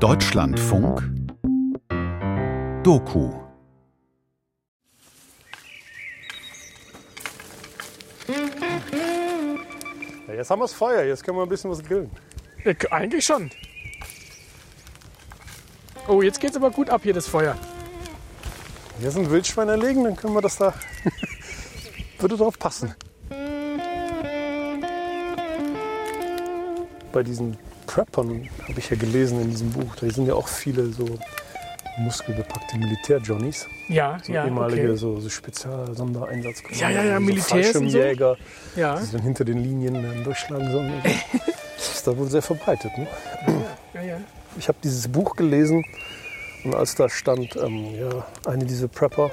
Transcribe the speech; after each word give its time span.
Deutschlandfunk 0.00 1.02
Doku 2.82 3.30
Ja, 10.28 10.34
jetzt 10.34 10.50
haben 10.50 10.58
wir 10.58 10.64
das 10.64 10.74
Feuer, 10.74 11.04
jetzt 11.04 11.24
können 11.24 11.38
wir 11.38 11.44
ein 11.44 11.48
bisschen 11.48 11.70
was 11.70 11.82
grillen. 11.82 12.10
Ja, 12.64 12.74
eigentlich 12.90 13.24
schon. 13.24 13.50
Oh, 16.08 16.20
jetzt 16.20 16.40
geht's 16.40 16.56
aber 16.56 16.70
gut 16.70 16.90
ab 16.90 17.00
hier, 17.02 17.14
das 17.14 17.26
Feuer. 17.26 17.56
Hier 19.00 19.10
sind 19.10 19.30
Wildschweine 19.30 19.76
legen, 19.76 20.04
dann 20.04 20.14
können 20.14 20.34
wir 20.34 20.42
das 20.42 20.58
da. 20.58 20.74
Würde 22.18 22.36
drauf 22.36 22.58
passen. 22.58 22.94
Bei 27.12 27.22
diesen 27.22 27.56
Preppern 27.96 28.46
habe 28.68 28.78
ich 28.78 28.90
ja 28.90 28.96
gelesen 28.96 29.40
in 29.40 29.48
diesem 29.48 29.70
Buch, 29.72 29.96
da 29.98 30.06
sind 30.10 30.26
ja 30.26 30.34
auch 30.34 30.48
viele 30.48 30.84
so 30.92 31.06
muskelbepackte 31.96 32.76
Militär-Johnnies. 32.76 33.66
Ja, 33.88 34.18
So 34.22 34.34
ja, 34.34 34.44
ehemalige 34.44 34.88
okay. 34.88 34.96
so, 34.96 35.18
so 35.18 35.30
Spezial-Sondereinsatz. 35.30 36.62
Ja, 36.78 36.90
ja, 36.90 37.02
ja, 37.02 37.14
so 37.14 37.20
Militärs 37.22 37.48
so. 37.48 37.54
Fallschirmjäger, 37.54 38.36
Ja, 38.76 39.00
die 39.00 39.12
dann 39.12 39.22
hinter 39.22 39.46
den 39.46 39.62
Linien 39.62 39.94
dann 39.94 40.24
durchschlagen 40.24 40.70
sollen. 40.70 40.92
Das 41.78 41.94
ist 41.94 42.06
da 42.06 42.16
wohl 42.16 42.28
sehr 42.28 42.40
verbreitet. 42.42 42.90
Ne? 42.98 43.06
ja, 43.94 44.00
ja. 44.02 44.16
Ich 44.58 44.68
habe 44.68 44.78
dieses 44.82 45.08
Buch 45.08 45.36
gelesen 45.36 45.82
und 46.64 46.74
als 46.74 46.94
da 46.94 47.08
stand, 47.08 47.54
ähm, 47.56 47.94
ja, 47.94 48.26
eine 48.50 48.64
dieser 48.64 48.88
Prepper, 48.88 49.30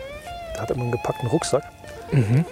der 0.56 0.62
hat 0.62 0.72
immer 0.72 0.84
einen 0.84 0.92
gepackten 0.92 1.28
Rucksack, 1.30 1.64
Mhm. 2.12 2.46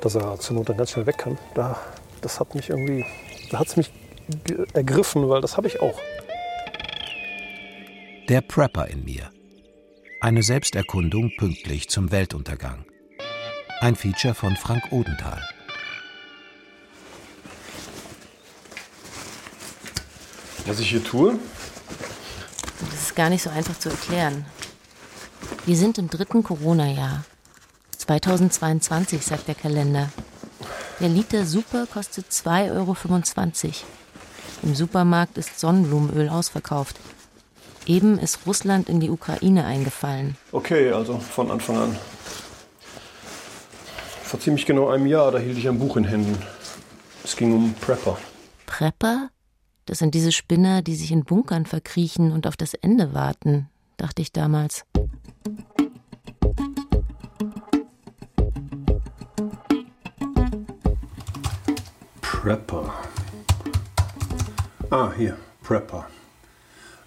dass 0.00 0.14
er 0.16 0.38
zur 0.38 0.56
Not 0.56 0.68
dann 0.68 0.76
ganz 0.76 0.90
schnell 0.92 1.06
weg 1.06 1.18
kann. 1.18 1.38
Da, 1.54 1.76
das 2.22 2.38
hat 2.40 2.54
mich 2.54 2.70
irgendwie, 2.70 3.04
da 3.50 3.58
hat 3.60 3.66
es 3.68 3.76
mich 3.76 3.90
ergriffen, 4.72 5.28
weil 5.28 5.40
das 5.40 5.56
habe 5.56 5.68
ich 5.68 5.80
auch. 5.80 6.00
Der 8.28 8.40
Prepper 8.40 8.88
in 8.88 9.04
mir. 9.04 9.30
Eine 10.20 10.42
Selbsterkundung 10.42 11.32
pünktlich 11.36 11.88
zum 11.88 12.10
Weltuntergang. 12.10 12.84
Ein 13.80 13.94
Feature 13.94 14.34
von 14.34 14.56
Frank 14.56 14.90
Odenthal. 14.90 15.42
Was 20.66 20.80
ich 20.80 20.90
hier 20.90 21.04
tue? 21.04 21.38
Das 22.90 23.02
ist 23.02 23.14
gar 23.14 23.30
nicht 23.30 23.42
so 23.42 23.50
einfach 23.50 23.78
zu 23.78 23.90
erklären. 23.90 24.44
Wir 25.64 25.76
sind 25.76 25.98
im 25.98 26.10
dritten 26.10 26.42
Corona-Jahr. 26.42 27.24
2022, 27.98 29.22
sagt 29.22 29.46
der 29.46 29.54
Kalender. 29.54 30.10
Der 30.98 31.08
Liter 31.08 31.44
Super 31.44 31.86
kostet 31.86 32.26
2,25 32.30 32.72
Euro. 32.72 32.96
Im 34.66 34.74
Supermarkt 34.74 35.38
ist 35.38 35.60
Sonnenblumenöl 35.60 36.28
ausverkauft. 36.28 36.96
Eben 37.86 38.18
ist 38.18 38.40
Russland 38.46 38.88
in 38.88 38.98
die 38.98 39.10
Ukraine 39.10 39.64
eingefallen. 39.64 40.36
Okay, 40.50 40.90
also 40.90 41.20
von 41.20 41.52
Anfang 41.52 41.76
an. 41.76 41.96
Vor 44.24 44.40
ziemlich 44.40 44.66
genau 44.66 44.88
einem 44.88 45.06
Jahr, 45.06 45.30
da 45.30 45.38
hielt 45.38 45.56
ich 45.56 45.68
ein 45.68 45.78
Buch 45.78 45.96
in 45.96 46.02
Händen. 46.02 46.36
Es 47.22 47.36
ging 47.36 47.54
um 47.54 47.74
Prepper. 47.74 48.18
Prepper? 48.66 49.28
Das 49.84 49.98
sind 50.00 50.16
diese 50.16 50.32
Spinner, 50.32 50.82
die 50.82 50.96
sich 50.96 51.12
in 51.12 51.22
Bunkern 51.22 51.64
verkriechen 51.64 52.32
und 52.32 52.48
auf 52.48 52.56
das 52.56 52.74
Ende 52.74 53.14
warten, 53.14 53.68
dachte 53.98 54.20
ich 54.20 54.32
damals. 54.32 54.84
Prepper. 62.20 63.05
Ah, 64.98 65.12
hier, 65.14 65.36
Prepper. 65.62 66.06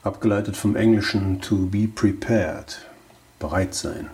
Abgeleitet 0.04 0.56
vom 0.56 0.76
Englischen 0.76 1.42
to 1.42 1.66
be 1.66 1.88
prepared. 1.88 2.78
Bereit 3.40 3.73
sein. 3.73 4.12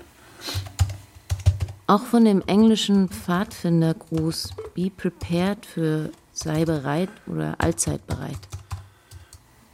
Auch 1.85 2.03
von 2.03 2.23
dem 2.23 2.41
englischen 2.47 3.09
Pfadfindergruß 3.09 4.53
Be 4.75 4.89
prepared 4.89 5.65
für 5.65 6.11
sei 6.31 6.63
bereit 6.63 7.09
oder 7.27 7.55
allzeit 7.57 8.07
bereit. 8.07 8.39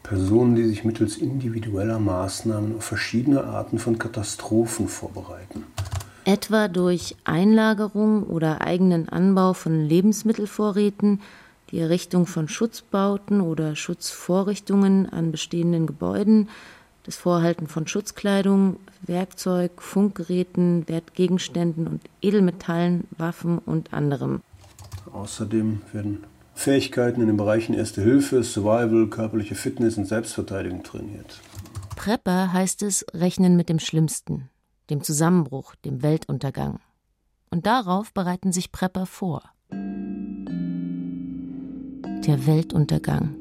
Personen, 0.02 0.56
die 0.56 0.64
sich 0.64 0.84
mittels 0.84 1.18
individueller 1.18 2.00
Maßnahmen 2.00 2.78
auf 2.78 2.84
verschiedene 2.84 3.44
Arten 3.44 3.78
von 3.78 4.00
Katastrophen 4.00 4.88
vorbereiten. 4.88 5.66
Etwa 6.26 6.70
durch 6.70 7.18
Einlagerung 7.24 8.24
oder 8.24 8.62
eigenen 8.62 9.10
Anbau 9.10 9.54
von 9.54 9.86
Lebensmittelvorräten, 9.86 11.22
die 11.72 11.80
Errichtung 11.80 12.26
von 12.26 12.48
Schutzbauten 12.48 13.42
oder 13.42 13.76
Schutzvorrichtungen 13.76 15.10
an 15.10 15.32
bestehenden 15.32 15.88
Gebäuden, 15.88 16.50
das 17.04 17.16
Vorhalten 17.16 17.68
von 17.68 17.88
Schutzkleidung, 17.88 18.78
Werkzeug, 19.02 19.82
Funkgeräten, 19.82 20.88
Wertgegenständen 20.88 21.88
und 21.88 22.02
Edelmetallen, 22.22 23.08
Waffen 23.18 23.58
und 23.60 23.94
anderem. 23.94 24.42
Außerdem 25.12 25.82
werden 25.94 26.24
Fähigkeiten 26.54 27.22
in 27.22 27.28
den 27.28 27.38
Bereichen 27.38 27.74
Erste 27.74 28.02
Hilfe, 28.02 28.44
Survival, 28.44 29.08
körperliche 29.08 29.56
Fitness 29.56 29.98
und 29.98 30.06
Selbstverteidigung 30.06 30.84
trainiert. 30.84 31.42
Prepper 31.96 32.54
heißt 32.54 32.84
es 32.84 33.06
rechnen 33.14 33.56
mit 33.56 33.70
dem 33.70 33.80
Schlimmsten, 33.80 34.50
dem 34.90 35.04
Zusammenbruch, 35.04 35.76
dem 35.76 36.04
Weltuntergang. 36.04 36.80
Und 37.50 37.66
darauf 37.66 38.14
bereiten 38.14 38.52
sich 38.52 38.72
Prepper 38.72 39.06
vor. 39.06 39.44
Der 42.26 42.46
Weltuntergang. 42.46 43.36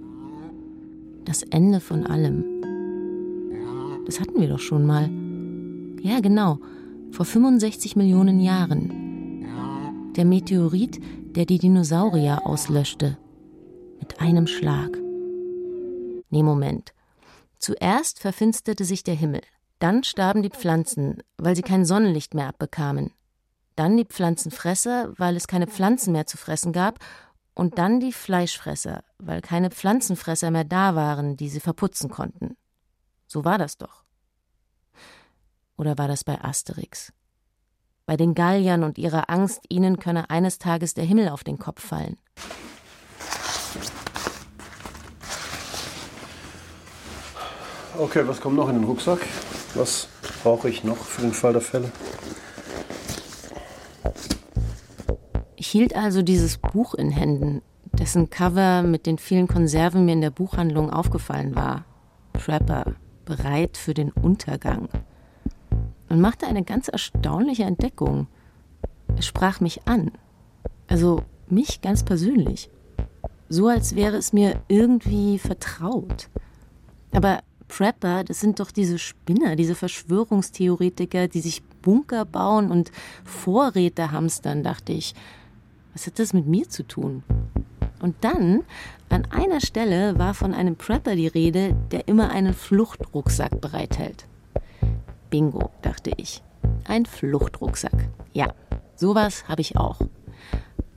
Das 1.26 1.42
Ende 1.42 1.80
von 1.80 2.06
allem. 2.06 2.44
Das 4.06 4.20
hatten 4.20 4.40
wir 4.40 4.48
doch 4.48 4.58
schon 4.58 4.86
mal. 4.86 5.10
Ja, 6.02 6.20
genau. 6.20 6.58
Vor 7.10 7.26
65 7.26 7.96
Millionen 7.96 8.40
Jahren. 8.40 9.44
Der 10.16 10.24
Meteorit, 10.24 10.98
der 11.36 11.44
die 11.44 11.58
Dinosaurier 11.58 12.46
auslöschte. 12.46 13.18
Mit 13.98 14.20
einem 14.20 14.46
Schlag. 14.46 14.98
Nee, 16.30 16.42
Moment. 16.42 16.94
Zuerst 17.58 18.18
verfinsterte 18.18 18.84
sich 18.84 19.04
der 19.04 19.14
Himmel. 19.14 19.42
Dann 19.78 20.04
starben 20.04 20.42
die 20.42 20.50
Pflanzen, 20.50 21.22
weil 21.36 21.54
sie 21.54 21.62
kein 21.62 21.84
Sonnenlicht 21.84 22.32
mehr 22.32 22.48
abbekamen. 22.48 23.10
Dann 23.76 23.96
die 23.96 24.06
Pflanzenfresser, 24.06 25.12
weil 25.16 25.36
es 25.36 25.46
keine 25.46 25.66
Pflanzen 25.66 26.12
mehr 26.12 26.26
zu 26.26 26.36
fressen 26.36 26.72
gab. 26.72 26.98
Und 27.60 27.76
dann 27.76 28.00
die 28.00 28.14
Fleischfresser, 28.14 29.04
weil 29.18 29.42
keine 29.42 29.68
Pflanzenfresser 29.68 30.50
mehr 30.50 30.64
da 30.64 30.94
waren, 30.94 31.36
die 31.36 31.50
sie 31.50 31.60
verputzen 31.60 32.08
konnten. 32.08 32.56
So 33.26 33.44
war 33.44 33.58
das 33.58 33.76
doch. 33.76 34.02
Oder 35.76 35.98
war 35.98 36.08
das 36.08 36.24
bei 36.24 36.42
Asterix? 36.42 37.12
Bei 38.06 38.16
den 38.16 38.32
Galliern 38.32 38.82
und 38.82 38.96
ihrer 38.96 39.28
Angst, 39.28 39.66
ihnen 39.68 39.98
könne 39.98 40.30
eines 40.30 40.58
Tages 40.58 40.94
der 40.94 41.04
Himmel 41.04 41.28
auf 41.28 41.44
den 41.44 41.58
Kopf 41.58 41.86
fallen. 41.86 42.16
Okay, 47.98 48.26
was 48.26 48.40
kommt 48.40 48.56
noch 48.56 48.70
in 48.70 48.76
den 48.76 48.84
Rucksack? 48.84 49.20
Was 49.74 50.08
brauche 50.42 50.70
ich 50.70 50.82
noch 50.82 50.96
für 50.96 51.20
den 51.20 51.34
Fall 51.34 51.52
der 51.52 51.60
Fälle? 51.60 51.92
Ich 55.60 55.66
hielt 55.66 55.94
also 55.94 56.22
dieses 56.22 56.56
Buch 56.56 56.94
in 56.94 57.10
Händen, 57.10 57.60
dessen 57.92 58.30
Cover 58.30 58.82
mit 58.82 59.04
den 59.04 59.18
vielen 59.18 59.46
Konserven 59.46 60.06
mir 60.06 60.14
in 60.14 60.22
der 60.22 60.30
Buchhandlung 60.30 60.88
aufgefallen 60.88 61.54
war. 61.54 61.84
Trapper, 62.32 62.94
bereit 63.26 63.76
für 63.76 63.92
den 63.92 64.10
Untergang. 64.10 64.88
Und 66.08 66.22
machte 66.22 66.46
eine 66.46 66.64
ganz 66.64 66.88
erstaunliche 66.88 67.64
Entdeckung. 67.64 68.26
Es 69.18 69.26
sprach 69.26 69.60
mich 69.60 69.86
an. 69.86 70.12
Also 70.88 71.24
mich 71.46 71.82
ganz 71.82 72.04
persönlich. 72.04 72.70
So 73.50 73.68
als 73.68 73.94
wäre 73.94 74.16
es 74.16 74.32
mir 74.32 74.62
irgendwie 74.68 75.38
vertraut. 75.38 76.30
Aber 77.12 77.40
Prepper, 77.68 78.24
das 78.24 78.40
sind 78.40 78.60
doch 78.60 78.70
diese 78.70 78.98
Spinner, 78.98 79.56
diese 79.56 79.74
Verschwörungstheoretiker, 79.74 81.28
die 81.28 81.42
sich 81.42 81.62
Bunker 81.82 82.24
bauen 82.24 82.70
und 82.70 82.90
Vorräte 83.24 84.10
hamstern, 84.10 84.62
dachte 84.62 84.94
ich. 84.94 85.14
Was 85.92 86.06
hat 86.06 86.18
das 86.18 86.32
mit 86.32 86.46
mir 86.46 86.68
zu 86.68 86.86
tun? 86.86 87.22
Und 88.00 88.16
dann, 88.22 88.62
an 89.08 89.26
einer 89.26 89.60
Stelle 89.60 90.18
war 90.18 90.34
von 90.34 90.54
einem 90.54 90.76
Prepper 90.76 91.16
die 91.16 91.26
Rede, 91.26 91.74
der 91.90 92.08
immer 92.08 92.30
einen 92.30 92.54
Fluchtrucksack 92.54 93.60
bereithält. 93.60 94.26
Bingo, 95.28 95.70
dachte 95.82 96.12
ich. 96.16 96.42
Ein 96.84 97.06
Fluchtrucksack. 97.06 98.08
Ja, 98.32 98.52
sowas 98.96 99.48
habe 99.48 99.60
ich 99.60 99.76
auch. 99.76 100.00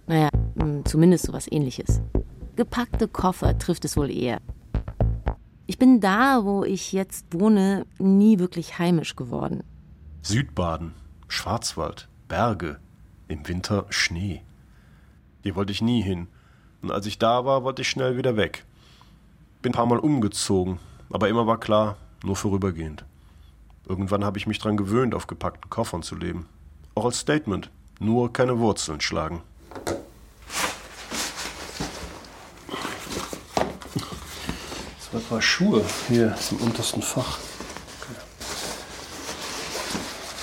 Naja, 0.08 0.30
mh, 0.56 0.86
zumindest 0.86 1.26
sowas 1.26 1.48
ähnliches. 1.52 2.02
Gepackte 2.56 3.08
Koffer 3.08 3.58
trifft 3.58 3.86
es 3.86 3.98
wohl 3.98 4.12
eher. 4.12 4.40
Ich 5.66 5.78
bin 5.78 6.02
da, 6.02 6.44
wo 6.44 6.64
ich 6.64 6.92
jetzt 6.92 7.26
wohne, 7.34 7.86
nie 7.98 8.40
wirklich 8.40 8.80
heimisch 8.80 9.16
geworden. 9.16 9.64
Südbaden, 10.22 10.94
Schwarzwald, 11.28 12.10
Berge, 12.28 12.80
im 13.28 13.48
Winter 13.48 13.86
Schnee. 13.90 14.44
Hier 15.44 15.58
wollte 15.58 15.74
ich 15.74 15.82
nie 15.82 16.02
hin. 16.02 16.28
Und 16.82 16.92
als 16.92 17.06
ich 17.06 17.20
da 17.20 17.44
war, 17.44 17.64
wollte 17.64 17.82
ich 17.82 17.90
schnell 17.90 18.16
wieder 18.18 18.38
weg. 18.38 18.64
Bin 19.62 19.72
ein 19.72 19.76
paar 19.76 19.86
Mal 19.86 20.00
umgezogen, 20.00 20.80
aber 21.12 21.28
immer 21.28 21.46
war 21.46 21.60
klar, 21.60 21.98
nur 22.24 22.38
vorübergehend. 22.38 23.04
Irgendwann 23.86 24.24
habe 24.24 24.38
ich 24.38 24.48
mich 24.48 24.60
daran 24.60 24.78
gewöhnt, 24.78 25.14
auf 25.14 25.28
gepackten 25.28 25.70
Koffern 25.70 26.02
zu 26.02 26.16
leben. 26.16 26.48
Auch 26.96 27.06
als 27.06 27.20
Statement, 27.20 27.70
nur 28.00 28.32
keine 28.32 28.58
Wurzeln 28.60 29.02
schlagen. 29.02 29.42
Zwei 35.00 35.20
Paar 35.30 35.42
Schuhe 35.42 35.84
hier 36.08 36.36
im 36.52 36.58
untersten 36.58 37.02
Fach. 37.02 37.40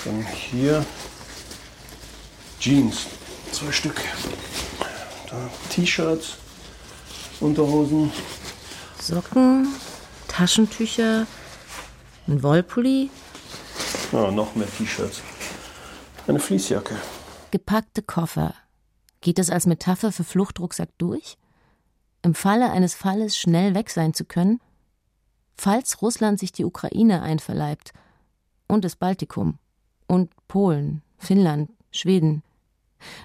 Dann 0.05 0.25
hier 0.27 0.85
Jeans, 2.59 3.07
zwei 3.51 3.71
Stück. 3.71 3.99
T-Shirts, 5.69 6.37
Unterhosen. 7.39 8.11
Socken, 8.99 9.67
Taschentücher, 10.27 11.25
ein 12.27 12.43
Wollpulli. 12.43 13.09
Ja, 14.11 14.31
noch 14.31 14.55
mehr 14.55 14.67
T-Shirts. 14.77 15.21
Eine 16.27 16.39
Fließjacke. 16.39 16.95
Gepackte 17.51 18.01
Koffer. 18.01 18.53
Geht 19.21 19.37
das 19.37 19.49
als 19.49 19.65
Metapher 19.65 20.11
für 20.11 20.23
Fluchtrucksack 20.23 20.89
durch? 20.97 21.37
Im 22.21 22.35
Falle 22.35 22.69
eines 22.71 22.93
Falles 22.93 23.37
schnell 23.37 23.73
weg 23.73 23.89
sein 23.89 24.13
zu 24.13 24.25
können? 24.25 24.59
Falls 25.55 26.01
Russland 26.01 26.39
sich 26.39 26.51
die 26.51 26.65
Ukraine 26.65 27.21
einverleibt 27.21 27.93
und 28.67 28.85
das 28.85 28.95
Baltikum 28.95 29.59
und 30.07 30.31
Polen, 30.47 31.01
Finnland, 31.17 31.71
Schweden. 31.91 32.43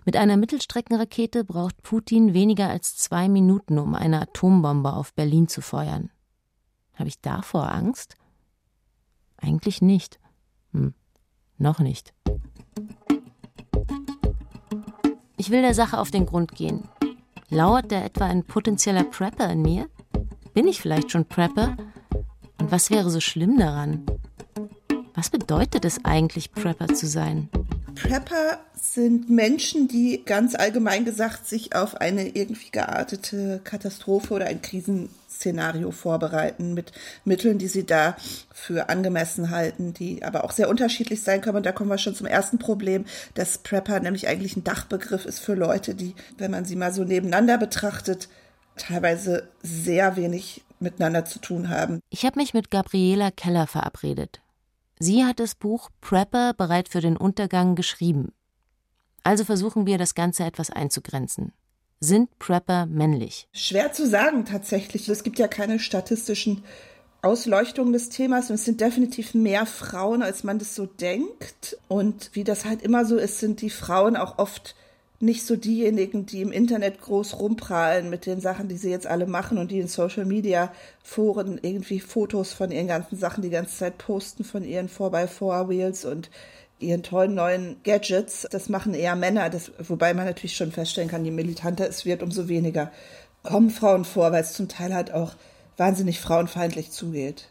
Mit 0.04 0.16
einer 0.16 0.36
Mittelstreckenrakete 0.36 1.44
braucht 1.44 1.82
Putin 1.82 2.34
weniger 2.34 2.68
als 2.68 2.96
zwei 2.96 3.28
Minuten, 3.28 3.78
um 3.78 3.94
eine 3.94 4.22
Atombombe 4.22 4.92
auf 4.92 5.12
Berlin 5.14 5.48
zu 5.48 5.60
feuern. 5.60 6.10
Habe 6.94 7.08
ich 7.08 7.20
davor 7.20 7.72
Angst? 7.72 8.16
Eigentlich 9.36 9.82
nicht. 9.82 10.18
Hm, 10.72 10.94
noch 11.58 11.78
nicht. 11.78 12.14
Ich 15.36 15.50
will 15.50 15.62
der 15.62 15.74
Sache 15.74 15.98
auf 15.98 16.10
den 16.10 16.26
Grund 16.26 16.54
gehen. 16.54 16.88
Lauert 17.48 17.92
da 17.92 18.02
etwa 18.02 18.24
ein 18.24 18.44
potenzieller 18.44 19.04
Prepper 19.04 19.50
in 19.50 19.62
mir? 19.62 19.88
Bin 20.54 20.66
ich 20.66 20.80
vielleicht 20.80 21.10
schon 21.10 21.26
Prepper? 21.26 21.76
Und 22.58 22.72
was 22.72 22.90
wäre 22.90 23.10
so 23.10 23.20
schlimm 23.20 23.58
daran? 23.58 24.06
Was 25.14 25.30
bedeutet 25.30 25.84
es 25.84 26.04
eigentlich, 26.04 26.52
Prepper 26.52 26.88
zu 26.88 27.06
sein? 27.06 27.48
Prepper 27.96 28.60
sind 28.74 29.28
Menschen, 29.30 29.88
die 29.88 30.22
ganz 30.24 30.54
allgemein 30.54 31.04
gesagt 31.04 31.46
sich 31.48 31.74
auf 31.74 31.96
eine 31.96 32.28
irgendwie 32.28 32.70
geartete 32.70 33.60
Katastrophe 33.64 34.34
oder 34.34 34.46
ein 34.46 34.62
Krisenszenario 34.62 35.90
vorbereiten 35.90 36.74
mit 36.74 36.92
Mitteln, 37.24 37.58
die 37.58 37.68
sie 37.68 37.84
da 37.84 38.16
für 38.52 38.88
angemessen 38.88 39.50
halten, 39.50 39.92
die 39.94 40.22
aber 40.22 40.44
auch 40.44 40.52
sehr 40.52 40.68
unterschiedlich 40.68 41.22
sein 41.22 41.40
können. 41.40 41.56
Und 41.56 41.66
da 41.66 41.72
kommen 41.72 41.90
wir 41.90 41.98
schon 41.98 42.14
zum 42.14 42.26
ersten 42.26 42.58
Problem, 42.58 43.06
dass 43.34 43.58
Prepper 43.58 43.98
nämlich 44.00 44.28
eigentlich 44.28 44.56
ein 44.56 44.64
Dachbegriff 44.64 45.24
ist 45.24 45.40
für 45.40 45.54
Leute, 45.54 45.94
die, 45.94 46.14
wenn 46.38 46.50
man 46.50 46.64
sie 46.64 46.76
mal 46.76 46.92
so 46.92 47.02
nebeneinander 47.02 47.58
betrachtet, 47.58 48.28
teilweise 48.76 49.48
sehr 49.62 50.16
wenig 50.16 50.62
miteinander 50.78 51.24
zu 51.24 51.38
tun 51.38 51.70
haben. 51.70 52.00
Ich 52.10 52.24
habe 52.24 52.38
mich 52.38 52.52
mit 52.52 52.70
Gabriela 52.70 53.30
Keller 53.30 53.66
verabredet. 53.66 54.40
Sie 54.98 55.24
hat 55.24 55.40
das 55.40 55.54
Buch 55.54 55.90
Prepper 56.00 56.54
bereit 56.54 56.88
für 56.88 57.00
den 57.00 57.16
Untergang 57.16 57.74
geschrieben. 57.74 58.32
Also 59.22 59.44
versuchen 59.44 59.86
wir, 59.86 59.98
das 59.98 60.14
Ganze 60.14 60.44
etwas 60.44 60.70
einzugrenzen. 60.70 61.52
Sind 62.00 62.38
Prepper 62.38 62.86
männlich? 62.86 63.48
Schwer 63.52 63.92
zu 63.92 64.06
sagen 64.08 64.44
tatsächlich. 64.44 65.08
Es 65.08 65.22
gibt 65.22 65.38
ja 65.38 65.48
keine 65.48 65.78
statistischen 65.78 66.62
Ausleuchtungen 67.22 67.92
des 67.92 68.08
Themas 68.08 68.50
und 68.50 68.54
es 68.54 68.64
sind 68.64 68.80
definitiv 68.80 69.34
mehr 69.34 69.66
Frauen, 69.66 70.22
als 70.22 70.44
man 70.44 70.58
das 70.58 70.74
so 70.74 70.86
denkt. 70.86 71.76
Und 71.88 72.30
wie 72.34 72.44
das 72.44 72.64
halt 72.64 72.82
immer 72.82 73.04
so 73.04 73.16
ist, 73.16 73.40
sind 73.40 73.60
die 73.62 73.70
Frauen 73.70 74.16
auch 74.16 74.38
oft 74.38 74.76
nicht 75.20 75.46
so 75.46 75.56
diejenigen, 75.56 76.26
die 76.26 76.42
im 76.42 76.52
Internet 76.52 77.00
groß 77.00 77.38
rumprahlen 77.38 78.10
mit 78.10 78.26
den 78.26 78.40
Sachen, 78.40 78.68
die 78.68 78.76
sie 78.76 78.90
jetzt 78.90 79.06
alle 79.06 79.26
machen 79.26 79.58
und 79.58 79.70
die 79.70 79.80
in 79.80 79.88
Social 79.88 80.24
Media 80.24 80.72
Foren 81.02 81.58
irgendwie 81.62 82.00
Fotos 82.00 82.52
von 82.52 82.70
ihren 82.70 82.88
ganzen 82.88 83.16
Sachen 83.16 83.42
die 83.42 83.50
ganze 83.50 83.76
Zeit 83.76 83.98
posten 83.98 84.44
von 84.44 84.64
ihren 84.64 84.88
4x4 84.88 85.68
Wheels 85.68 86.04
und 86.04 86.30
ihren 86.78 87.02
tollen 87.02 87.34
neuen 87.34 87.76
Gadgets. 87.84 88.46
Das 88.50 88.68
machen 88.68 88.94
eher 88.94 89.16
Männer, 89.16 89.48
das, 89.48 89.72
wobei 89.78 90.12
man 90.12 90.26
natürlich 90.26 90.56
schon 90.56 90.72
feststellen 90.72 91.08
kann, 91.10 91.24
je 91.24 91.30
militanter 91.30 91.88
es 91.88 92.04
wird, 92.04 92.22
umso 92.22 92.48
weniger 92.48 92.92
kommen 93.42 93.70
Frauen 93.70 94.04
vor, 94.04 94.32
weil 94.32 94.42
es 94.42 94.52
zum 94.52 94.68
Teil 94.68 94.92
halt 94.92 95.12
auch 95.12 95.34
wahnsinnig 95.76 96.20
frauenfeindlich 96.20 96.90
zugeht. 96.90 97.48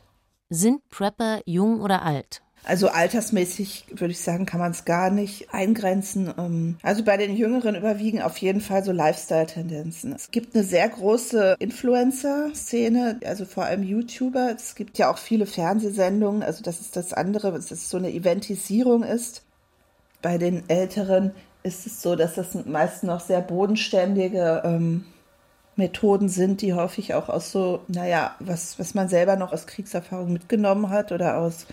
Sind 0.49 0.87
Prepper 0.89 1.41
jung 1.45 1.81
oder 1.81 2.03
alt? 2.03 2.43
Also 2.65 2.89
altersmäßig 2.89 3.85
würde 3.91 4.11
ich 4.11 4.21
sagen, 4.21 4.47
kann 4.47 4.59
man 4.59 4.71
es 4.71 4.85
gar 4.85 5.11
nicht 5.11 5.53
eingrenzen. 5.53 6.33
Ähm, 6.37 6.77
also 6.81 7.03
bei 7.03 7.15
den 7.15 7.35
Jüngeren 7.35 7.75
überwiegen 7.75 8.21
auf 8.21 8.37
jeden 8.37 8.59
Fall 8.59 8.83
so 8.83 8.91
Lifestyle-Tendenzen. 8.91 10.13
Es 10.13 10.31
gibt 10.31 10.55
eine 10.55 10.63
sehr 10.63 10.89
große 10.89 11.57
Influencer-Szene, 11.59 13.19
also 13.23 13.45
vor 13.45 13.65
allem 13.65 13.83
YouTuber. 13.83 14.51
Es 14.55 14.73
gibt 14.73 14.97
ja 14.97 15.11
auch 15.11 15.19
viele 15.19 15.45
Fernsehsendungen. 15.45 16.41
Also 16.41 16.63
das 16.63 16.81
ist 16.81 16.95
das 16.95 17.13
andere, 17.13 17.51
dass 17.51 17.69
es 17.69 17.89
so 17.89 17.97
eine 17.97 18.11
Eventisierung 18.11 19.03
ist. 19.03 19.43
Bei 20.23 20.39
den 20.39 20.67
Älteren 20.67 21.31
ist 21.61 21.85
es 21.85 22.01
so, 22.01 22.15
dass 22.15 22.33
das 22.33 22.55
meist 22.65 23.03
noch 23.03 23.19
sehr 23.19 23.41
bodenständige 23.41 24.63
ähm, 24.65 25.05
Methoden 25.75 26.29
sind, 26.29 26.61
die 26.61 26.73
häufig 26.73 27.13
auch 27.13 27.29
aus 27.29 27.51
so, 27.51 27.81
naja, 27.87 28.35
was, 28.39 28.79
was 28.79 28.95
man 28.95 29.07
selber 29.07 29.35
noch 29.35 29.53
aus 29.53 29.67
Kriegserfahrung 29.67 30.33
mitgenommen 30.33 30.89
hat 30.89 31.11
oder 31.11 31.37
aus 31.37 31.67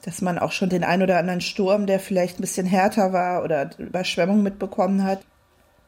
dass 0.00 0.22
man 0.22 0.38
auch 0.38 0.52
schon 0.52 0.68
den 0.68 0.84
ein 0.84 1.02
oder 1.02 1.18
anderen 1.18 1.40
Sturm, 1.40 1.86
der 1.86 2.00
vielleicht 2.00 2.38
ein 2.38 2.42
bisschen 2.42 2.66
härter 2.66 3.12
war 3.12 3.44
oder 3.44 3.70
Überschwemmung 3.78 4.42
mitbekommen 4.42 5.04
hat. 5.04 5.20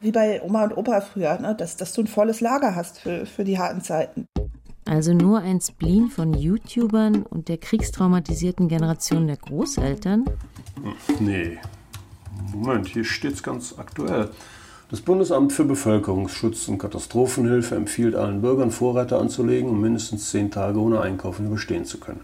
Wie 0.01 0.13
bei 0.13 0.43
Oma 0.43 0.65
und 0.65 0.77
Opa 0.77 1.01
früher, 1.03 1.39
ne? 1.39 1.55
dass, 1.55 1.77
dass 1.77 1.93
du 1.93 2.03
ein 2.03 2.07
volles 2.07 2.41
Lager 2.41 2.75
hast 2.75 3.01
für, 3.01 3.27
für 3.27 3.45
die 3.45 3.59
harten 3.59 3.83
Zeiten. 3.83 4.27
Also 4.87 5.13
nur 5.13 5.41
ein 5.41 5.61
Spleen 5.61 6.09
von 6.09 6.33
YouTubern 6.35 7.23
und 7.23 7.49
der 7.49 7.59
kriegstraumatisierten 7.59 8.67
Generation 8.67 9.27
der 9.27 9.37
Großeltern? 9.37 10.25
Nee. 11.21 11.59
Moment, 12.53 12.89
hier 12.89 13.05
steht's 13.05 13.43
ganz 13.43 13.75
aktuell. 13.79 14.31
Das 14.91 15.03
Bundesamt 15.03 15.53
für 15.53 15.65
Bevölkerungsschutz 15.65 16.67
und 16.67 16.79
Katastrophenhilfe 16.79 17.77
empfiehlt 17.77 18.17
allen 18.17 18.41
Bürgern, 18.41 18.73
Vorräte 18.73 19.19
anzulegen, 19.19 19.71
um 19.71 19.81
mindestens 19.81 20.31
zehn 20.31 20.51
Tage 20.51 20.81
ohne 20.81 21.01
Einkaufen 21.01 21.47
überstehen 21.47 21.85
zu 21.85 22.01
können. 22.01 22.23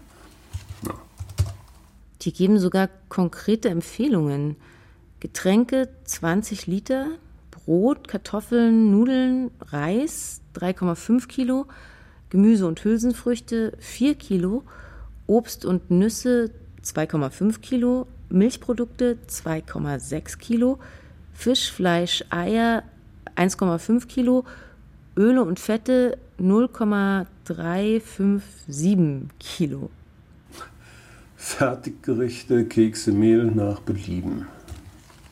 Die 2.27 2.33
geben 2.33 2.59
sogar 2.59 2.89
konkrete 3.07 3.69
Empfehlungen. 3.69 4.57
Getränke 5.21 5.87
20 6.03 6.67
Liter, 6.67 7.07
Brot, 7.51 8.09
Kartoffeln, 8.09 8.91
Nudeln, 8.91 9.49
Reis 9.61 10.41
3,5 10.57 11.29
Kilo, 11.29 11.67
Gemüse 12.29 12.67
und 12.67 12.83
Hülsenfrüchte 12.83 13.77
4 13.79 14.15
Kilo, 14.15 14.63
Obst 15.25 15.63
und 15.63 15.89
Nüsse 15.89 16.51
2,5 16.83 17.61
Kilo, 17.61 18.07
Milchprodukte 18.27 19.17
2,6 19.29 20.37
Kilo, 20.37 20.79
Fisch, 21.31 21.71
Fleisch, 21.71 22.25
Eier 22.29 22.83
1,5 23.37 24.05
Kilo, 24.07 24.43
Öle 25.15 25.45
und 25.45 25.61
Fette 25.61 26.17
0,357 26.39 29.29
Kilo. 29.39 29.89
Fertiggerichte, 31.37 32.65
Kekse, 32.65 33.11
Mehl 33.11 33.45
nach 33.45 33.79
Belieben. 33.79 34.47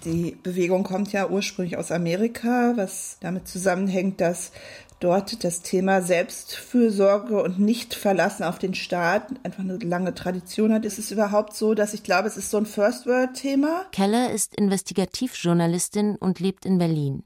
Die 0.05 0.38
Bewegung 0.43 0.83
kommt 0.83 1.12
ja 1.12 1.27
ursprünglich 1.29 1.77
aus 1.77 1.91
Amerika, 1.91 2.74
was 2.75 3.17
damit 3.21 3.47
zusammenhängt, 3.47 4.21
dass 4.21 4.51
dort 5.00 5.43
das 5.43 5.63
Thema 5.63 6.03
Selbstfürsorge 6.03 7.41
und 7.41 7.59
Nicht-Verlassen 7.59 8.43
auf 8.43 8.59
den 8.59 8.75
Staat 8.75 9.27
einfach 9.43 9.63
eine 9.63 9.77
lange 9.77 10.13
Tradition 10.13 10.71
hat. 10.71 10.85
Ist 10.85 11.00
es 11.00 11.12
überhaupt 11.12 11.55
so, 11.55 11.74
dass 11.74 11.95
ich 11.95 12.03
glaube, 12.03 12.27
es 12.27 12.38
ist 12.38 12.51
so 12.51 12.57
ein 12.57 12.67
First-World-Thema? 12.67 13.85
Keller 13.91 14.31
ist 14.31 14.55
Investigativjournalistin 14.55 16.15
und 16.17 16.39
lebt 16.39 16.67
in 16.67 16.77
Berlin. 16.77 17.24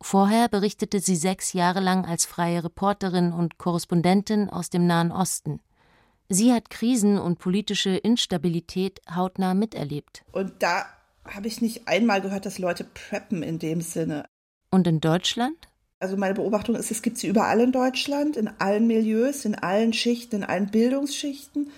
Vorher 0.00 0.48
berichtete 0.48 1.00
sie 1.00 1.16
sechs 1.16 1.54
Jahre 1.54 1.80
lang 1.80 2.04
als 2.04 2.24
freie 2.24 2.62
Reporterin 2.62 3.32
und 3.32 3.58
Korrespondentin 3.58 4.48
aus 4.48 4.70
dem 4.70 4.86
Nahen 4.86 5.10
Osten. 5.10 5.60
Sie 6.28 6.52
hat 6.52 6.68
Krisen 6.68 7.18
und 7.18 7.38
politische 7.38 7.90
Instabilität 7.90 9.00
hautnah 9.14 9.54
miterlebt. 9.54 10.22
Und 10.30 10.52
da 10.58 10.84
habe 11.24 11.48
ich 11.48 11.62
nicht 11.62 11.88
einmal 11.88 12.20
gehört, 12.20 12.44
dass 12.44 12.58
Leute 12.58 12.84
preppen 12.84 13.42
in 13.42 13.58
dem 13.58 13.80
Sinne. 13.80 14.26
Und 14.70 14.86
in 14.86 15.00
Deutschland? 15.00 15.56
Also 16.00 16.16
meine 16.16 16.34
Beobachtung 16.34 16.76
ist, 16.76 16.90
es 16.90 17.02
gibt 17.02 17.18
sie 17.18 17.28
überall 17.28 17.60
in 17.60 17.72
Deutschland, 17.72 18.36
in 18.36 18.48
allen 18.58 18.86
Milieus, 18.86 19.44
in 19.44 19.54
allen 19.54 19.92
Schichten, 19.92 20.36
in 20.36 20.44
allen 20.44 20.70
Bildungsschichten. 20.70 21.70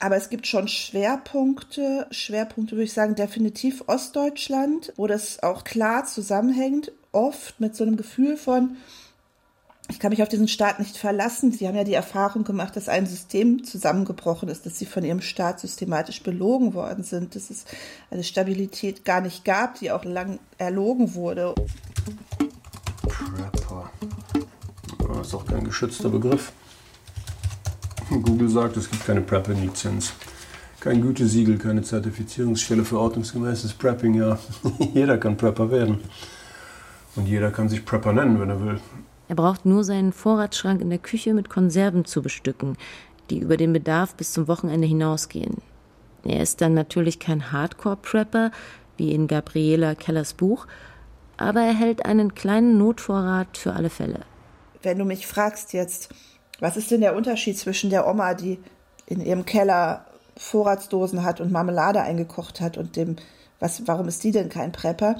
Aber 0.00 0.16
es 0.16 0.30
gibt 0.30 0.46
schon 0.46 0.66
Schwerpunkte, 0.66 2.08
Schwerpunkte 2.10 2.74
würde 2.74 2.84
ich 2.84 2.92
sagen, 2.92 3.14
definitiv 3.14 3.84
Ostdeutschland, 3.86 4.92
wo 4.96 5.06
das 5.06 5.42
auch 5.42 5.64
klar 5.64 6.06
zusammenhängt, 6.06 6.90
oft 7.12 7.60
mit 7.60 7.76
so 7.76 7.84
einem 7.84 7.96
Gefühl 7.96 8.36
von, 8.36 8.78
ich 9.92 9.98
kann 9.98 10.08
mich 10.08 10.22
auf 10.22 10.28
diesen 10.30 10.48
Staat 10.48 10.78
nicht 10.78 10.96
verlassen. 10.96 11.52
Sie 11.52 11.68
haben 11.68 11.76
ja 11.76 11.84
die 11.84 11.92
Erfahrung 11.92 12.44
gemacht, 12.44 12.76
dass 12.76 12.88
ein 12.88 13.06
System 13.06 13.62
zusammengebrochen 13.62 14.48
ist, 14.48 14.64
dass 14.64 14.78
sie 14.78 14.86
von 14.86 15.04
ihrem 15.04 15.20
Staat 15.20 15.60
systematisch 15.60 16.22
belogen 16.22 16.72
worden 16.72 17.04
sind, 17.04 17.36
dass 17.36 17.50
es 17.50 17.66
eine 18.10 18.24
Stabilität 18.24 19.04
gar 19.04 19.20
nicht 19.20 19.44
gab, 19.44 19.78
die 19.80 19.90
auch 19.90 20.06
lang 20.06 20.38
erlogen 20.56 21.14
wurde. 21.14 21.54
Prepper. 23.02 23.90
Das 24.98 25.26
ist 25.26 25.34
auch 25.34 25.44
kein 25.44 25.64
geschützter 25.64 26.08
Begriff. 26.08 26.52
Google 28.08 28.48
sagt, 28.48 28.78
es 28.78 28.90
gibt 28.90 29.04
keine 29.04 29.20
Prepping-Lizenz. 29.20 30.14
Kein 30.80 31.02
Gütesiegel, 31.02 31.58
keine 31.58 31.82
Zertifizierungsstelle 31.82 32.86
für 32.86 32.98
ordnungsgemäßes 32.98 33.74
Prepping, 33.74 34.14
ja. 34.14 34.38
jeder 34.94 35.18
kann 35.18 35.36
Prepper 35.36 35.70
werden. 35.70 36.00
Und 37.14 37.26
jeder 37.26 37.50
kann 37.50 37.68
sich 37.68 37.84
Prepper 37.84 38.14
nennen, 38.14 38.40
wenn 38.40 38.48
er 38.48 38.60
will. 38.64 38.80
Er 39.32 39.36
braucht 39.36 39.64
nur 39.64 39.82
seinen 39.82 40.12
Vorratsschrank 40.12 40.82
in 40.82 40.90
der 40.90 40.98
Küche 40.98 41.32
mit 41.32 41.48
Konserven 41.48 42.04
zu 42.04 42.20
bestücken, 42.20 42.76
die 43.30 43.38
über 43.38 43.56
den 43.56 43.72
Bedarf 43.72 44.14
bis 44.14 44.34
zum 44.34 44.46
Wochenende 44.46 44.86
hinausgehen. 44.86 45.62
Er 46.22 46.42
ist 46.42 46.60
dann 46.60 46.74
natürlich 46.74 47.18
kein 47.18 47.50
Hardcore-Prepper, 47.50 48.50
wie 48.98 49.14
in 49.14 49.28
Gabriela 49.28 49.94
Kellers 49.94 50.34
Buch, 50.34 50.66
aber 51.38 51.62
er 51.62 51.72
hält 51.72 52.04
einen 52.04 52.34
kleinen 52.34 52.76
Notvorrat 52.76 53.56
für 53.56 53.72
alle 53.72 53.88
Fälle. 53.88 54.20
Wenn 54.82 54.98
du 54.98 55.06
mich 55.06 55.26
fragst 55.26 55.72
jetzt, 55.72 56.10
was 56.60 56.76
ist 56.76 56.90
denn 56.90 57.00
der 57.00 57.16
Unterschied 57.16 57.58
zwischen 57.58 57.88
der 57.88 58.06
Oma, 58.06 58.34
die 58.34 58.58
in 59.06 59.22
ihrem 59.22 59.46
Keller 59.46 60.04
Vorratsdosen 60.36 61.24
hat 61.24 61.40
und 61.40 61.50
Marmelade 61.50 62.02
eingekocht 62.02 62.60
hat 62.60 62.76
und 62.76 62.96
dem, 62.96 63.16
was, 63.60 63.88
warum 63.88 64.08
ist 64.08 64.24
die 64.24 64.30
denn 64.32 64.50
kein 64.50 64.72
Prepper? 64.72 65.16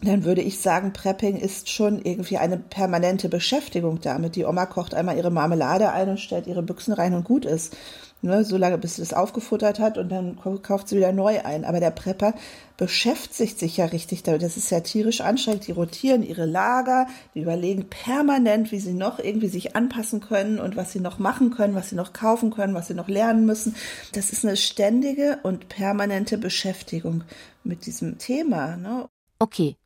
Dann 0.00 0.24
würde 0.24 0.42
ich 0.42 0.60
sagen, 0.60 0.92
Prepping 0.92 1.36
ist 1.36 1.68
schon 1.68 2.00
irgendwie 2.00 2.38
eine 2.38 2.56
permanente 2.56 3.28
Beschäftigung 3.28 4.00
damit. 4.00 4.36
Die 4.36 4.44
Oma 4.44 4.66
kocht 4.66 4.94
einmal 4.94 5.16
ihre 5.16 5.32
Marmelade 5.32 5.90
ein 5.90 6.10
und 6.10 6.20
stellt 6.20 6.46
ihre 6.46 6.62
Büchsen 6.62 6.92
rein 6.92 7.14
und 7.14 7.24
gut 7.24 7.44
ist. 7.44 7.76
Ne, 8.20 8.44
so 8.44 8.56
lange, 8.56 8.78
bis 8.78 8.96
sie 8.96 9.02
das 9.02 9.12
aufgefuttert 9.12 9.78
hat 9.78 9.96
und 9.96 10.08
dann 10.08 10.38
kauft 10.62 10.88
sie 10.88 10.96
wieder 10.96 11.12
neu 11.12 11.40
ein. 11.44 11.64
Aber 11.64 11.78
der 11.78 11.92
Prepper 11.92 12.34
beschäftigt 12.76 13.58
sich 13.58 13.76
ja 13.76 13.86
richtig 13.86 14.24
damit. 14.24 14.42
Das 14.42 14.56
ist 14.56 14.70
ja 14.70 14.80
tierisch 14.80 15.20
anstrengend. 15.20 15.66
Die 15.66 15.72
rotieren 15.72 16.24
ihre 16.24 16.44
Lager, 16.44 17.06
die 17.34 17.42
überlegen 17.42 17.88
permanent, 17.88 18.72
wie 18.72 18.80
sie 18.80 18.92
noch 18.92 19.20
irgendwie 19.20 19.48
sich 19.48 19.74
anpassen 19.76 20.20
können 20.20 20.58
und 20.58 20.76
was 20.76 20.92
sie 20.92 21.00
noch 21.00 21.20
machen 21.20 21.50
können, 21.50 21.76
was 21.76 21.90
sie 21.90 21.96
noch 21.96 22.12
kaufen 22.12 22.50
können, 22.50 22.74
was 22.74 22.88
sie 22.88 22.94
noch 22.94 23.08
lernen 23.08 23.46
müssen. 23.46 23.76
Das 24.12 24.30
ist 24.30 24.44
eine 24.44 24.56
ständige 24.56 25.38
und 25.44 25.68
permanente 25.68 26.38
Beschäftigung 26.38 27.22
mit 27.62 27.86
diesem 27.86 28.18
Thema. 28.18 28.76
Ne? 28.76 29.08
Okay, 29.38 29.76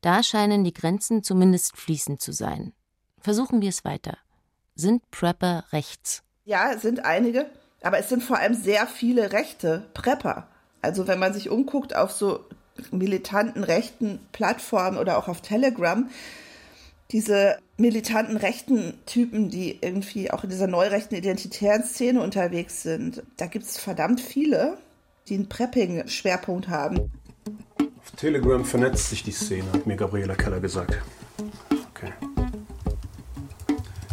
da 0.00 0.22
scheinen 0.22 0.64
die 0.64 0.72
Grenzen 0.72 1.22
zumindest 1.22 1.76
fließend 1.76 2.20
zu 2.20 2.32
sein. 2.32 2.72
Versuchen 3.20 3.60
wir 3.60 3.68
es 3.68 3.84
weiter. 3.84 4.16
Sind 4.74 5.10
Prepper 5.10 5.64
rechts? 5.72 6.22
Ja, 6.44 6.78
sind 6.78 7.04
einige. 7.04 7.50
Aber 7.82 7.98
es 7.98 8.08
sind 8.08 8.22
vor 8.22 8.38
allem 8.38 8.54
sehr 8.54 8.86
viele 8.86 9.32
rechte 9.32 9.86
Prepper. 9.94 10.48
Also 10.82 11.06
wenn 11.06 11.18
man 11.18 11.34
sich 11.34 11.50
umguckt 11.50 11.94
auf 11.94 12.12
so 12.12 12.44
militanten 12.90 13.64
rechten 13.64 14.20
Plattformen 14.32 14.98
oder 14.98 15.18
auch 15.18 15.28
auf 15.28 15.40
Telegram, 15.40 16.08
diese 17.10 17.58
militanten 17.76 18.36
rechten 18.36 18.94
Typen, 19.04 19.50
die 19.50 19.78
irgendwie 19.80 20.30
auch 20.30 20.44
in 20.44 20.50
dieser 20.50 20.66
neurechten 20.66 21.16
identitären 21.16 21.84
Szene 21.84 22.22
unterwegs 22.22 22.82
sind, 22.82 23.22
da 23.36 23.46
gibt 23.46 23.64
es 23.64 23.78
verdammt 23.78 24.20
viele, 24.20 24.78
die 25.28 25.34
einen 25.34 25.48
Prepping-Schwerpunkt 25.48 26.68
haben. 26.68 27.10
Auf 28.02 28.10
Telegram 28.16 28.64
vernetzt 28.64 29.10
sich 29.10 29.22
die 29.22 29.32
Szene, 29.32 29.70
hat 29.72 29.86
mir 29.86 29.96
Gabriela 29.96 30.34
Keller 30.34 30.60
gesagt. 30.60 30.98
Okay. 31.94 32.12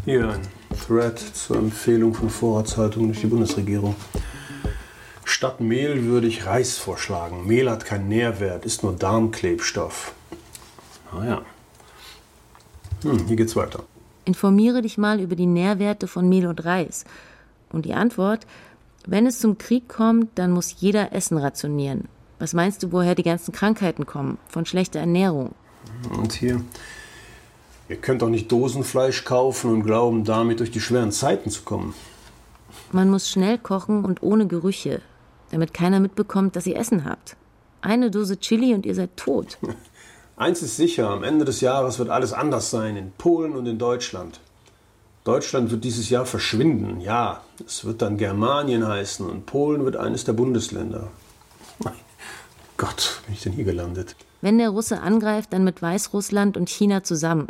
Hier 0.05 0.29
ein 0.29 0.41
Thread 0.85 1.19
zur 1.19 1.57
Empfehlung 1.57 2.13
von 2.13 2.29
Vorratshaltung 2.29 3.07
durch 3.07 3.21
die 3.21 3.27
Bundesregierung. 3.27 3.95
Statt 5.25 5.59
Mehl 5.59 6.05
würde 6.05 6.27
ich 6.27 6.45
Reis 6.45 6.77
vorschlagen. 6.77 7.45
Mehl 7.45 7.69
hat 7.69 7.85
keinen 7.85 8.07
Nährwert, 8.07 8.65
ist 8.65 8.83
nur 8.83 8.93
Darmklebstoff. 8.93 10.13
Naja. 11.13 11.41
Hm, 13.03 13.27
hier 13.27 13.35
geht's 13.35 13.55
weiter. 13.55 13.83
Informiere 14.25 14.81
dich 14.81 14.97
mal 14.97 15.19
über 15.19 15.35
die 15.35 15.45
Nährwerte 15.45 16.07
von 16.07 16.27
Mehl 16.27 16.47
und 16.47 16.65
Reis. 16.65 17.05
Und 17.71 17.85
die 17.85 17.93
Antwort, 17.93 18.47
wenn 19.05 19.25
es 19.25 19.39
zum 19.39 19.57
Krieg 19.57 19.87
kommt, 19.87 20.29
dann 20.35 20.51
muss 20.51 20.75
jeder 20.79 21.13
Essen 21.13 21.37
rationieren. 21.37 22.07
Was 22.39 22.53
meinst 22.53 22.83
du, 22.83 22.91
woher 22.91 23.15
die 23.15 23.23
ganzen 23.23 23.51
Krankheiten 23.51 24.05
kommen? 24.05 24.37
Von 24.47 24.65
schlechter 24.65 24.99
Ernährung. 24.99 25.55
Und 26.15 26.33
hier, 26.33 26.61
Ihr 27.89 27.95
könnt 27.95 28.21
doch 28.21 28.29
nicht 28.29 28.51
Dosenfleisch 28.51 29.23
kaufen 29.23 29.71
und 29.71 29.83
glauben, 29.83 30.25
damit 30.25 30.59
durch 30.59 30.71
die 30.71 30.81
schweren 30.81 31.11
Zeiten 31.11 31.49
zu 31.49 31.61
kommen. 31.61 31.93
Man 32.91 33.09
muss 33.09 33.29
schnell 33.29 33.57
kochen 33.57 34.03
und 34.03 34.21
ohne 34.21 34.45
Gerüche, 34.45 35.01
damit 35.51 35.73
keiner 35.73 36.01
mitbekommt, 36.01 36.55
dass 36.55 36.67
ihr 36.67 36.75
Essen 36.75 37.05
habt. 37.05 37.37
Eine 37.81 38.11
Dose 38.11 38.39
Chili 38.39 38.73
und 38.73 38.85
ihr 38.85 38.95
seid 38.95 39.15
tot. 39.15 39.57
Eins 40.35 40.61
ist 40.61 40.75
sicher, 40.75 41.09
am 41.09 41.23
Ende 41.23 41.45
des 41.45 41.61
Jahres 41.61 41.97
wird 41.97 42.09
alles 42.09 42.33
anders 42.33 42.69
sein 42.69 42.97
in 42.97 43.11
Polen 43.11 43.55
und 43.55 43.65
in 43.65 43.79
Deutschland. 43.79 44.41
Deutschland 45.23 45.71
wird 45.71 45.83
dieses 45.83 46.09
Jahr 46.09 46.25
verschwinden, 46.25 46.99
ja. 46.99 47.41
Es 47.65 47.85
wird 47.85 48.01
dann 48.01 48.17
Germanien 48.17 48.85
heißen 48.85 49.27
und 49.27 49.45
Polen 49.45 49.83
wird 49.85 49.95
eines 49.95 50.25
der 50.25 50.33
Bundesländer. 50.33 51.07
Mein 51.79 51.93
Gott, 52.77 53.21
bin 53.25 53.33
ich 53.33 53.41
denn 53.41 53.53
hier 53.53 53.65
gelandet? 53.65 54.15
Wenn 54.41 54.59
der 54.59 54.69
Russe 54.69 55.01
angreift, 55.01 55.51
dann 55.51 55.63
mit 55.63 55.81
Weißrussland 55.81 56.57
und 56.57 56.69
China 56.69 57.03
zusammen. 57.03 57.47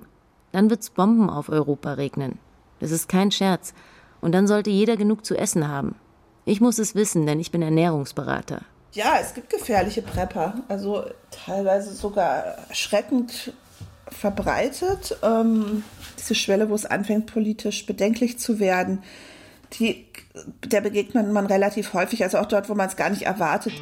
Dann 0.53 0.69
wird's 0.69 0.89
Bomben 0.89 1.29
auf 1.29 1.49
Europa 1.49 1.93
regnen. 1.93 2.39
Das 2.79 2.91
ist 2.91 3.09
kein 3.09 3.31
Scherz. 3.31 3.73
Und 4.21 4.31
dann 4.31 4.47
sollte 4.47 4.69
jeder 4.69 4.95
genug 4.95 5.25
zu 5.25 5.35
essen 5.35 5.67
haben. 5.67 5.95
Ich 6.45 6.61
muss 6.61 6.79
es 6.79 6.95
wissen, 6.95 7.25
denn 7.25 7.39
ich 7.41 7.51
bin 7.51 7.61
Ernährungsberater. 7.61 8.61
Ja, 8.93 9.17
es 9.21 9.33
gibt 9.33 9.49
gefährliche 9.49 10.01
Prepper. 10.01 10.63
Also 10.69 11.03
teilweise 11.29 11.93
sogar 11.93 12.37
erschreckend 12.69 13.51
verbreitet. 14.09 15.17
Ähm, 15.21 15.83
diese 16.17 16.35
Schwelle, 16.35 16.69
wo 16.69 16.75
es 16.75 16.85
anfängt, 16.85 17.31
politisch 17.31 17.85
bedenklich 17.85 18.39
zu 18.39 18.59
werden, 18.59 19.03
die, 19.73 20.05
der 20.65 20.79
begegnet 20.79 21.29
man 21.29 21.45
relativ 21.45 21.93
häufig, 21.93 22.23
also 22.23 22.37
auch 22.37 22.45
dort, 22.45 22.69
wo 22.69 22.75
man 22.75 22.87
es 22.87 22.95
gar 22.95 23.09
nicht 23.09 23.23
erwartet. 23.23 23.73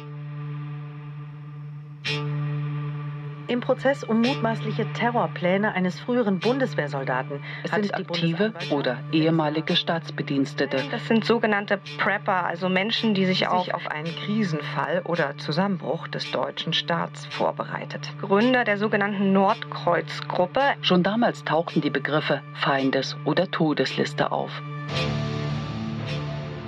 Im 3.48 3.60
Prozess 3.60 4.02
um 4.02 4.22
mutmaßliche 4.22 4.92
Terrorpläne 4.92 5.72
eines 5.72 6.00
früheren 6.00 6.40
Bundeswehrsoldaten. 6.40 7.40
Es 7.62 7.70
sind 7.70 7.94
aktive 7.94 8.52
oder 8.70 8.98
ehemalige 9.12 9.76
Staatsbedienstete. 9.76 10.82
Das 10.90 11.06
sind 11.06 11.24
sogenannte 11.24 11.78
Prepper, 11.98 12.44
also 12.44 12.68
Menschen, 12.68 13.14
die 13.14 13.24
sich 13.24 13.46
auch 13.46 13.72
auf 13.72 13.86
einen 13.88 14.12
Krisenfall 14.24 15.02
oder 15.04 15.38
Zusammenbruch 15.38 16.08
des 16.08 16.28
deutschen 16.32 16.72
Staats 16.72 17.26
vorbereitet. 17.26 18.10
Gründer 18.20 18.64
der 18.64 18.78
sogenannten 18.78 19.32
Nordkreuz-Gruppe. 19.32 20.60
Schon 20.80 21.04
damals 21.04 21.44
tauchten 21.44 21.80
die 21.80 21.90
Begriffe 21.90 22.42
Feindes- 22.54 23.16
oder 23.24 23.48
Todesliste 23.50 24.32
auf. 24.32 24.50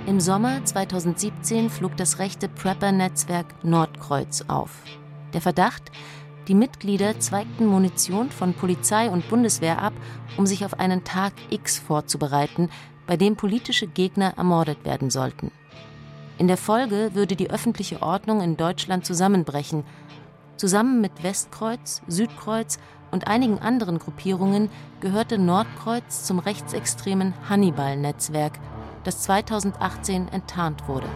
Im 0.05 0.21
Sommer 0.21 0.63
2017 0.63 1.69
flog 1.69 1.97
das 1.97 2.19
rechte 2.19 2.47
Prepper-Netzwerk 2.47 3.45
Nordkreuz 3.63 4.45
auf. 4.47 4.71
Der 5.33 5.41
Verdacht, 5.41 5.91
die 6.49 6.55
Mitglieder 6.55 7.19
zweigten 7.19 7.67
Munition 7.67 8.31
von 8.31 8.55
Polizei 8.55 9.09
und 9.09 9.29
Bundeswehr 9.29 9.81
ab, 9.81 9.93
um 10.35 10.47
sich 10.47 10.65
auf 10.65 10.79
einen 10.79 11.03
Tag 11.03 11.33
X 11.51 11.77
vorzubereiten, 11.77 12.69
bei 13.05 13.17
dem 13.17 13.35
politische 13.35 13.85
Gegner 13.85 14.33
ermordet 14.35 14.83
werden 14.83 15.11
sollten. 15.11 15.51
In 16.39 16.47
der 16.47 16.57
Folge 16.57 17.11
würde 17.13 17.35
die 17.35 17.51
öffentliche 17.51 18.01
Ordnung 18.01 18.41
in 18.41 18.57
Deutschland 18.57 19.05
zusammenbrechen. 19.05 19.83
Zusammen 20.57 21.01
mit 21.01 21.21
Westkreuz, 21.21 22.01
Südkreuz 22.07 22.79
und 23.11 23.27
einigen 23.27 23.59
anderen 23.59 23.99
Gruppierungen 23.99 24.69
gehörte 25.01 25.37
Nordkreuz 25.37 26.23
zum 26.25 26.39
rechtsextremen 26.39 27.33
Hannibal-Netzwerk, 27.47 28.53
das 29.03 29.21
2018 29.21 30.29
enttarnt 30.29 30.87
wurde. 30.87 31.07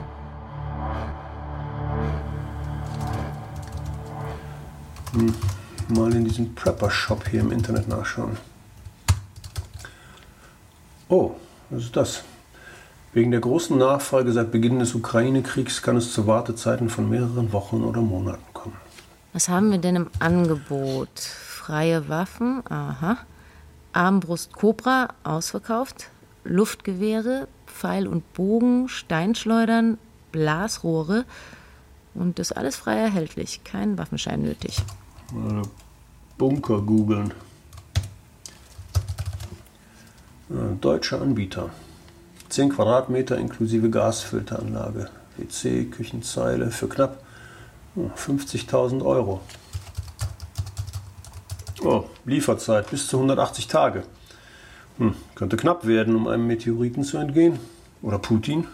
Hm, 5.14 5.34
mal 5.90 6.14
in 6.14 6.26
diesem 6.26 6.54
Prepper-Shop 6.56 7.28
hier 7.30 7.42
im 7.42 7.52
Internet 7.52 7.88
nachschauen. 7.88 8.38
Oh, 11.10 11.32
was 11.70 11.84
ist 11.84 11.96
das? 11.96 12.24
Wegen 13.14 13.30
der 13.30 13.42
großen 13.42 13.78
Nachfrage 13.78 14.32
seit 14.32 14.52
Beginn 14.52 14.80
des 14.80 14.96
Ukraine-Kriegs 14.96 15.84
kann 15.84 15.98
es 15.98 16.14
zu 16.14 16.26
Wartezeiten 16.26 16.90
von 16.90 17.08
mehreren 17.10 17.54
Wochen 17.54 17.84
oder 17.84 18.02
Monaten 18.02 18.44
kommen. 18.54 18.76
Was 19.34 19.50
haben 19.50 19.72
wir 19.72 19.78
denn 19.78 19.96
im 19.96 20.10
Angebot? 20.20 21.20
Freie 21.20 22.10
Waffen, 22.10 22.64
aha. 22.70 23.18
Armbrust 23.94 24.54
Cobra, 24.54 25.10
ausverkauft. 25.24 26.10
Luftgewehre, 26.44 27.48
Pfeil 27.68 28.08
und 28.08 28.34
Bogen, 28.34 28.90
Steinschleudern, 28.90 30.00
Blasrohre. 30.32 31.26
Und 32.16 32.40
das 32.40 32.52
alles 32.52 32.76
frei 32.76 32.98
erhältlich. 32.98 33.64
Kein 33.64 33.98
Waffenschein 33.98 34.42
nötig. 34.42 34.78
Bunker 36.38 36.82
googeln. 36.82 37.34
Ja, 40.50 40.76
deutscher 40.80 41.22
Anbieter. 41.22 41.70
10 42.50 42.70
Quadratmeter 42.70 43.38
inklusive 43.38 43.90
Gasfilteranlage, 43.90 45.10
WC, 45.38 45.86
Küchenzeile 45.86 46.70
für 46.70 46.88
knapp 46.88 47.24
50.000 47.96 49.04
Euro. 49.04 49.42
Oh, 51.84 52.06
Lieferzeit 52.26 52.90
bis 52.90 53.08
zu 53.08 53.18
180 53.18 53.68
Tage. 53.68 54.04
Hm, 54.98 55.16
könnte 55.36 55.58
knapp 55.58 55.86
werden, 55.86 56.16
um 56.16 56.28
einem 56.28 56.48
Meteoriten 56.48 57.04
zu 57.04 57.18
entgehen. 57.18 57.60
Oder 58.02 58.20
Putin. 58.20 58.68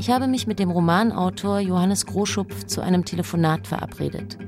Ich 0.00 0.08
habe 0.08 0.28
mich 0.28 0.46
mit 0.46 0.58
dem 0.58 0.70
Romanautor 0.70 1.60
Johannes 1.60 2.06
Groschupf 2.06 2.64
zu 2.64 2.80
einem 2.80 3.04
Telefonat 3.04 3.66
verabredet. 3.66 4.38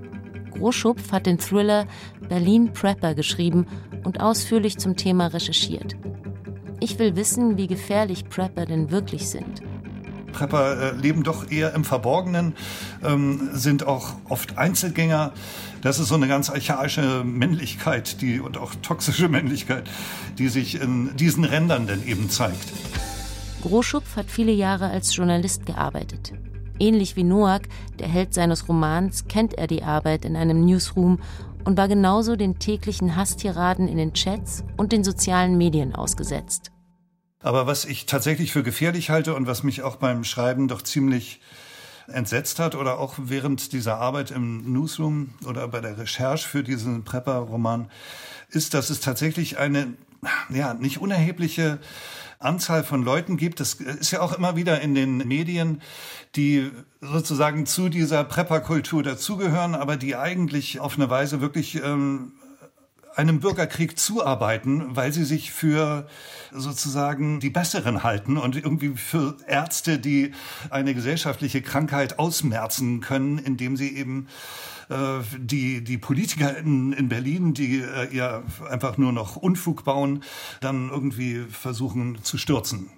Groschupf 0.50 1.12
hat 1.12 1.26
den 1.26 1.38
Thriller 1.38 1.86
Berlin 2.26 2.72
Prepper 2.72 3.14
geschrieben 3.14 3.66
und 4.02 4.22
ausführlich 4.22 4.78
zum 4.78 4.96
Thema 4.96 5.26
recherchiert. 5.26 5.94
Ich 6.80 6.98
will 6.98 7.16
wissen, 7.16 7.58
wie 7.58 7.66
gefährlich 7.66 8.30
Prepper 8.30 8.64
denn 8.64 8.90
wirklich 8.90 9.28
sind. 9.28 9.60
Prepper 10.32 10.94
äh, 10.94 10.96
leben 10.96 11.22
doch 11.22 11.50
eher 11.50 11.74
im 11.74 11.84
Verborgenen, 11.84 12.54
ähm, 13.04 13.50
sind 13.52 13.86
auch 13.86 14.14
oft 14.30 14.56
Einzelgänger. 14.56 15.34
Das 15.82 15.98
ist 15.98 16.08
so 16.08 16.14
eine 16.14 16.28
ganz 16.28 16.48
archaische 16.48 17.24
Männlichkeit 17.24 18.22
die, 18.22 18.40
und 18.40 18.56
auch 18.56 18.74
toxische 18.76 19.28
Männlichkeit, 19.28 19.84
die 20.38 20.48
sich 20.48 20.80
in 20.80 21.14
diesen 21.16 21.44
Rändern 21.44 21.86
denn 21.86 22.06
eben 22.06 22.30
zeigt. 22.30 22.72
Groschupf 23.62 24.16
hat 24.16 24.28
viele 24.28 24.52
Jahre 24.52 24.90
als 24.90 25.14
Journalist 25.14 25.66
gearbeitet. 25.66 26.32
Ähnlich 26.80 27.14
wie 27.14 27.22
Noack, 27.22 27.62
der 28.00 28.08
Held 28.08 28.34
seines 28.34 28.68
Romans, 28.68 29.28
kennt 29.28 29.54
er 29.54 29.68
die 29.68 29.84
Arbeit 29.84 30.24
in 30.24 30.34
einem 30.34 30.64
Newsroom 30.64 31.20
und 31.64 31.76
war 31.76 31.86
genauso 31.86 32.34
den 32.34 32.58
täglichen 32.58 33.14
Hasstiraden 33.14 33.86
in 33.86 33.98
den 33.98 34.14
Chats 34.14 34.64
und 34.76 34.90
den 34.90 35.04
sozialen 35.04 35.56
Medien 35.56 35.94
ausgesetzt. 35.94 36.72
Aber 37.40 37.68
was 37.68 37.84
ich 37.84 38.06
tatsächlich 38.06 38.52
für 38.52 38.64
gefährlich 38.64 39.10
halte 39.10 39.34
und 39.34 39.46
was 39.46 39.62
mich 39.62 39.82
auch 39.82 39.96
beim 39.96 40.24
Schreiben 40.24 40.66
doch 40.66 40.82
ziemlich 40.82 41.40
entsetzt 42.08 42.58
hat 42.58 42.74
oder 42.74 42.98
auch 42.98 43.14
während 43.18 43.72
dieser 43.72 43.98
Arbeit 43.98 44.32
im 44.32 44.72
Newsroom 44.72 45.34
oder 45.46 45.68
bei 45.68 45.80
der 45.80 45.98
Recherche 45.98 46.48
für 46.48 46.64
diesen 46.64 47.04
Prepper-Roman, 47.04 47.88
ist, 48.48 48.74
dass 48.74 48.90
es 48.90 48.98
tatsächlich 48.98 49.58
eine 49.58 49.94
ja, 50.50 50.74
nicht 50.74 51.00
unerhebliche 51.00 51.78
Anzahl 52.44 52.84
von 52.84 53.02
Leuten 53.02 53.36
gibt. 53.36 53.60
Das 53.60 53.74
ist 53.74 54.10
ja 54.10 54.20
auch 54.20 54.32
immer 54.32 54.56
wieder 54.56 54.80
in 54.80 54.94
den 54.94 55.18
Medien, 55.18 55.82
die 56.36 56.70
sozusagen 57.00 57.66
zu 57.66 57.88
dieser 57.88 58.24
Prepperkultur 58.24 59.02
dazugehören, 59.02 59.74
aber 59.74 59.96
die 59.96 60.16
eigentlich 60.16 60.80
auf 60.80 60.96
eine 60.96 61.10
Weise 61.10 61.40
wirklich 61.40 61.82
ähm, 61.82 62.32
einem 63.16 63.40
Bürgerkrieg 63.40 63.98
zuarbeiten, 63.98 64.96
weil 64.96 65.12
sie 65.12 65.24
sich 65.24 65.52
für 65.52 66.06
sozusagen 66.50 67.40
die 67.40 67.50
Besseren 67.50 68.02
halten 68.02 68.36
und 68.36 68.56
irgendwie 68.56 68.96
für 68.96 69.36
Ärzte, 69.46 69.98
die 69.98 70.32
eine 70.70 70.94
gesellschaftliche 70.94 71.62
Krankheit 71.62 72.18
ausmerzen 72.18 73.00
können, 73.00 73.38
indem 73.38 73.76
sie 73.76 73.96
eben 73.96 74.28
die, 75.38 75.82
die 75.82 75.98
Politiker 75.98 76.56
in, 76.56 76.92
in 76.92 77.08
Berlin, 77.08 77.54
die 77.54 77.80
äh, 77.80 78.14
ja 78.14 78.42
einfach 78.68 78.98
nur 78.98 79.12
noch 79.12 79.36
Unfug 79.36 79.84
bauen, 79.84 80.22
dann 80.60 80.90
irgendwie 80.90 81.44
versuchen 81.50 82.22
zu 82.22 82.38
stürzen. 82.38 82.90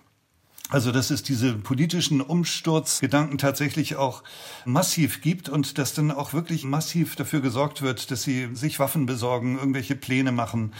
Also, 0.71 0.93
dass 0.93 1.11
es 1.11 1.23
diese 1.23 1.55
politischen 1.55 2.23
Umsturzgedanken 2.23 3.37
tatsächlich 3.37 3.97
auch 3.97 4.23
massiv 4.65 5.21
gibt 5.21 5.49
und 5.51 5.77
dass 5.77 5.93
dann 5.93 6.11
auch 6.11 6.33
wirklich 6.33 6.65
massiv 6.65 7.17
dafür 7.17 7.43
gesorgt 7.43 7.83
wird, 7.83 8.11
dass 8.11 8.23
sie 8.23 8.49
sich 8.55 8.79
Waffen 8.79 9.05
besorgen, 9.05 9.59
irgendwelche 9.59 9.95
Pläne 9.95 10.33
machen. 10.33 10.73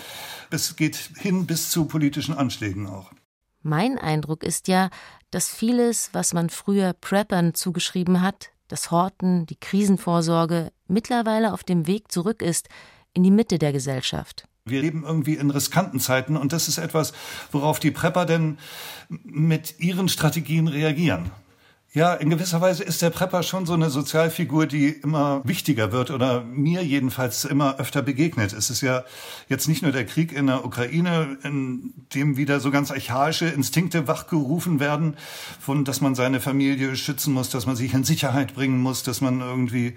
Es 0.51 0.77
geht 0.77 0.97
hin 1.19 1.47
bis 1.47 1.69
zu 1.69 1.85
politischen 1.85 2.35
Anschlägen 2.35 2.87
auch. 2.87 3.13
Mein 3.63 3.99
Eindruck 3.99 4.43
ist 4.43 4.69
ja, 4.69 4.89
dass 5.31 5.49
vieles, 5.49 6.11
was 6.13 6.33
man 6.33 6.49
früher 6.49 6.95
Preppern 6.95 7.55
zugeschrieben 7.55 8.23
hat, 8.23 8.51
das 8.75 8.91
Horten, 8.91 9.47
die 9.47 9.55
Krisenvorsorge, 9.55 10.73
mittlerweile 10.89 11.53
auf 11.53 11.63
dem 11.63 11.87
Weg 11.87 12.11
zurück 12.11 12.43
ist 12.43 12.69
in 13.13 13.23
die 13.23 13.31
Mitte 13.31 13.61
der 13.61 13.73
Gesellschaft. 13.73 14.49
Wir 14.65 14.81
leben 14.81 15.05
irgendwie 15.05 15.35
in 15.35 15.51
riskanten 15.51 16.01
Zeiten 16.01 16.37
und 16.37 16.53
das 16.53 16.67
ist 16.67 16.79
etwas, 16.79 17.13
worauf 17.53 17.79
die 17.79 17.93
Prepper 17.93 18.27
denn 18.27 18.59
mit 19.09 19.79
ihren 19.79 20.09
Strategien 20.09 20.67
reagieren. 20.67 21.31
Ja, 21.97 22.13
in 22.13 22.29
gewisser 22.29 22.61
Weise 22.61 22.83
ist 22.83 23.03
der 23.03 23.11
Prepper 23.11 23.45
schon 23.45 23.67
so 23.67 23.73
eine 23.73 23.89
Sozialfigur, 23.89 24.67
die 24.67 24.89
immer 24.89 25.43
wichtiger 25.45 25.93
wird 25.93 26.11
oder 26.11 26.43
mir 26.43 26.83
jedenfalls 26.83 27.45
immer 27.45 27.79
öfter 27.79 28.03
begegnet. 28.03 28.53
Es 28.53 28.69
ist 28.69 28.81
ja 28.81 29.05
jetzt 29.49 29.69
nicht 29.69 29.83
nur 29.83 29.93
der 29.93 30.05
Krieg 30.05 30.33
in 30.33 30.49
der 30.49 30.65
Ukraine, 30.65 31.39
in 31.45 31.95
dem 32.13 32.37
wieder 32.37 32.59
so 32.59 32.73
ganz 32.73 32.91
archaische 32.91 33.47
Instinkte 33.47 34.09
wachgerufen 34.09 34.81
werden, 34.81 35.17
von 35.61 35.85
dass 35.85 36.01
man 36.01 36.17
seine 36.17 36.41
Familie 36.41 36.97
schützen 36.97 37.33
muss, 37.33 37.51
dass 37.51 37.65
man 37.65 37.77
sich 37.77 37.95
in 37.95 38.03
Sicherheit 38.03 38.57
bringen 38.57 38.81
muss, 38.81 39.05
dass 39.05 39.21
man 39.21 39.41
irgendwie 39.41 39.95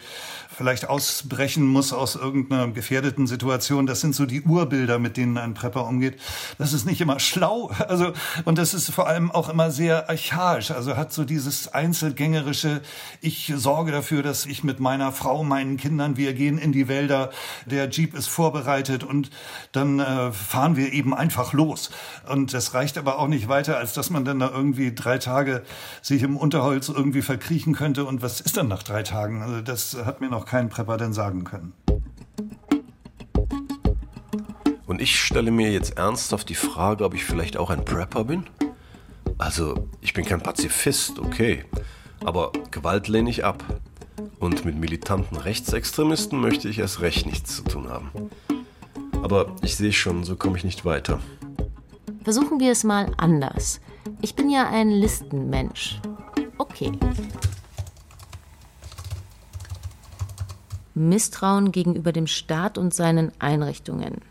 vielleicht 0.55 0.89
ausbrechen 0.89 1.65
muss 1.65 1.93
aus 1.93 2.15
irgendeiner 2.15 2.67
gefährdeten 2.67 3.25
Situation. 3.25 3.87
Das 3.87 4.01
sind 4.01 4.13
so 4.13 4.27
die 4.27 4.41
Urbilder, 4.41 4.99
mit 4.99 5.17
denen 5.17 5.39
ein 5.39 5.55
Prepper 5.55 5.87
umgeht. 5.87 6.19
Das 6.59 6.73
ist 6.73 6.85
nicht 6.85 7.01
immer 7.01 7.19
schlau, 7.19 7.71
also 7.87 8.13
und 8.45 8.59
das 8.59 8.75
ist 8.75 8.91
vor 8.91 9.07
allem 9.07 9.31
auch 9.31 9.49
immer 9.49 9.71
sehr 9.71 10.09
archaisch. 10.11 10.69
Also 10.69 10.95
hat 10.95 11.11
so 11.11 11.25
dieses 11.25 11.73
einzelgängerische, 11.87 12.81
ich 13.21 13.53
sorge 13.55 13.93
dafür, 13.93 14.21
dass 14.21 14.45
ich 14.45 14.61
mit 14.61 14.81
meiner 14.81 15.13
Frau, 15.13 15.45
meinen 15.45 15.77
Kindern, 15.77 16.17
wir 16.17 16.33
gehen 16.33 16.57
in 16.57 16.73
die 16.73 16.89
Wälder, 16.89 17.29
der 17.65 17.89
Jeep 17.89 18.13
ist 18.13 18.27
vorbereitet 18.27 19.05
und 19.05 19.29
dann 19.71 19.99
äh, 19.99 20.33
fahren 20.33 20.75
wir 20.75 20.91
eben 20.91 21.13
einfach 21.13 21.53
los. 21.53 21.89
Und 22.29 22.53
das 22.53 22.73
reicht 22.73 22.97
aber 22.97 23.19
auch 23.19 23.29
nicht 23.29 23.47
weiter, 23.47 23.77
als 23.77 23.93
dass 23.93 24.09
man 24.09 24.25
dann 24.25 24.39
da 24.39 24.49
irgendwie 24.49 24.93
drei 24.93 25.17
Tage 25.17 25.63
sich 26.01 26.23
im 26.23 26.35
Unterholz 26.35 26.89
irgendwie 26.89 27.21
verkriechen 27.21 27.73
könnte. 27.73 28.03
Und 28.03 28.21
was 28.21 28.41
ist 28.41 28.57
dann 28.57 28.67
nach 28.67 28.83
drei 28.83 29.03
Tagen? 29.03 29.41
Also 29.41 29.61
das 29.61 29.95
hat 30.03 30.19
mir 30.19 30.29
noch 30.29 30.45
kein 30.45 30.67
Prepper 30.67 30.97
denn 30.97 31.13
sagen 31.13 31.45
können. 31.45 31.71
Und 34.85 35.01
ich 35.01 35.17
stelle 35.17 35.51
mir 35.51 35.71
jetzt 35.71 35.97
ernsthaft 35.97 36.49
die 36.49 36.55
Frage, 36.55 37.05
ob 37.05 37.13
ich 37.13 37.23
vielleicht 37.23 37.55
auch 37.55 37.69
ein 37.69 37.85
Prepper 37.85 38.25
bin? 38.25 38.43
Also, 39.37 39.87
ich 40.01 40.13
bin 40.13 40.25
kein 40.25 40.41
Pazifist, 40.41 41.19
okay. 41.19 41.65
Aber 42.25 42.51
Gewalt 42.71 43.07
lehne 43.07 43.29
ich 43.29 43.45
ab. 43.45 43.63
Und 44.39 44.65
mit 44.65 44.75
militanten 44.75 45.37
Rechtsextremisten 45.37 46.39
möchte 46.39 46.69
ich 46.69 46.79
erst 46.79 47.01
recht 47.01 47.25
nichts 47.25 47.55
zu 47.55 47.63
tun 47.63 47.89
haben. 47.89 48.11
Aber 49.21 49.55
ich 49.61 49.75
sehe 49.75 49.93
schon, 49.93 50.23
so 50.23 50.35
komme 50.35 50.57
ich 50.57 50.63
nicht 50.63 50.85
weiter. 50.85 51.19
Versuchen 52.23 52.59
wir 52.59 52.71
es 52.71 52.83
mal 52.83 53.11
anders. 53.17 53.79
Ich 54.21 54.35
bin 54.35 54.49
ja 54.49 54.67
ein 54.69 54.89
Listenmensch. 54.89 55.99
Okay. 56.57 56.91
Misstrauen 60.93 61.71
gegenüber 61.71 62.11
dem 62.11 62.27
Staat 62.27 62.77
und 62.77 62.93
seinen 62.93 63.31
Einrichtungen. 63.39 64.21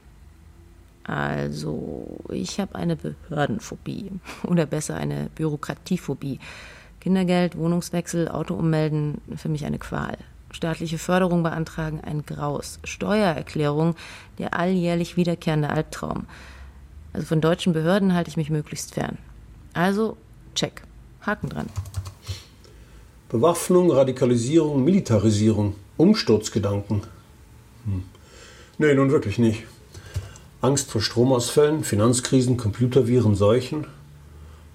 Also, 1.06 2.18
ich 2.30 2.58
habe 2.58 2.74
eine 2.74 2.96
Behördenphobie 2.96 4.10
oder 4.42 4.66
besser 4.66 4.96
eine 4.96 5.30
Bürokratiephobie. 5.36 6.40
Kindergeld, 7.00 7.56
Wohnungswechsel, 7.56 8.28
Auto 8.28 8.54
ummelden, 8.54 9.20
für 9.36 9.48
mich 9.48 9.64
eine 9.64 9.78
Qual. 9.78 10.18
Staatliche 10.50 10.98
Förderung 10.98 11.44
beantragen, 11.44 12.00
ein 12.00 12.26
Graus. 12.26 12.80
Steuererklärung, 12.82 13.94
der 14.38 14.54
alljährlich 14.54 15.16
wiederkehrende 15.16 15.70
Albtraum. 15.70 16.26
Also 17.12 17.28
von 17.28 17.40
deutschen 17.40 17.72
Behörden 17.72 18.12
halte 18.12 18.30
ich 18.30 18.36
mich 18.36 18.50
möglichst 18.50 18.94
fern. 18.94 19.18
Also, 19.74 20.16
check. 20.56 20.82
Haken 21.20 21.50
dran. 21.50 21.66
Bewaffnung, 23.28 23.92
Radikalisierung, 23.92 24.82
Militarisierung, 24.82 25.76
Umsturzgedanken. 25.96 27.02
Hm. 27.84 28.02
Nee, 28.78 28.94
nun 28.94 29.10
wirklich 29.10 29.38
nicht. 29.38 29.64
Angst 30.66 30.90
vor 30.90 31.00
Stromausfällen, 31.00 31.85
Finanzkrisen, 31.85 32.57
Computerviren, 32.57 33.37
Seuchen? 33.37 33.87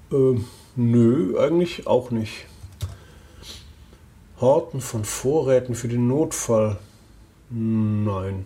Äh, 0.09 0.39
nö, 0.77 1.37
eigentlich 1.37 1.85
auch 1.85 2.11
nicht. 2.11 2.45
Horten 4.39 4.79
von 4.79 5.03
Vorräten 5.03 5.75
für 5.75 5.89
den 5.89 6.07
Notfall? 6.07 6.77
Nein. 7.49 8.45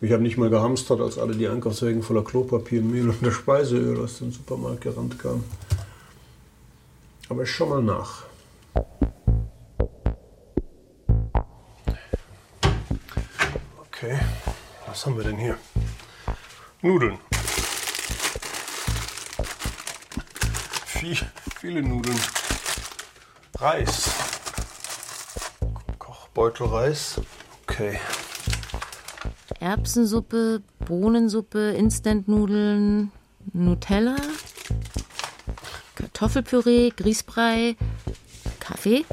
Ich 0.00 0.12
habe 0.12 0.22
nicht 0.22 0.38
mal 0.38 0.48
gehamstert, 0.48 1.02
als 1.02 1.18
alle 1.18 1.34
die 1.34 1.46
Einkaufswägen 1.46 2.02
voller 2.02 2.24
Klopapier, 2.24 2.80
Mehl 2.80 3.10
und 3.10 3.22
der 3.22 3.32
Speiseöl 3.32 4.00
aus 4.02 4.20
dem 4.20 4.32
Supermarkt 4.32 4.80
gerannt 4.80 5.18
kamen. 5.18 5.44
Aber 7.28 7.42
ich 7.42 7.50
schau 7.50 7.66
mal 7.66 7.82
nach. 7.82 8.22
Okay, 13.90 14.18
was 14.86 15.04
haben 15.04 15.18
wir 15.18 15.24
denn 15.24 15.36
hier? 15.36 15.58
Nudeln. 16.80 17.18
Viel, 20.86 21.18
viele 21.58 21.82
Nudeln. 21.82 22.18
Reis. 23.58 24.10
Kochbeutel 25.98 26.66
Reis. 26.68 27.20
Okay. 27.62 27.98
Erbsensuppe, 29.58 30.62
Bohnensuppe, 30.86 31.72
Instantnudeln, 31.72 33.10
Nutella, 33.52 34.16
Kartoffelpüree, 35.96 36.90
Grießbrei, 36.90 37.76
Kaffee. 38.60 39.04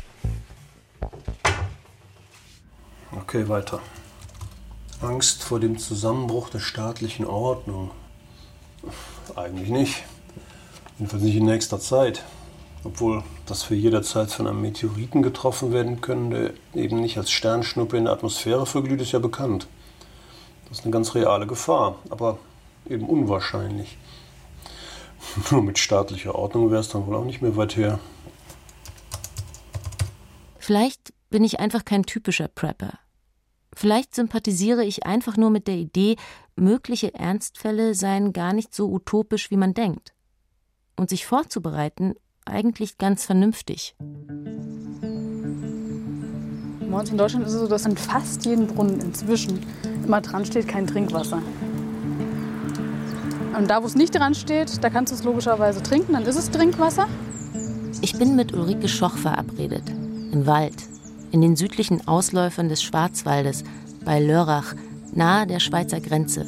Okay, 3.11 3.49
weiter. 3.49 3.81
Angst 5.01 5.43
vor 5.43 5.59
dem 5.59 5.77
Zusammenbruch 5.77 6.49
der 6.49 6.59
staatlichen 6.59 7.25
Ordnung. 7.25 7.91
Eigentlich 9.35 9.69
nicht. 9.69 10.03
Jedenfalls 10.97 11.23
nicht 11.23 11.35
in 11.35 11.45
nächster 11.45 11.79
Zeit. 11.79 12.23
Obwohl 12.83 13.23
das 13.47 13.69
wir 13.69 13.77
jederzeit 13.77 14.31
von 14.31 14.47
einem 14.47 14.61
Meteoriten 14.61 15.21
getroffen 15.23 15.73
werden 15.73 16.01
können, 16.01 16.29
der 16.29 16.53
eben 16.73 17.01
nicht 17.01 17.17
als 17.17 17.31
Sternschnuppe 17.31 17.97
in 17.97 18.05
der 18.05 18.13
Atmosphäre 18.13 18.65
verglüht, 18.65 19.01
ist 19.01 19.11
ja 19.11 19.19
bekannt. 19.19 19.67
Das 20.69 20.79
ist 20.79 20.85
eine 20.85 20.91
ganz 20.91 21.15
reale 21.15 21.47
Gefahr, 21.47 21.95
aber 22.09 22.37
eben 22.87 23.07
unwahrscheinlich. 23.07 23.97
Nur 25.51 25.63
mit 25.63 25.79
staatlicher 25.79 26.35
Ordnung 26.35 26.69
wäre 26.71 26.81
es 26.81 26.89
dann 26.89 27.05
wohl 27.07 27.15
auch 27.15 27.25
nicht 27.25 27.41
mehr 27.41 27.57
weit 27.57 27.75
her. 27.75 27.99
Vielleicht 30.59 31.13
bin 31.29 31.43
ich 31.43 31.59
einfach 31.59 31.85
kein 31.85 32.03
typischer 32.03 32.47
Prepper. 32.47 32.99
Vielleicht 33.75 34.15
sympathisiere 34.15 34.85
ich 34.85 35.05
einfach 35.05 35.35
nur 35.37 35.49
mit 35.49 35.67
der 35.67 35.75
Idee, 35.75 36.15
mögliche 36.55 37.13
Ernstfälle 37.13 37.93
seien 37.93 38.31
gar 38.31 38.53
nicht 38.53 38.73
so 38.73 38.89
utopisch, 38.89 39.51
wie 39.51 39.57
man 39.57 39.73
denkt. 39.73 40.13
Und 40.95 41.09
sich 41.09 41.25
vorzubereiten, 41.25 42.15
eigentlich 42.45 42.97
ganz 42.97 43.25
vernünftig. 43.25 43.95
Bei 46.89 46.99
uns 47.01 47.09
in 47.09 47.17
Deutschland 47.17 47.45
ist 47.45 47.53
es 47.53 47.59
so, 47.59 47.67
dass 47.67 47.85
an 47.85 47.97
fast 47.97 48.45
jedem 48.45 48.67
Brunnen 48.67 49.01
inzwischen 49.01 49.59
immer 50.05 50.21
dran 50.21 50.45
steht, 50.45 50.69
kein 50.69 50.87
Trinkwasser. 50.87 51.41
Und 53.57 53.69
da, 53.69 53.83
wo 53.83 53.87
es 53.87 53.95
nicht 53.95 54.15
dran 54.15 54.35
steht, 54.35 54.81
da 54.81 54.89
kannst 54.89 55.11
du 55.11 55.17
es 55.17 55.23
logischerweise 55.23 55.83
trinken, 55.83 56.13
dann 56.13 56.23
ist 56.23 56.37
es 56.37 56.49
Trinkwasser. 56.51 57.07
Ich 58.01 58.17
bin 58.17 58.37
mit 58.37 58.53
Ulrike 58.53 58.87
Schoch 58.87 59.17
verabredet. 59.17 59.83
Im 60.31 60.45
Wald, 60.45 60.75
in 61.35 61.41
den 61.41 61.57
südlichen 61.57 62.07
Ausläufern 62.07 62.69
des 62.69 62.81
Schwarzwaldes, 62.81 63.65
bei 64.05 64.21
Lörrach, 64.21 64.73
nahe 65.11 65.45
der 65.45 65.59
Schweizer 65.59 65.99
Grenze. 65.99 66.45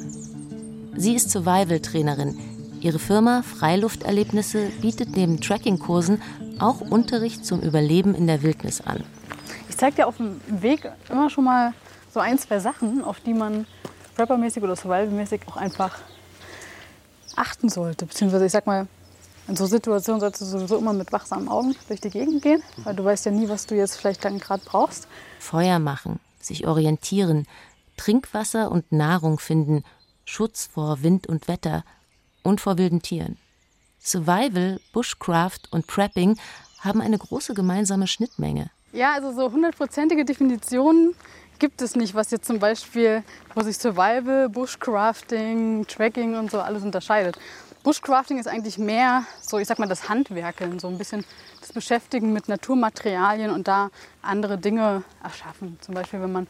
Sie 0.95 1.13
ist 1.13 1.30
Survival-Trainerin. 1.30 2.39
Ihre 2.80 2.97
Firma 2.97 3.41
Freilufterlebnisse 3.41 4.69
bietet 4.80 5.17
neben 5.17 5.41
Trekkingkursen 5.41 6.21
auch 6.60 6.80
Unterricht 6.80 7.45
zum 7.45 7.60
Überleben 7.60 8.15
in 8.15 8.28
der 8.28 8.43
Wildnis 8.43 8.80
an. 8.80 9.04
Ich 9.67 9.76
zeige 9.76 9.97
dir 9.97 10.08
auf 10.08 10.15
dem 10.15 10.39
Weg 10.47 10.89
immer 11.10 11.30
schon 11.30 11.43
mal 11.43 11.73
so 12.13 12.21
ein, 12.21 12.39
zwei 12.39 12.60
Sachen, 12.60 13.04
auf 13.04 13.19
die 13.19 13.34
man 13.34 13.67
preppermäßig 14.15 14.63
oder 14.63 14.78
survivalmäßig 14.78 15.41
auch 15.47 15.58
einfach 15.58 16.00
achten 17.36 17.67
sollte. 17.67 18.06
Beziehungsweise 18.06 18.45
ich 18.45 18.54
sag 18.54 18.65
mal, 18.65 18.88
in 19.48 19.56
so 19.56 19.66
Situationen 19.66 20.20
solltest 20.20 20.42
du 20.42 20.46
sowieso 20.46 20.78
immer 20.78 20.94
mit 20.94 21.12
wachsamen 21.12 21.48
Augen 21.48 21.76
durch 21.88 22.02
die 22.02 22.10
Gegend 22.10 22.42
gehen, 22.42 22.62
weil 22.84 22.96
du 22.96 23.04
weißt 23.04 23.26
ja 23.26 23.32
nie, 23.32 23.48
was 23.48 23.66
du 23.66 23.76
jetzt 23.76 23.96
vielleicht 23.96 24.26
dann 24.26 24.40
gerade 24.40 24.64
brauchst. 24.66 25.08
Feuer 25.40 25.80
machen, 25.80 26.20
sich 26.40 26.68
orientieren, 26.68 27.48
Trinkwasser 27.96 28.72
und 28.72 28.92
Nahrung 28.92 29.40
finden, 29.40 29.84
Schutz 30.26 30.68
vor 30.72 31.02
Wind 31.02 31.28
und 31.28 31.48
Wetter 31.48 31.84
und 32.44 32.62
vor 32.62 32.78
wilden 32.78 33.02
Tieren. 33.02 33.38
Survival, 34.00 34.80
Bushcraft 34.94 35.72
und 35.72 35.88
Prepping 35.88 36.38
haben 36.80 37.02
eine 37.02 37.18
große 37.18 37.54
gemeinsame 37.54 38.08
Schnittmenge. 38.08 38.70
Ja, 38.94 39.14
also 39.14 39.34
so 39.34 39.52
hundertprozentige 39.52 40.26
Definitionen 40.26 41.14
gibt 41.60 41.82
es 41.82 41.96
nicht, 41.96 42.14
was 42.14 42.32
jetzt 42.32 42.46
zum 42.46 42.60
Beispiel, 42.60 43.24
wo 43.56 43.62
sich 43.62 43.78
Survival, 43.78 44.50
Bushcrafting, 44.50 45.86
Tracking 45.88 46.36
und 46.36 46.52
so 46.52 46.60
alles 46.60 46.84
unterscheidet. 46.84 47.38
Bushcrafting 47.84 48.38
ist 48.38 48.48
eigentlich 48.48 48.78
mehr 48.78 49.24
so, 49.42 49.60
ich 49.60 49.68
sag 49.68 49.80
mal, 49.80 49.88
das 49.88 50.10
Handwerkeln, 50.10 50.80
so 50.80 50.88
ein 50.88 50.98
bisschen 50.98 51.26
das 51.62 51.72
Beschäftigen 51.72 52.34
mit 52.34 52.50
Naturmaterialien 52.50 53.52
und 53.52 53.68
da 53.68 53.90
andere 54.22 54.58
Dinge 54.58 55.04
erschaffen. 55.24 55.78
Zum 55.82 55.96
Beispiel, 55.96 56.22
wenn 56.22 56.32
man 56.32 56.48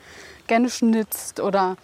gerne 0.48 0.70
schnitzt 0.70 1.40
oder 1.40 1.78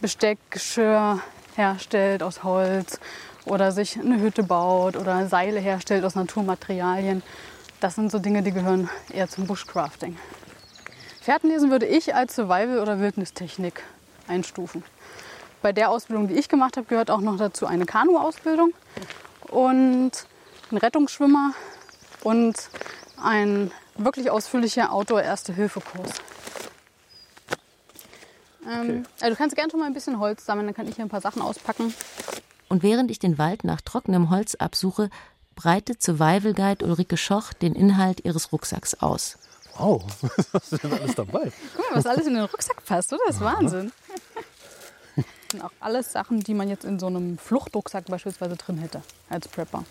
Besteck, 0.00 0.38
Geschirr 0.50 1.20
herstellt 1.56 2.22
aus 2.22 2.44
Holz 2.44 3.00
oder 3.44 3.72
sich 3.72 3.98
eine 3.98 4.20
Hütte 4.20 4.42
baut 4.42 4.96
oder 4.96 5.26
Seile 5.26 5.60
herstellt 5.60 6.04
aus 6.04 6.14
Naturmaterialien. 6.14 7.22
Das 7.80 7.94
sind 7.94 8.10
so 8.10 8.18
Dinge, 8.18 8.42
die 8.42 8.52
gehören 8.52 8.88
eher 9.12 9.28
zum 9.28 9.46
Bushcrafting. 9.46 10.16
Fährtenlesen 11.20 11.70
würde 11.70 11.86
ich 11.86 12.14
als 12.14 12.34
Survival- 12.34 12.80
oder 12.80 13.00
Wildnistechnik 13.00 13.82
einstufen. 14.28 14.82
Bei 15.62 15.72
der 15.72 15.90
Ausbildung, 15.90 16.28
die 16.28 16.34
ich 16.34 16.48
gemacht 16.48 16.76
habe, 16.76 16.86
gehört 16.86 17.10
auch 17.10 17.20
noch 17.20 17.36
dazu 17.36 17.66
eine 17.66 17.84
Kanu-Ausbildung 17.84 18.72
und 19.48 20.12
ein 20.70 20.76
Rettungsschwimmer 20.76 21.52
und 22.22 22.56
ein 23.22 23.72
wirklich 23.96 24.30
ausführlicher 24.30 24.92
Outdoor-Erste-Hilfe-Kurs. 24.92 26.10
Ähm, 28.68 29.06
also 29.20 29.30
du 29.30 29.36
kannst 29.36 29.56
gerne 29.56 29.70
schon 29.70 29.80
mal 29.80 29.86
ein 29.86 29.94
bisschen 29.94 30.18
Holz 30.20 30.44
sammeln, 30.44 30.66
dann 30.66 30.74
kann 30.74 30.86
ich 30.86 30.96
hier 30.96 31.04
ein 31.04 31.08
paar 31.08 31.20
Sachen 31.20 31.42
auspacken. 31.42 31.94
Und 32.68 32.82
während 32.82 33.10
ich 33.10 33.18
den 33.18 33.38
Wald 33.38 33.64
nach 33.64 33.80
trockenem 33.80 34.30
Holz 34.30 34.54
absuche, 34.54 35.10
breitet 35.56 36.02
Survival 36.02 36.54
Guide 36.54 36.84
Ulrike 36.84 37.16
Schoch 37.16 37.52
den 37.52 37.74
Inhalt 37.74 38.24
ihres 38.24 38.52
Rucksacks 38.52 38.94
aus. 38.94 39.38
Wow, 39.76 40.04
was 40.52 40.72
ist 40.72 40.82
denn 40.82 40.92
alles 40.92 41.14
dabei? 41.14 41.50
Guck 41.76 41.90
mal, 41.90 41.98
was 41.98 42.06
alles 42.06 42.26
in 42.26 42.34
den 42.34 42.44
Rucksack 42.44 42.84
passt, 42.84 43.12
oder? 43.12 43.22
Das 43.26 43.36
ist 43.36 43.42
Wahnsinn. 43.42 43.92
Sind 45.50 45.62
auch 45.64 45.72
alles 45.80 46.12
Sachen, 46.12 46.40
die 46.40 46.52
man 46.52 46.68
jetzt 46.68 46.84
in 46.84 46.98
so 46.98 47.06
einem 47.06 47.38
Fluchtrucksack 47.38 48.04
beispielsweise 48.06 48.56
drin 48.56 48.76
hätte, 48.76 49.02
als 49.30 49.48
Prepper. 49.48 49.84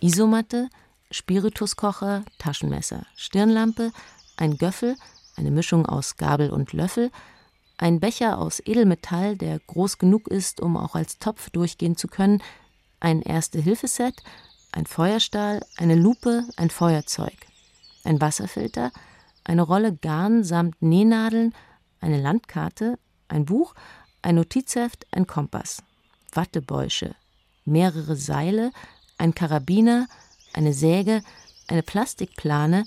Isomatte, 0.00 0.70
Spirituskocher, 1.10 2.24
Taschenmesser, 2.38 3.04
Stirnlampe, 3.14 3.92
ein 4.38 4.56
Göffel, 4.56 4.96
eine 5.36 5.50
Mischung 5.50 5.84
aus 5.84 6.16
Gabel 6.16 6.50
und 6.50 6.72
Löffel, 6.72 7.10
ein 7.76 8.00
Becher 8.00 8.38
aus 8.38 8.60
Edelmetall, 8.60 9.36
der 9.36 9.58
groß 9.58 9.98
genug 9.98 10.28
ist, 10.28 10.60
um 10.60 10.78
auch 10.78 10.94
als 10.94 11.18
Topf 11.18 11.50
durchgehen 11.50 11.96
zu 11.96 12.08
können, 12.08 12.42
ein 13.00 13.20
Erste-Hilfe-Set, 13.20 14.22
ein 14.72 14.86
Feuerstahl, 14.86 15.60
eine 15.76 15.94
Lupe, 15.94 16.44
ein 16.56 16.70
Feuerzeug, 16.70 17.36
ein 18.04 18.20
Wasserfilter, 18.20 18.92
eine 19.44 19.62
Rolle 19.62 19.94
Garn 19.94 20.42
samt 20.42 20.80
Nähnadeln, 20.80 21.54
eine 22.00 22.20
Landkarte, 22.20 22.98
ein 23.28 23.44
Buch, 23.44 23.74
ein 24.22 24.34
Notizheft, 24.36 25.06
ein 25.12 25.26
Kompass, 25.26 25.82
Wattebäusche, 26.32 27.14
mehrere 27.64 28.16
Seile, 28.16 28.72
ein 29.18 29.34
Karabiner, 29.34 30.08
eine 30.52 30.72
Säge, 30.72 31.22
eine 31.68 31.82
Plastikplane, 31.82 32.84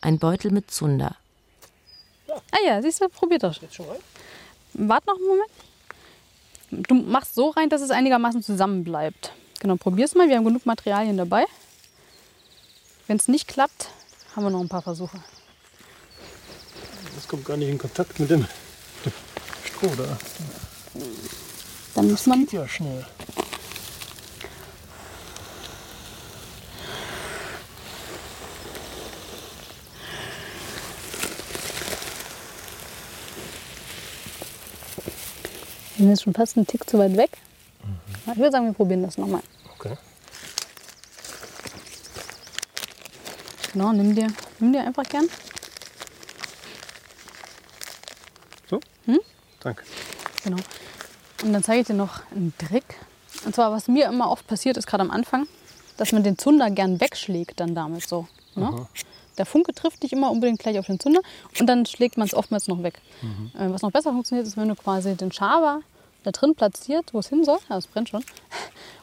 ein 0.00 0.18
Beutel 0.18 0.50
mit 0.50 0.70
Zunder. 0.70 1.16
Ah 2.50 2.58
ja, 2.64 2.82
siehst 2.82 3.00
du, 3.00 3.08
probier 3.08 3.38
doch. 3.38 3.54
Jetzt 3.60 3.74
schon 3.74 3.88
rein? 3.88 3.98
Warte 4.74 5.06
noch 5.06 5.16
einen 5.16 5.26
Moment. 5.26 5.50
Du 6.88 6.94
machst 6.94 7.34
so 7.34 7.50
rein, 7.50 7.70
dass 7.70 7.80
es 7.80 7.90
einigermaßen 7.90 8.42
zusammenbleibt. 8.42 9.32
Genau, 9.60 9.76
probier's 9.76 10.14
mal. 10.14 10.28
Wir 10.28 10.36
haben 10.36 10.44
genug 10.44 10.66
Materialien 10.66 11.16
dabei. 11.16 11.46
Wenn 13.06 13.16
es 13.16 13.26
nicht 13.26 13.48
klappt, 13.48 13.88
haben 14.36 14.44
wir 14.44 14.50
noch 14.50 14.60
ein 14.60 14.68
paar 14.68 14.82
Versuche. 14.82 15.18
Das 17.14 17.26
kommt 17.26 17.44
gar 17.44 17.56
nicht 17.56 17.68
in 17.68 17.78
Kontakt 17.78 18.20
mit 18.20 18.30
dem, 18.30 18.46
dem 19.82 19.90
Stroh 19.90 19.94
da. 19.96 20.18
Dann 21.94 22.10
muss 22.10 22.26
man. 22.26 22.40
Geht 22.40 22.52
ja 22.52 22.68
schnell. 22.68 23.04
Wir 35.96 36.04
sind 36.04 36.10
jetzt 36.10 36.22
schon 36.22 36.34
fast 36.34 36.56
einen 36.56 36.66
Tick 36.66 36.88
zu 36.88 36.96
weit 36.98 37.16
weg. 37.16 37.30
Ich 38.30 38.36
würde 38.36 38.52
sagen, 38.52 38.66
wir 38.66 38.72
probieren 38.72 39.02
das 39.02 39.18
nochmal. 39.18 39.42
Okay. 39.74 39.96
Genau, 43.72 43.92
nimm 43.92 44.14
dir, 44.14 44.28
nimm 44.60 44.72
dir 44.72 44.82
einfach 44.84 45.02
gern. 45.04 45.28
So? 48.70 48.78
Hm? 49.06 49.18
Danke. 49.68 49.84
Genau. 50.44 50.56
Und 51.42 51.52
dann 51.52 51.62
zeige 51.62 51.80
ich 51.82 51.86
dir 51.86 51.94
noch 51.94 52.20
einen 52.30 52.54
Trick. 52.56 52.96
Und 53.44 53.54
zwar, 53.54 53.70
was 53.70 53.86
mir 53.88 54.06
immer 54.06 54.30
oft 54.30 54.46
passiert 54.46 54.76
ist, 54.76 54.86
gerade 54.86 55.02
am 55.02 55.10
Anfang, 55.10 55.46
dass 55.96 56.12
man 56.12 56.22
den 56.22 56.38
Zunder 56.38 56.70
gern 56.70 57.00
wegschlägt 57.00 57.60
dann 57.60 57.74
damit 57.74 58.08
so. 58.08 58.26
Ne? 58.54 58.86
Der 59.36 59.46
Funke 59.46 59.72
trifft 59.72 60.02
nicht 60.02 60.12
immer 60.12 60.30
unbedingt 60.30 60.58
gleich 60.58 60.78
auf 60.78 60.86
den 60.86 60.98
Zunder 60.98 61.20
und 61.60 61.66
dann 61.66 61.86
schlägt 61.86 62.16
man 62.16 62.26
es 62.26 62.34
oftmals 62.34 62.66
noch 62.66 62.82
weg. 62.82 63.00
Äh, 63.54 63.70
Was 63.70 63.82
noch 63.82 63.92
besser 63.92 64.10
funktioniert, 64.10 64.46
ist, 64.46 64.56
wenn 64.56 64.68
du 64.68 64.74
quasi 64.74 65.14
den 65.14 65.30
Schaber 65.30 65.82
da 66.24 66.32
drin 66.32 66.54
platziert, 66.54 67.14
wo 67.14 67.20
es 67.20 67.28
hin 67.28 67.44
soll, 67.44 67.58
ja, 67.68 67.76
es 67.76 67.86
brennt 67.86 68.08
schon, 68.08 68.24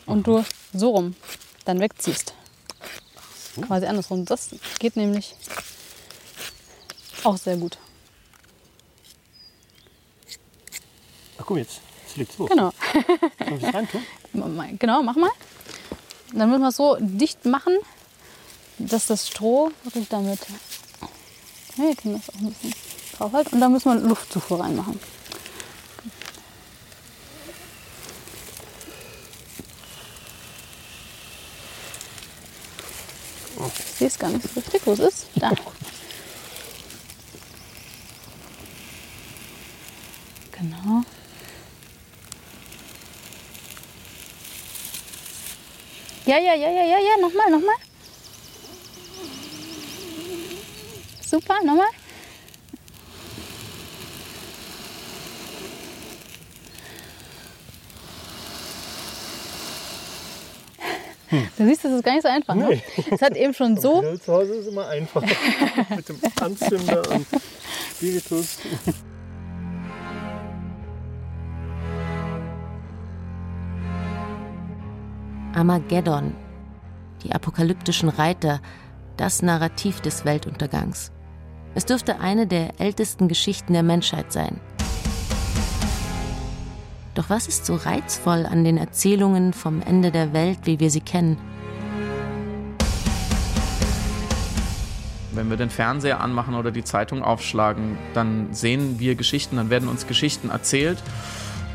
und 0.05 0.27
du 0.27 0.43
so 0.73 0.89
rum 0.89 1.15
dann 1.63 1.79
wegziehst. 1.79 2.33
Quasi 3.61 3.85
andersrum. 3.85 4.25
Das 4.25 4.49
geht 4.79 4.97
nämlich 4.97 5.35
auch 7.23 7.37
sehr 7.37 7.55
gut. 7.55 7.77
Ach 11.45 11.47
guck 11.47 11.57
jetzt. 11.57 11.79
jetzt 12.07 12.17
legt's 12.17 12.37
los. 12.39 12.49
Genau. 12.49 12.71
Soll 13.37 13.57
ich 13.59 13.73
reintun? 13.73 14.03
Genau, 14.79 15.03
mach 15.03 15.15
mal. 15.15 15.29
Dann 16.33 16.49
müssen 16.49 16.63
wir 16.63 16.69
es 16.69 16.75
so 16.75 16.97
dicht 16.99 17.45
machen, 17.45 17.77
dass 18.79 19.05
das 19.05 19.27
Stroh 19.27 19.71
wirklich 19.83 20.09
damit. 20.09 20.39
Ja, 21.77 21.83
wir 21.83 21.95
können 21.95 22.15
das 22.15 22.35
auch 22.35 22.39
ein 22.39 22.51
bisschen 22.51 22.73
draufhalten. 23.17 23.53
Und 23.53 23.61
dann 23.61 23.71
müssen 23.71 23.93
wir 23.93 24.09
Luftzufuhr 24.09 24.59
reinmachen. 24.59 24.99
Ich 33.77 33.97
sehe 33.99 34.07
es 34.07 34.17
gar 34.17 34.29
nicht 34.29 34.41
so 34.43 34.59
richtig. 34.59 34.81
Wo 34.85 34.93
es 34.93 34.99
ist? 34.99 35.27
Da. 35.35 35.51
Genau. 40.57 41.03
Ja, 46.25 46.39
ja, 46.39 46.55
ja, 46.55 46.69
ja, 46.69 46.85
ja, 46.85 46.97
ja, 46.97 47.21
nochmal, 47.21 47.51
nochmal. 47.51 47.75
Super, 51.21 51.55
nochmal. 51.63 51.87
Du 61.57 61.65
siehst, 61.65 61.85
das 61.85 61.91
ist 61.91 62.03
gar 62.03 62.13
nicht 62.13 62.23
so 62.23 62.29
einfach. 62.29 62.55
Ne? 62.55 62.81
Es 63.11 63.21
hat 63.21 63.35
eben 63.35 63.53
schon 63.53 63.77
so. 63.77 64.01
Zu 64.17 64.33
Hause 64.33 64.55
ist 64.55 64.67
immer 64.67 64.87
einfach. 64.87 65.21
Mit 65.95 66.09
dem 66.09 66.19
Anzünder 66.39 67.09
und 67.11 67.27
Spiritus. 67.95 68.57
Armageddon, 75.55 76.35
die 77.23 77.31
apokalyptischen 77.31 78.09
Reiter, 78.09 78.59
das 79.15 79.41
Narrativ 79.41 80.01
des 80.01 80.25
Weltuntergangs. 80.25 81.11
Es 81.73 81.85
dürfte 81.85 82.19
eine 82.19 82.45
der 82.45 82.79
ältesten 82.79 83.27
Geschichten 83.27 83.73
der 83.73 83.83
Menschheit 83.83 84.33
sein. 84.33 84.59
Doch 87.13 87.29
was 87.29 87.47
ist 87.47 87.65
so 87.65 87.75
reizvoll 87.75 88.45
an 88.45 88.65
den 88.65 88.77
Erzählungen 88.77 89.53
vom 89.53 89.81
Ende 89.81 90.11
der 90.11 90.33
Welt, 90.33 90.59
wie 90.63 90.81
wir 90.81 90.89
sie 90.89 90.99
kennen? 90.99 91.37
Wenn 95.31 95.49
wir 95.49 95.57
den 95.57 95.69
Fernseher 95.69 96.19
anmachen 96.19 96.55
oder 96.55 96.71
die 96.71 96.83
Zeitung 96.83 97.23
aufschlagen, 97.23 97.97
dann 98.13 98.53
sehen 98.53 98.99
wir 98.99 99.15
Geschichten, 99.15 99.55
dann 99.55 99.69
werden 99.69 99.87
uns 99.87 100.07
Geschichten 100.07 100.49
erzählt. 100.49 101.01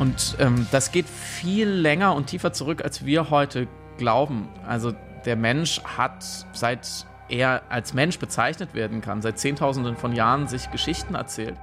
Und 0.00 0.36
ähm, 0.38 0.66
das 0.72 0.92
geht 0.92 1.06
viel 1.06 1.68
länger 1.68 2.14
und 2.14 2.28
tiefer 2.28 2.54
zurück, 2.54 2.82
als 2.82 3.04
wir 3.04 3.28
heute 3.28 3.68
glauben. 3.98 4.48
Also 4.66 4.94
der 5.26 5.36
Mensch 5.36 5.82
hat, 5.84 6.24
seit 6.54 7.04
er 7.28 7.64
als 7.68 7.92
Mensch 7.92 8.18
bezeichnet 8.18 8.72
werden 8.72 9.02
kann, 9.02 9.20
seit 9.20 9.38
Zehntausenden 9.38 9.98
von 9.98 10.14
Jahren 10.14 10.48
sich 10.48 10.70
Geschichten 10.70 11.14
erzählt. 11.14 11.54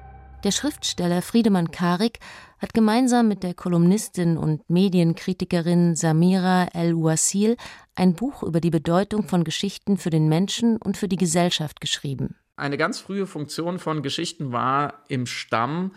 Der 0.44 0.52
Schriftsteller 0.52 1.24
Friedemann 1.24 1.72
Karik 1.72 2.20
hat 2.60 2.76
gemeinsam 2.76 3.28
mit 3.28 3.42
der 3.42 3.56
Kolumnistin 3.56 4.38
und 4.38 4.62
Medienkritikerin 4.70 5.96
Samira 5.96 6.68
El-Wasil 6.76 7.58
ein 7.96 8.14
Buch 8.14 8.44
über 8.44 8.62
die 8.62 8.70
Bedeutung 8.70 9.28
von 9.28 9.46
Geschichten 9.46 9.98
für 9.98 10.12
den 10.12 10.30
Menschen 10.30 10.78
und 10.78 10.96
für 10.96 11.08
die 11.08 11.18
Gesellschaft 11.18 11.82
geschrieben. 11.82 12.36
Eine 12.56 12.78
ganz 12.78 13.00
frühe 13.00 13.26
Funktion 13.26 13.80
von 13.80 14.04
Geschichten 14.04 14.52
war 14.52 15.04
im 15.08 15.26
Stamm, 15.26 15.92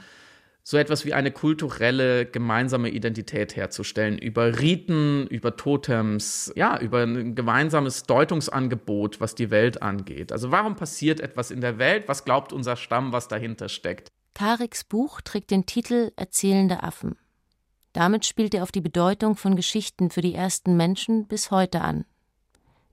so 0.70 0.76
etwas 0.76 1.04
wie 1.04 1.14
eine 1.14 1.32
kulturelle 1.32 2.26
gemeinsame 2.26 2.90
Identität 2.90 3.56
herzustellen, 3.56 4.16
über 4.16 4.60
Riten, 4.60 5.26
über 5.26 5.56
Totems, 5.56 6.52
ja, 6.54 6.78
über 6.78 7.02
ein 7.02 7.34
gemeinsames 7.34 8.04
Deutungsangebot, 8.04 9.20
was 9.20 9.34
die 9.34 9.50
Welt 9.50 9.82
angeht. 9.82 10.30
Also 10.30 10.52
warum 10.52 10.76
passiert 10.76 11.18
etwas 11.18 11.50
in 11.50 11.60
der 11.60 11.78
Welt? 11.78 12.04
Was 12.06 12.24
glaubt 12.24 12.52
unser 12.52 12.76
Stamm, 12.76 13.12
was 13.12 13.26
dahinter 13.26 13.68
steckt? 13.68 14.12
Kariks 14.32 14.84
Buch 14.84 15.20
trägt 15.22 15.50
den 15.50 15.66
Titel 15.66 16.12
Erzählende 16.14 16.84
Affen. 16.84 17.16
Damit 17.92 18.24
spielt 18.24 18.54
er 18.54 18.62
auf 18.62 18.70
die 18.70 18.80
Bedeutung 18.80 19.34
von 19.34 19.56
Geschichten 19.56 20.08
für 20.08 20.20
die 20.20 20.36
ersten 20.36 20.76
Menschen 20.76 21.26
bis 21.26 21.50
heute 21.50 21.80
an. 21.80 22.04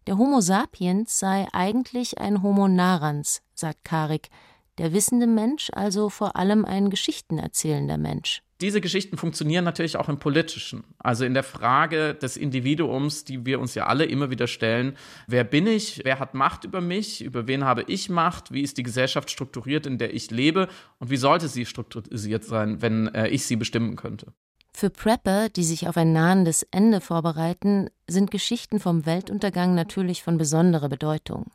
Der 0.08 0.18
Homo 0.18 0.42
sapiens 0.42 1.20
sei 1.20 1.48
eigentlich 1.54 2.18
ein 2.18 2.42
Homo 2.42 2.68
narans, 2.68 3.44
sagt 3.54 3.84
Karik, 3.84 4.30
der 4.78 4.94
wissende 4.94 5.28
Mensch 5.28 5.70
also 5.74 6.10
vor 6.10 6.36
allem 6.36 6.66
ein 6.66 6.90
geschichtenerzählender 6.90 7.98
Mensch. 7.98 8.42
Diese 8.60 8.82
Geschichten 8.82 9.18
funktionieren 9.18 9.66
natürlich 9.66 9.98
auch 9.98 10.10
im 10.10 10.18
Politischen, 10.18 10.84
also 10.98 11.26
in 11.26 11.36
der 11.36 11.44
Frage 11.44 12.16
des 12.16 12.38
Individuums, 12.38 13.24
die 13.24 13.46
wir 13.46 13.60
uns 13.60 13.76
ja 13.76 13.86
alle 13.86 14.06
immer 14.06 14.32
wieder 14.32 14.48
stellen. 14.48 14.98
Wer 15.28 15.44
bin 15.44 15.68
ich? 15.68 16.02
Wer 16.04 16.18
hat 16.18 16.34
Macht 16.34 16.64
über 16.64 16.82
mich? 16.82 17.24
Über 17.24 17.48
wen 17.48 17.66
habe 17.66 17.84
ich 17.84 18.10
Macht? 18.10 18.52
Wie 18.52 18.62
ist 18.62 18.80
die 18.80 18.84
Gesellschaft 18.84 19.30
strukturiert, 19.30 19.86
in 19.86 20.00
der 20.00 20.12
ich 20.14 20.32
lebe? 20.32 20.70
Und 20.98 21.12
wie 21.12 21.18
sollte 21.18 21.48
sie 21.50 21.68
strukturiert 21.68 22.46
sein, 22.46 22.82
wenn 22.82 23.14
äh, 23.14 23.28
ich 23.28 23.46
sie 23.46 23.58
bestimmen 23.58 23.96
könnte? 23.96 24.34
Für 24.74 24.90
Prepper, 24.90 25.50
die 25.50 25.64
sich 25.64 25.88
auf 25.88 25.98
ein 25.98 26.14
nahendes 26.14 26.64
Ende 26.72 27.00
vorbereiten, 27.00 27.90
sind 28.08 28.32
Geschichten 28.32 28.80
vom 28.80 29.06
Weltuntergang 29.06 29.76
natürlich 29.76 30.24
von 30.24 30.38
besonderer 30.38 30.90
Bedeutung. 30.90 31.52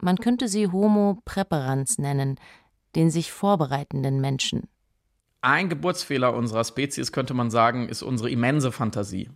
Man 0.00 0.16
könnte 0.16 0.48
sie 0.48 0.68
Homo 0.68 1.20
Preparans 1.24 1.98
nennen, 1.98 2.38
den 2.94 3.10
sich 3.10 3.32
vorbereitenden 3.32 4.20
Menschen. 4.20 4.68
Ein 5.40 5.68
Geburtsfehler 5.68 6.34
unserer 6.34 6.64
Spezies, 6.64 7.12
könnte 7.12 7.34
man 7.34 7.50
sagen, 7.50 7.88
ist 7.88 8.02
unsere 8.02 8.30
immense 8.30 8.72
Fantasie. 8.72 9.30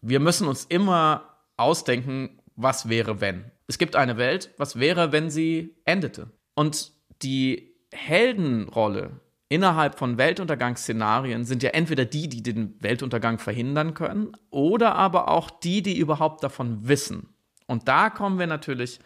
Wir 0.00 0.20
müssen 0.20 0.46
uns 0.46 0.64
immer 0.64 1.36
ausdenken, 1.56 2.40
was 2.54 2.88
wäre, 2.88 3.20
wenn. 3.20 3.50
Es 3.66 3.78
gibt 3.78 3.96
eine 3.96 4.16
Welt, 4.16 4.50
was 4.56 4.78
wäre, 4.78 5.12
wenn 5.12 5.30
sie 5.30 5.76
endete. 5.84 6.30
Und 6.54 6.92
die 7.22 7.74
Heldenrolle 7.92 9.20
innerhalb 9.48 9.98
von 9.98 10.18
Weltuntergangsszenarien 10.18 11.44
sind 11.44 11.62
ja 11.62 11.70
entweder 11.70 12.04
die, 12.04 12.28
die 12.28 12.42
den 12.42 12.76
Weltuntergang 12.80 13.38
verhindern 13.38 13.94
können, 13.94 14.32
oder 14.50 14.94
aber 14.94 15.28
auch 15.28 15.50
die, 15.50 15.82
die 15.82 15.98
überhaupt 15.98 16.42
davon 16.42 16.86
wissen. 16.86 17.34
Und 17.66 17.88
da 17.88 18.10
kommen 18.10 18.38
wir 18.38 18.46
natürlich 18.46 18.98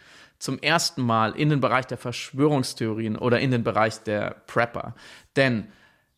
zum 0.43 0.59
ersten 0.59 1.01
Mal 1.01 1.37
in 1.37 1.49
den 1.49 1.61
Bereich 1.61 1.87
der 1.87 1.97
Verschwörungstheorien 1.97 3.17
oder 3.17 3.39
in 3.39 3.51
den 3.51 3.63
Bereich 3.63 4.03
der 4.03 4.31
Prepper. 4.45 4.93
Denn 5.37 5.69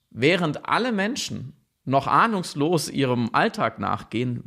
während 0.09 0.67
alle 0.67 0.91
Menschen 0.91 1.53
noch 1.83 2.07
ahnungslos 2.07 2.89
ihrem 2.89 3.29
Alltag 3.33 3.77
nachgehen, 3.77 4.41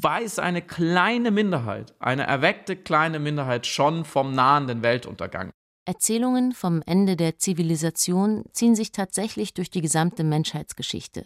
weiß 0.00 0.38
eine 0.38 0.62
kleine 0.62 1.32
Minderheit, 1.32 1.92
eine 1.98 2.24
erweckte 2.24 2.76
kleine 2.76 3.18
Minderheit 3.18 3.66
schon 3.66 4.04
vom 4.04 4.32
nahenden 4.32 4.84
Weltuntergang. 4.84 5.50
Erzählungen 5.84 6.52
vom 6.52 6.80
Ende 6.86 7.16
der 7.16 7.36
Zivilisation 7.36 8.44
ziehen 8.52 8.76
sich 8.76 8.92
tatsächlich 8.92 9.54
durch 9.54 9.70
die 9.70 9.80
gesamte 9.80 10.22
Menschheitsgeschichte. 10.22 11.24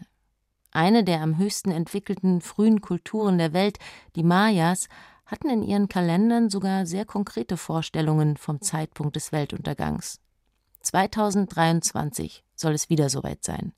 Eine 0.73 1.05
der 1.05 1.21
am 1.21 1.37
höchsten 1.37 1.71
entwickelten 1.71 2.41
frühen 2.41 2.81
Kulturen 2.81 3.37
der 3.37 3.53
Welt, 3.53 3.79
die 4.17 4.23
Mayas, 4.23 4.89
hatten 5.31 5.49
in 5.49 5.63
ihren 5.63 5.89
Kalendern 5.89 6.51
sogar 6.51 6.87
sehr 6.87 7.05
konkrete 7.05 7.57
Vorstellungen 7.57 8.37
vom 8.37 8.61
Zeitpunkt 8.61 9.17
des 9.17 9.33
Weltuntergangs. 9.33 10.21
2023 10.83 12.43
soll 12.55 12.73
es 12.73 12.89
wieder 12.89 13.09
soweit 13.09 13.45
sein. 13.45 13.73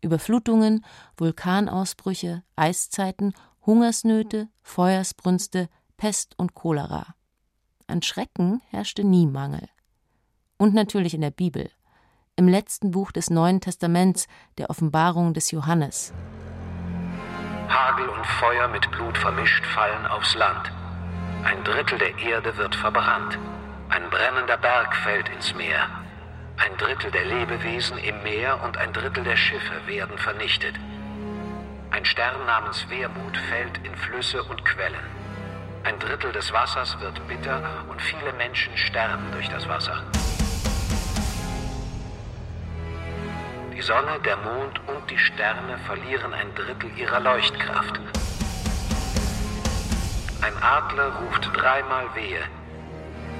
Überflutungen, 0.00 0.84
Vulkanausbrüche, 1.16 2.42
Eiszeiten, 2.56 3.34
Hungersnöte, 3.66 4.48
Feuersbrünste, 4.62 5.68
Pest 5.96 6.34
und 6.38 6.54
Cholera. 6.54 7.14
An 7.86 8.02
Schrecken 8.02 8.62
herrschte 8.70 9.04
nie 9.04 9.26
Mangel. 9.26 9.68
Und 10.56 10.74
natürlich 10.74 11.14
in 11.14 11.20
der 11.20 11.30
Bibel, 11.30 11.70
im 12.36 12.48
letzten 12.48 12.92
Buch 12.92 13.12
des 13.12 13.28
Neuen 13.28 13.60
Testaments, 13.60 14.26
der 14.56 14.70
Offenbarung 14.70 15.34
des 15.34 15.50
Johannes. 15.50 16.14
Hagel 17.68 18.08
und 18.08 18.26
Feuer 18.26 18.68
mit 18.68 18.90
Blut 18.90 19.16
vermischt 19.18 19.64
fallen 19.66 20.06
aufs 20.06 20.34
Land. 20.34 20.72
Ein 21.44 21.64
Drittel 21.64 21.98
der 21.98 22.18
Erde 22.18 22.56
wird 22.56 22.74
verbrannt. 22.74 23.38
Ein 23.88 24.08
brennender 24.10 24.56
Berg 24.56 24.94
fällt 24.96 25.28
ins 25.30 25.54
Meer. 25.54 25.88
Ein 26.58 26.76
Drittel 26.76 27.10
der 27.10 27.24
Lebewesen 27.24 27.98
im 27.98 28.22
Meer 28.22 28.62
und 28.62 28.76
ein 28.76 28.92
Drittel 28.92 29.24
der 29.24 29.36
Schiffe 29.36 29.86
werden 29.86 30.18
vernichtet. 30.18 30.74
Ein 31.90 32.04
Stern 32.04 32.44
namens 32.46 32.88
Wermut 32.90 33.36
fällt 33.48 33.78
in 33.84 33.94
Flüsse 33.96 34.42
und 34.42 34.64
Quellen. 34.64 35.06
Ein 35.84 35.98
Drittel 35.98 36.30
des 36.32 36.52
Wassers 36.52 37.00
wird 37.00 37.26
bitter 37.26 37.62
und 37.88 38.00
viele 38.02 38.32
Menschen 38.34 38.76
sterben 38.76 39.32
durch 39.32 39.48
das 39.48 39.66
Wasser. 39.66 40.04
Die 43.74 43.80
Sonne, 43.80 44.20
der 44.26 44.36
Mond 44.36 44.78
und 44.88 45.10
die 45.10 45.16
Sterne 45.16 45.78
verlieren 45.86 46.34
ein 46.34 46.54
Drittel 46.54 46.90
ihrer 46.98 47.18
Leuchtkraft. 47.18 47.98
Ein 50.42 50.56
Adler 50.62 51.12
ruft 51.16 51.50
dreimal 51.54 52.06
wehe. 52.14 52.42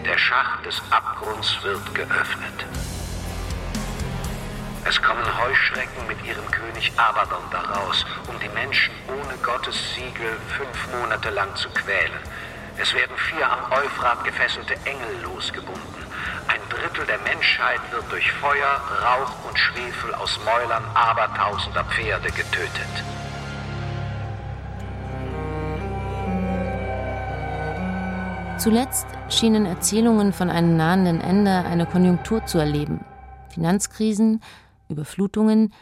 Der 0.04 0.18
Schacht 0.18 0.66
des 0.66 0.82
Abgrunds 0.90 1.62
wird 1.62 1.94
geöffnet. 1.94 2.66
Es 4.84 5.00
kommen 5.00 5.24
Heuschrecken 5.38 6.06
mit 6.06 6.22
ihrem 6.24 6.50
König 6.50 6.92
Abaddon 6.96 7.42
daraus, 7.50 8.04
um 8.26 8.38
die 8.40 8.48
Menschen 8.50 8.92
ohne 9.08 9.36
Gottes 9.42 9.76
Siegel 9.94 10.36
fünf 10.56 11.00
Monate 11.00 11.30
lang 11.30 11.54
zu 11.56 11.70
quälen. 11.70 12.20
Es 12.76 12.92
werden 12.92 13.16
vier 13.16 13.50
am 13.50 13.72
Euphrat 13.72 14.22
gefesselte 14.24 14.74
Engel 14.84 15.22
losgebunden. 15.22 16.04
Ein 16.48 16.60
Drittel 16.68 17.06
der 17.06 17.18
Menschheit 17.20 17.80
wird 17.90 18.10
durch 18.10 18.30
Feuer, 18.32 18.80
Rauch 19.02 19.48
und 19.48 19.58
Schwefel 19.58 20.14
aus 20.16 20.38
Mäulern 20.44 20.84
abertausender 20.94 21.84
Pferde 21.84 22.30
getötet. 22.30 23.04
Zuletzt 28.61 29.07
schienen 29.31 29.64
Erzählungen 29.64 30.35
von 30.35 30.51
einem 30.51 30.77
nahenden 30.77 31.23
Ende 31.23 31.51
eine 31.51 31.87
Konjunktur 31.87 32.44
zu 32.44 32.59
erleben. 32.59 33.03
Finanzkrisen, 33.49 34.42
Überflutungen, 34.90 35.73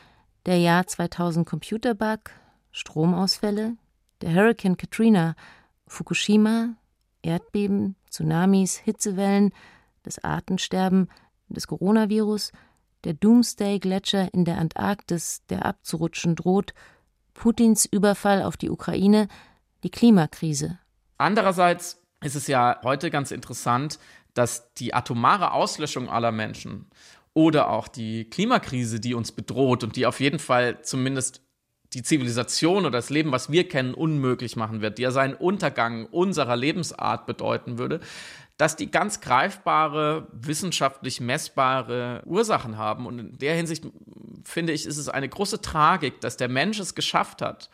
der 0.46 0.58
Jahr 0.58 0.86
2000 0.86 1.44
Computerbug, 1.44 2.30
Stromausfälle, 2.70 3.76
der 4.20 4.32
Hurricane 4.32 4.76
Katrina, 4.76 5.34
Fukushima, 5.88 6.76
Erdbeben, 7.20 7.96
Tsunamis, 8.10 8.76
Hitzewellen, 8.76 9.50
das 10.04 10.22
Artensterben, 10.22 11.08
das 11.48 11.66
Coronavirus, 11.66 12.52
der 13.02 13.14
Doomsday-Gletscher 13.14 14.32
in 14.32 14.44
der 14.44 14.58
Antarktis, 14.58 15.42
der 15.50 15.66
abzurutschen 15.66 16.36
droht, 16.36 16.74
Putins 17.34 17.86
Überfall 17.86 18.40
auf 18.40 18.56
die 18.56 18.70
Ukraine, 18.70 19.26
die 19.82 19.90
Klimakrise. 19.90 20.78
Andererseits 21.16 21.97
ist 22.22 22.34
es 22.34 22.46
ja 22.46 22.80
heute 22.82 23.10
ganz 23.10 23.30
interessant, 23.30 23.98
dass 24.34 24.72
die 24.74 24.94
atomare 24.94 25.52
Auslöschung 25.52 26.08
aller 26.08 26.32
Menschen 26.32 26.86
oder 27.34 27.70
auch 27.70 27.88
die 27.88 28.28
Klimakrise, 28.28 29.00
die 29.00 29.14
uns 29.14 29.32
bedroht 29.32 29.84
und 29.84 29.96
die 29.96 30.06
auf 30.06 30.20
jeden 30.20 30.38
Fall 30.38 30.82
zumindest 30.82 31.42
die 31.94 32.02
Zivilisation 32.02 32.84
oder 32.84 32.98
das 32.98 33.10
Leben, 33.10 33.32
was 33.32 33.50
wir 33.50 33.66
kennen, 33.68 33.94
unmöglich 33.94 34.56
machen 34.56 34.80
wird, 34.80 34.98
die 34.98 35.02
ja 35.02 35.10
seinen 35.10 35.34
Untergang 35.34 36.06
unserer 36.06 36.56
Lebensart 36.56 37.26
bedeuten 37.26 37.78
würde, 37.78 38.00
dass 38.58 38.76
die 38.76 38.90
ganz 38.90 39.20
greifbare, 39.20 40.26
wissenschaftlich 40.32 41.20
messbare 41.20 42.22
Ursachen 42.26 42.76
haben. 42.76 43.06
Und 43.06 43.18
in 43.18 43.38
der 43.38 43.54
Hinsicht 43.54 43.86
finde 44.44 44.72
ich, 44.72 44.84
ist 44.84 44.98
es 44.98 45.08
eine 45.08 45.28
große 45.28 45.62
Tragik, 45.62 46.20
dass 46.20 46.36
der 46.36 46.48
Mensch 46.48 46.78
es 46.78 46.94
geschafft 46.94 47.40
hat, 47.40 47.70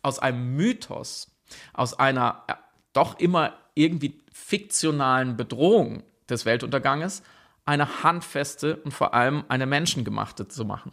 aus 0.00 0.18
einem 0.18 0.56
Mythos, 0.56 1.30
aus 1.74 1.98
einer 1.98 2.44
doch 2.92 3.18
immer 3.18 3.52
irgendwie 3.74 4.20
fiktionalen 4.32 5.36
Bedrohung 5.36 6.02
des 6.28 6.44
Weltunterganges 6.44 7.22
eine 7.64 8.02
handfeste 8.02 8.76
und 8.76 8.92
vor 8.92 9.14
allem 9.14 9.44
eine 9.48 9.66
menschengemachte 9.66 10.48
zu 10.48 10.64
machen. 10.64 10.92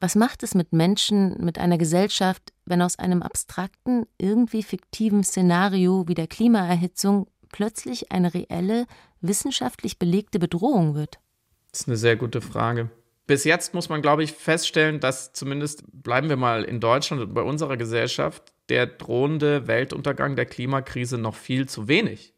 Was 0.00 0.16
macht 0.16 0.42
es 0.42 0.54
mit 0.54 0.72
Menschen, 0.72 1.42
mit 1.42 1.58
einer 1.58 1.78
Gesellschaft, 1.78 2.52
wenn 2.66 2.82
aus 2.82 2.98
einem 2.98 3.22
abstrakten, 3.22 4.06
irgendwie 4.18 4.62
fiktiven 4.62 5.24
Szenario 5.24 6.06
wie 6.08 6.14
der 6.14 6.26
Klimaerhitzung 6.26 7.26
plötzlich 7.50 8.12
eine 8.12 8.34
reelle, 8.34 8.86
wissenschaftlich 9.20 9.98
belegte 9.98 10.38
Bedrohung 10.38 10.94
wird? 10.94 11.20
Das 11.70 11.80
ist 11.80 11.88
eine 11.88 11.96
sehr 11.96 12.16
gute 12.16 12.40
Frage. 12.40 12.90
Bis 13.26 13.44
jetzt 13.44 13.72
muss 13.72 13.88
man, 13.88 14.02
glaube 14.02 14.22
ich, 14.22 14.32
feststellen, 14.32 15.00
dass 15.00 15.32
zumindest, 15.32 15.84
bleiben 15.90 16.28
wir 16.28 16.36
mal 16.36 16.64
in 16.64 16.80
Deutschland 16.80 17.22
und 17.22 17.32
bei 17.32 17.40
unserer 17.40 17.78
Gesellschaft, 17.78 18.52
der 18.68 18.86
drohende 18.86 19.66
Weltuntergang 19.66 20.36
der 20.36 20.46
Klimakrise 20.46 21.18
noch 21.18 21.34
viel 21.34 21.68
zu 21.68 21.88
wenig 21.88 22.32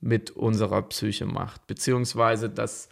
mit 0.00 0.30
unserer 0.30 0.82
Psyche 0.82 1.26
macht. 1.26 1.66
Beziehungsweise, 1.66 2.48
dass 2.48 2.88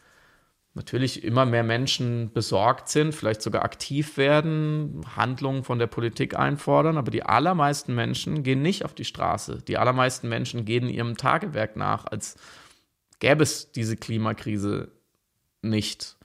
natürlich 0.75 1.23
immer 1.23 1.47
mehr 1.47 1.63
Menschen 1.63 2.33
besorgt 2.33 2.89
sind, 2.89 3.15
vielleicht 3.15 3.43
sogar 3.43 3.63
aktiv 3.63 4.17
werden, 4.17 5.03
Handlungen 5.15 5.63
von 5.63 5.79
der 5.79 5.87
Politik 5.87 6.37
einfordern, 6.37 6.99
aber 6.99 7.13
die 7.13 7.23
allermeisten 7.23 7.95
Menschen 7.95 8.43
gehen 8.43 8.61
nicht 8.61 8.85
auf 8.85 8.95
die 8.95 9.05
Straße. 9.05 9.63
Die 9.69 9.79
allermeisten 9.79 10.29
Menschen 10.29 10.65
gehen 10.65 10.89
ihrem 10.89 11.17
Tagewerk 11.17 11.77
nach, 11.77 12.07
als 12.07 12.37
gäbe 13.21 13.45
es 13.45 13.71
diese 13.71 13.97
Klimakrise 13.97 14.91
nicht. 15.63 16.17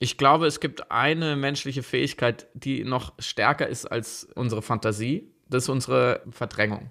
Ich 0.00 0.16
glaube, 0.16 0.46
es 0.46 0.60
gibt 0.60 0.90
eine 0.90 1.36
menschliche 1.36 1.82
Fähigkeit, 1.82 2.46
die 2.54 2.84
noch 2.84 3.12
stärker 3.18 3.66
ist 3.66 3.84
als 3.84 4.24
unsere 4.34 4.62
Fantasie. 4.62 5.30
Das 5.48 5.64
ist 5.64 5.68
unsere 5.68 6.22
Verdrängung. 6.30 6.90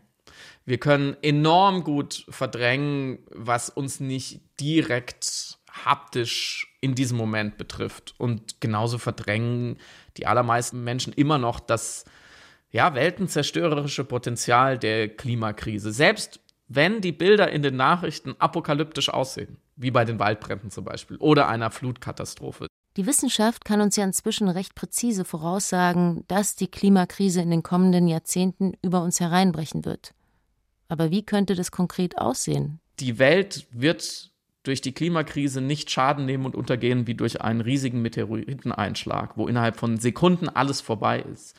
Wir 0.65 0.79
können 0.79 1.15
enorm 1.21 1.83
gut 1.83 2.25
verdrängen, 2.29 3.19
was 3.31 3.69
uns 3.69 3.99
nicht 3.99 4.41
direkt 4.59 5.57
haptisch 5.85 6.75
in 6.81 6.95
diesem 6.95 7.17
Moment 7.17 7.57
betrifft. 7.57 8.15
Und 8.17 8.59
genauso 8.59 8.97
verdrängen 8.97 9.77
die 10.17 10.27
allermeisten 10.27 10.83
Menschen 10.83 11.13
immer 11.13 11.37
noch 11.37 11.59
das 11.59 12.05
ja, 12.71 12.93
weltenzerstörerische 12.95 14.03
Potenzial 14.03 14.77
der 14.77 15.07
Klimakrise. 15.07 15.91
Selbst 15.91 16.41
wenn 16.67 16.99
die 16.99 17.13
Bilder 17.13 17.49
in 17.51 17.61
den 17.61 17.77
Nachrichten 17.77 18.35
apokalyptisch 18.39 19.09
aussehen, 19.09 19.57
wie 19.77 19.91
bei 19.91 20.03
den 20.03 20.19
Waldbränden 20.19 20.69
zum 20.69 20.83
Beispiel 20.83 21.17
oder 21.17 21.47
einer 21.47 21.71
Flutkatastrophe. 21.71 22.67
Die 22.97 23.05
Wissenschaft 23.05 23.63
kann 23.63 23.79
uns 23.79 23.95
ja 23.95 24.03
inzwischen 24.03 24.49
recht 24.49 24.73
präzise 24.73 25.23
voraussagen, 25.23 26.23
dass 26.27 26.55
die 26.55 26.67
Klimakrise 26.67 27.41
in 27.41 27.51
den 27.51 27.61
kommenden 27.61 28.07
Jahrzehnten 28.07 28.73
über 28.81 29.03
uns 29.03 29.19
hereinbrechen 29.19 29.85
wird. 29.85 30.15
Aber 30.87 31.11
wie 31.11 31.23
könnte 31.23 31.53
das 31.53 31.69
konkret 31.69 32.17
aussehen? 32.17 32.79
Die 32.99 33.19
Welt 33.19 33.67
wird 33.69 34.31
durch 34.63 34.81
die 34.81 34.93
Klimakrise 34.93 35.61
nicht 35.61 35.91
Schaden 35.91 36.25
nehmen 36.25 36.45
und 36.45 36.55
untergehen 36.55 37.05
wie 37.05 37.13
durch 37.13 37.39
einen 37.39 37.61
riesigen 37.61 38.01
Meteoriteneinschlag, 38.01 39.37
wo 39.37 39.47
innerhalb 39.47 39.77
von 39.77 39.99
Sekunden 39.99 40.49
alles 40.49 40.81
vorbei 40.81 41.19
ist. 41.19 41.55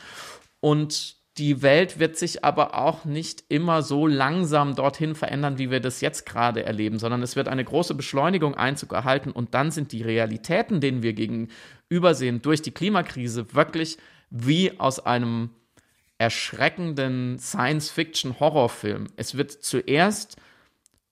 Und 0.58 1.17
die 1.38 1.62
Welt 1.62 1.98
wird 2.00 2.16
sich 2.16 2.44
aber 2.44 2.74
auch 2.74 3.04
nicht 3.04 3.44
immer 3.48 3.82
so 3.82 4.06
langsam 4.06 4.74
dorthin 4.74 5.14
verändern, 5.14 5.58
wie 5.58 5.70
wir 5.70 5.80
das 5.80 6.00
jetzt 6.00 6.26
gerade 6.26 6.64
erleben, 6.64 6.98
sondern 6.98 7.22
es 7.22 7.36
wird 7.36 7.48
eine 7.48 7.64
große 7.64 7.94
Beschleunigung 7.94 8.54
Einzug 8.54 8.92
erhalten 8.92 9.30
und 9.30 9.54
dann 9.54 9.70
sind 9.70 9.92
die 9.92 10.02
Realitäten, 10.02 10.80
denen 10.80 11.02
wir 11.02 11.12
gegenübersehen 11.12 12.42
durch 12.42 12.62
die 12.62 12.72
Klimakrise, 12.72 13.54
wirklich 13.54 13.98
wie 14.30 14.78
aus 14.80 14.98
einem 14.98 15.50
erschreckenden 16.18 17.38
Science-Fiction-Horrorfilm. 17.38 19.06
Es 19.16 19.36
wird 19.36 19.52
zuerst 19.52 20.36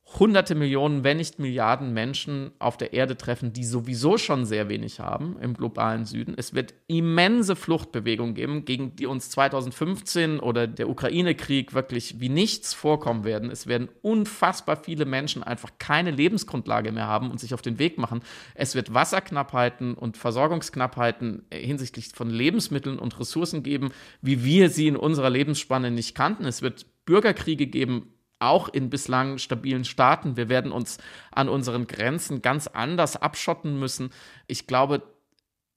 hunderte 0.07 0.55
Millionen, 0.55 1.03
wenn 1.03 1.17
nicht 1.17 1.41
Milliarden 1.41 1.93
Menschen 1.93 2.53
auf 2.61 2.77
der 2.77 2.93
Erde 2.93 3.17
treffen, 3.17 3.53
die 3.53 3.65
sowieso 3.65 4.19
schon 4.19 4.47
sehr 4.47 4.69
wenig 4.69 5.01
haben 5.01 5.37
im 5.41 5.55
globalen 5.55 6.05
Süden. 6.05 6.35
Es 6.37 6.55
wird 6.55 6.75
immense 6.87 7.57
Fluchtbewegungen 7.57 8.35
geben, 8.35 8.65
gegen 8.65 8.95
die 8.95 9.07
uns 9.07 9.31
2015 9.31 10.39
oder 10.39 10.69
der 10.69 10.89
Ukraine-Krieg 10.89 11.75
wirklich 11.75 12.21
wie 12.21 12.29
nichts 12.29 12.73
vorkommen 12.73 13.25
werden. 13.25 13.51
Es 13.51 13.67
werden 13.67 13.89
unfassbar 14.01 14.77
viele 14.77 15.07
Menschen 15.07 15.43
einfach 15.43 15.73
keine 15.79 16.13
Lebensgrundlage 16.13 16.93
mehr 16.93 17.09
haben 17.09 17.31
und 17.31 17.41
sich 17.41 17.53
auf 17.53 17.63
den 17.63 17.81
Weg 17.81 17.99
machen. 17.99 18.21
Es 18.55 18.77
wird 18.77 18.95
Wasserknappheiten 18.95 19.95
und 19.95 20.17
Versorgungsknappheiten 20.17 21.47
hinsichtlich 21.53 22.11
von 22.15 22.31
Lebensmitteln 22.31 23.01
und 23.01 23.19
Ressourcen 23.19 23.65
geben, 23.65 23.91
wie 24.23 24.45
wir 24.45 24.71
sie 24.71 24.87
in 24.87 24.97
unserer 24.97 25.31
Lebensspanne 25.31 25.91
nicht 25.91 26.15
kannten. 26.15 26.45
Es 26.45 26.63
wird 26.63 26.87
Bürgerkriege 27.07 27.67
geben, 27.67 28.13
auch 28.39 28.69
in 28.69 28.91
bislang 28.91 29.39
stabilen 29.39 29.85
Staaten. 29.85 30.37
Wir 30.37 30.49
werden 30.49 30.73
uns 30.73 30.99
an 31.31 31.49
unseren 31.49 31.87
Grenzen 31.87 32.43
ganz 32.43 32.67
anders 32.67 33.17
abschotten 33.17 33.79
müssen. 33.79 34.11
Ich 34.47 34.67
glaube, 34.67 35.03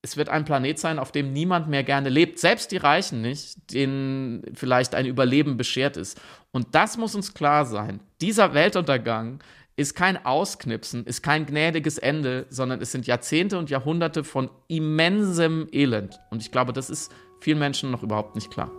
es 0.02 0.18
wird 0.18 0.30
ein 0.30 0.46
Planet 0.46 0.80
sein, 0.80 1.00
auf 1.00 1.12
dem 1.12 1.34
niemand 1.34 1.68
mehr 1.68 1.84
gerne 1.84 2.10
lebt, 2.10 2.40
selbst 2.40 2.72
die 2.72 2.78
Reichen 2.78 3.22
nicht, 3.22 3.74
denen 3.74 4.44
vielleicht 4.54 4.96
ein 4.96 5.06
Überleben 5.06 5.58
beschert 5.58 5.98
ist. 5.98 6.20
Und 6.52 6.74
das 6.74 6.98
muss 6.98 7.16
uns 7.16 7.34
klar 7.34 7.66
sein. 7.66 8.00
Dieser 8.22 8.54
Weltuntergang 8.54 9.44
ist 9.76 9.96
kein 9.96 10.26
Ausknipsen, 10.26 11.06
ist 11.06 11.22
kein 11.22 11.46
gnädiges 11.46 11.98
Ende, 11.98 12.46
sondern 12.50 12.82
es 12.82 12.92
sind 12.92 13.08
Jahrzehnte 13.08 13.58
und 13.58 13.70
Jahrhunderte 13.70 14.24
von 14.24 14.50
immensem 14.68 15.68
Elend. 15.72 16.20
Und 16.32 16.42
ich 16.42 16.52
glaube, 16.52 16.74
das 16.74 16.90
ist 16.90 17.12
vielen 17.40 17.60
Menschen 17.60 17.92
noch 17.92 18.04
überhaupt 18.04 18.36
nicht 18.36 18.52
klar. 18.52 18.72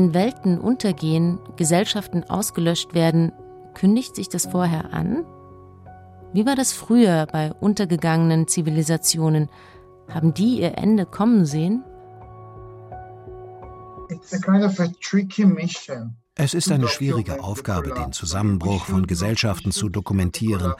Wenn 0.00 0.14
Welten 0.14 0.58
untergehen, 0.58 1.38
Gesellschaften 1.56 2.24
ausgelöscht 2.24 2.94
werden, 2.94 3.32
kündigt 3.74 4.16
sich 4.16 4.30
das 4.30 4.46
vorher 4.46 4.94
an? 4.94 5.26
Wie 6.32 6.46
war 6.46 6.56
das 6.56 6.72
früher 6.72 7.26
bei 7.30 7.52
untergegangenen 7.52 8.48
Zivilisationen? 8.48 9.50
Haben 10.08 10.32
die 10.32 10.62
ihr 10.62 10.78
Ende 10.78 11.04
kommen 11.04 11.44
sehen? 11.44 11.84
Es 16.42 16.54
ist 16.54 16.72
eine 16.72 16.88
schwierige 16.88 17.42
Aufgabe, 17.42 17.92
den 17.92 18.12
Zusammenbruch 18.12 18.86
von 18.86 19.06
Gesellschaften 19.06 19.72
zu 19.72 19.90
dokumentieren. 19.90 20.72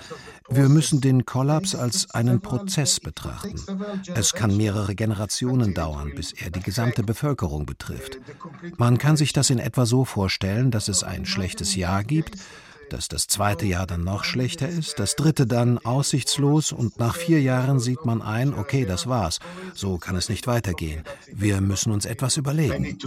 Wir 0.49 0.71
müssen 0.71 1.03
den 1.03 1.27
Kollaps 1.27 1.75
als 1.75 2.11
einen 2.13 2.41
Prozess 2.41 2.99
betrachten. 2.99 3.61
Es 4.15 4.33
kann 4.33 4.57
mehrere 4.57 4.95
Generationen 4.95 5.75
dauern, 5.75 6.13
bis 6.17 6.33
er 6.33 6.51
die 6.51 6.63
gesamte 6.63 7.03
Bevölkerung 7.03 7.67
betrifft. 7.67 8.19
Man 8.79 8.97
kann 8.97 9.19
sich 9.19 9.35
das 9.35 9.51
in 9.51 9.59
etwa 9.59 9.85
so 9.85 10.07
vorstellen, 10.07 10.71
dass 10.71 10.89
es 10.89 11.05
ein 11.05 11.27
schlechtes 11.27 11.75
Jahr 11.77 12.05
gibt, 12.05 12.37
dass 12.93 13.09
das 13.09 13.27
zweite 13.27 13.67
Jahr 13.67 13.87
dann 13.87 14.05
noch 14.05 14.25
schlechter 14.25 14.69
ist, 14.69 14.99
das 14.99 15.17
dritte 15.17 15.47
dann 15.47 15.79
aussichtslos 15.79 16.73
und 16.73 16.99
nach 16.99 17.17
vier 17.17 17.41
Jahren 17.41 17.81
sieht 17.81 18.05
man 18.05 18.23
ein, 18.23 18.55
okay, 18.55 18.85
das 18.85 19.07
war's. 19.07 19.39
So 19.75 19.99
kann 19.99 20.17
es 20.17 20.29
nicht 20.29 20.47
weitergehen. 20.47 21.05
Wir 21.33 21.61
müssen 21.61 21.93
uns 21.93 22.05
etwas 22.05 22.37
überlegen. 22.37 22.99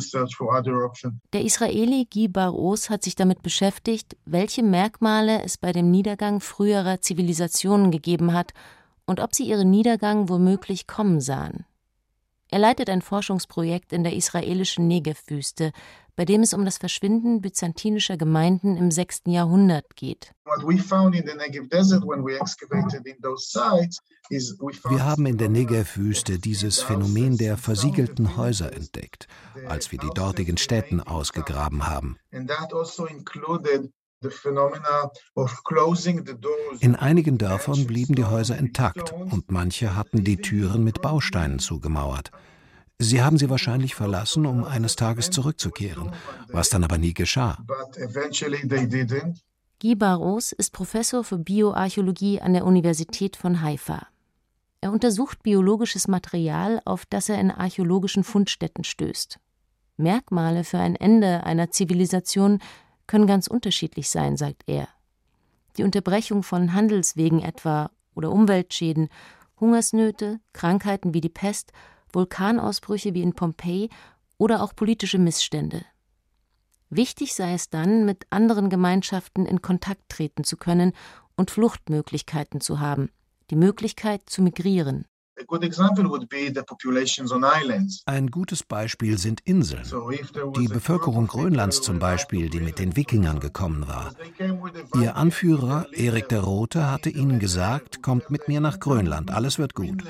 Der 1.34 1.42
Israeli 1.44 2.08
Guy 2.12 2.28
Baros 2.28 2.90
hat 2.90 3.04
sich 3.04 3.16
damit 3.16 3.42
beschäftigt, 3.42 4.16
welche 4.26 4.64
Merkmale 4.64 5.44
es 5.44 5.58
bei 5.58 5.72
dem 5.72 5.92
Niedergang 5.92 6.40
früherer 6.40 7.02
Zivilisationen 7.02 7.92
gegeben 7.92 8.34
hat 8.34 8.54
und 9.06 9.20
ob 9.20 9.36
sie 9.36 9.44
ihren 9.44 9.70
Niedergang 9.70 10.30
womöglich 10.30 10.88
kommen 10.88 11.22
sahen. 11.22 11.66
Er 12.54 12.60
leitet 12.60 12.88
ein 12.88 13.02
Forschungsprojekt 13.02 13.94
in 13.94 14.04
der 14.04 14.14
israelischen 14.14 14.88
Negev-Wüste, 14.88 15.72
bei 16.16 16.26
dem 16.26 16.42
es 16.42 16.54
um 16.54 16.66
das 16.66 16.78
Verschwinden 16.78 17.42
byzantinischer 17.42 18.18
Gemeinden 18.18 18.78
im 18.78 18.92
6. 18.92 19.22
Jahrhundert 19.28 19.96
geht. 19.96 20.34
Wir 24.90 25.06
haben 25.06 25.26
in 25.26 25.38
der 25.38 25.50
Negev-Wüste 25.50 26.40
dieses 26.40 26.82
Phänomen 26.82 27.38
der 27.38 27.58
versiegelten 27.58 28.38
Häuser 28.38 28.74
entdeckt, 28.74 29.28
als 29.68 29.92
wir 29.92 30.00
die 30.00 30.12
dortigen 30.14 30.58
Städten 30.58 31.02
ausgegraben 31.02 31.88
haben. 31.88 32.18
Also 32.32 33.08
in 36.80 36.96
einigen 36.96 37.38
Dörfern 37.38 37.86
blieben 37.88 38.16
die 38.16 38.24
Häuser 38.24 38.58
intakt 38.58 39.12
und 39.12 39.52
manche 39.52 39.96
hatten 39.96 40.24
die 40.24 40.38
Türen 40.38 40.84
mit 40.84 41.02
Bausteinen 41.02 41.60
zugemauert. 41.60 42.32
Sie 43.00 43.22
haben 43.22 43.38
sie 43.38 43.50
wahrscheinlich 43.50 43.96
verlassen, 43.96 44.46
um 44.46 44.64
eines 44.64 44.96
Tages 44.96 45.30
zurückzukehren, 45.30 46.12
was 46.48 46.70
dann 46.70 46.84
aber 46.84 46.98
nie 46.98 47.14
geschah. 47.14 47.58
Guy 49.82 49.96
Barros 49.96 50.52
ist 50.54 50.72
Professor 50.72 51.24
für 51.24 51.38
Bioarchäologie 51.38 52.40
an 52.40 52.54
der 52.54 52.66
Universität 52.66 53.36
von 53.36 53.62
Haifa. 53.62 54.08
Er 54.80 54.92
untersucht 54.92 55.44
biologisches 55.44 56.08
Material, 56.08 56.82
auf 56.86 57.06
das 57.06 57.30
er 57.30 57.40
in 57.40 57.52
archäologischen 57.52 58.24
Fundstätten 58.24 58.84
stößt. 58.84 59.40
Merkmale 59.98 60.64
für 60.64 60.80
ein 60.80 60.96
Ende 60.96 61.44
einer 61.44 61.72
Zivilisation 61.72 62.60
können 63.08 63.28
ganz 63.28 63.48
unterschiedlich 63.48 64.10
sein, 64.10 64.38
sagt 64.38 64.64
er. 64.68 64.88
Die 65.78 65.84
Unterbrechung 65.84 66.44
von 66.44 66.74
Handelswegen 66.74 67.42
etwa 67.42 67.92
oder 68.16 68.32
Umweltschäden, 68.32 69.10
Hungersnöte, 69.60 70.40
Krankheiten 70.54 71.14
wie 71.14 71.22
die 71.22 71.30
Pest 71.30 71.72
Vulkanausbrüche 72.14 73.14
wie 73.14 73.22
in 73.22 73.34
Pompeji 73.34 73.90
oder 74.38 74.64
auch 74.64 74.76
politische 74.76 75.18
Missstände. 75.18 75.84
Wichtig 76.90 77.34
sei 77.34 77.54
es 77.54 77.70
dann, 77.70 78.06
mit 78.06 78.28
anderen 78.30 78.70
Gemeinschaften 78.70 79.46
in 79.46 79.62
Kontakt 79.62 80.10
treten 80.10 80.44
zu 80.44 80.58
können 80.58 80.94
und 81.36 81.50
Fluchtmöglichkeiten 81.50 82.62
zu 82.62 82.80
haben, 82.80 83.10
die 83.50 83.56
Möglichkeit 83.56 84.22
zu 84.28 84.44
migrieren. 84.44 85.06
Ein 88.06 88.28
gutes 88.28 88.64
Beispiel 88.64 89.18
sind 89.18 89.42
Inseln. 89.46 89.84
Die 90.58 90.68
Bevölkerung 90.68 91.26
Grönlands 91.26 91.82
zum 91.82 91.98
Beispiel, 91.98 92.50
die 92.52 92.60
mit 92.60 92.78
den 92.78 92.96
Wikingern 92.96 93.40
gekommen 93.40 93.88
war. 93.88 94.14
Ihr 95.02 95.16
Anführer, 95.16 95.88
Erik 95.92 96.30
der 96.30 96.42
Rote, 96.42 96.92
hatte 96.92 97.10
ihnen 97.10 97.40
gesagt, 97.40 98.04
kommt 98.04 98.30
mit 98.30 98.48
mir 98.48 98.62
nach 98.62 98.80
Grönland, 98.80 99.32
alles 99.32 99.58
wird 99.58 99.74
gut. 99.74 100.04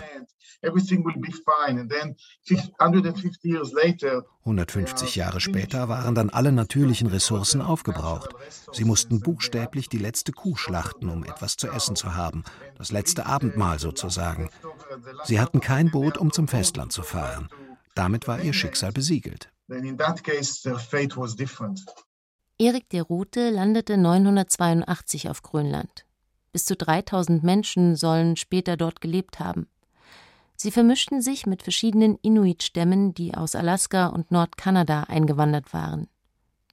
150 4.45 5.15
Jahre 5.15 5.39
später 5.41 5.89
waren 5.89 6.15
dann 6.15 6.29
alle 6.29 6.51
natürlichen 6.51 7.07
Ressourcen 7.07 7.61
aufgebraucht. 7.61 8.33
Sie 8.71 8.85
mussten 8.85 9.19
buchstäblich 9.19 9.89
die 9.89 9.97
letzte 9.97 10.31
Kuh 10.31 10.55
schlachten, 10.55 11.09
um 11.09 11.23
etwas 11.23 11.57
zu 11.57 11.67
essen 11.67 11.95
zu 11.95 12.15
haben, 12.15 12.43
das 12.77 12.91
letzte 12.91 13.25
Abendmahl 13.25 13.79
sozusagen. 13.79 14.49
Sie 15.25 15.39
hatten 15.39 15.59
kein 15.59 15.91
Boot, 15.91 16.17
um 16.17 16.31
zum 16.31 16.47
Festland 16.47 16.91
zu 16.91 17.03
fahren. 17.03 17.49
Damit 17.95 18.27
war 18.27 18.41
ihr 18.41 18.53
Schicksal 18.53 18.91
besiegelt. 18.91 19.49
Erik 22.57 22.89
der 22.89 23.03
Rote 23.03 23.49
landete 23.49 23.97
982 23.97 25.29
auf 25.29 25.41
Grönland. 25.41 26.05
Bis 26.51 26.65
zu 26.65 26.75
3000 26.75 27.43
Menschen 27.43 27.95
sollen 27.95 28.35
später 28.35 28.77
dort 28.77 29.01
gelebt 29.01 29.39
haben. 29.39 29.67
Sie 30.63 30.71
vermischten 30.71 31.21
sich 31.21 31.45
mit 31.45 31.61
verschiedenen 31.61 32.17
Inuit-Stämmen, 32.21 33.13
die 33.13 33.33
aus 33.33 33.53
Alaska 33.53 34.07
und 34.07 34.31
Nordkanada 34.31 35.03
eingewandert 35.03 35.73
waren. 35.73 36.07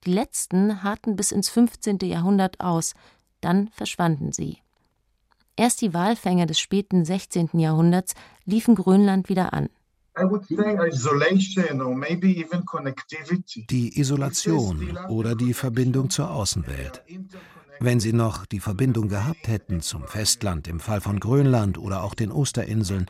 Die 0.07 0.13
letzten 0.13 0.85
harrten 0.85 1.17
bis 1.17 1.33
ins 1.33 1.49
15. 1.49 1.99
Jahrhundert 2.03 2.61
aus, 2.61 2.95
dann 3.41 3.67
verschwanden 3.73 4.31
sie. 4.31 4.59
Erst 5.57 5.81
die 5.81 5.93
Walfänger 5.93 6.47
des 6.47 6.61
späten 6.61 7.05
16. 7.05 7.49
Jahrhunderts 7.55 8.15
liefen 8.45 8.77
Grönland 8.77 9.29
wieder 9.29 9.53
an. 9.53 9.69
Die 13.71 13.99
Isolation 13.99 14.99
oder 15.09 15.35
die 15.35 15.53
Verbindung 15.53 16.11
zur 16.11 16.31
Außenwelt. 16.31 17.03
Wenn 17.81 17.99
sie 17.99 18.13
noch 18.13 18.47
die 18.47 18.61
Verbindung 18.61 19.09
gehabt 19.09 19.49
hätten 19.49 19.81
zum 19.81 20.05
Festland 20.05 20.69
im 20.69 20.79
Fall 20.79 21.01
von 21.01 21.19
Grönland 21.19 21.79
oder 21.79 22.05
auch 22.05 22.15
den 22.15 22.31
Osterinseln 22.31 23.07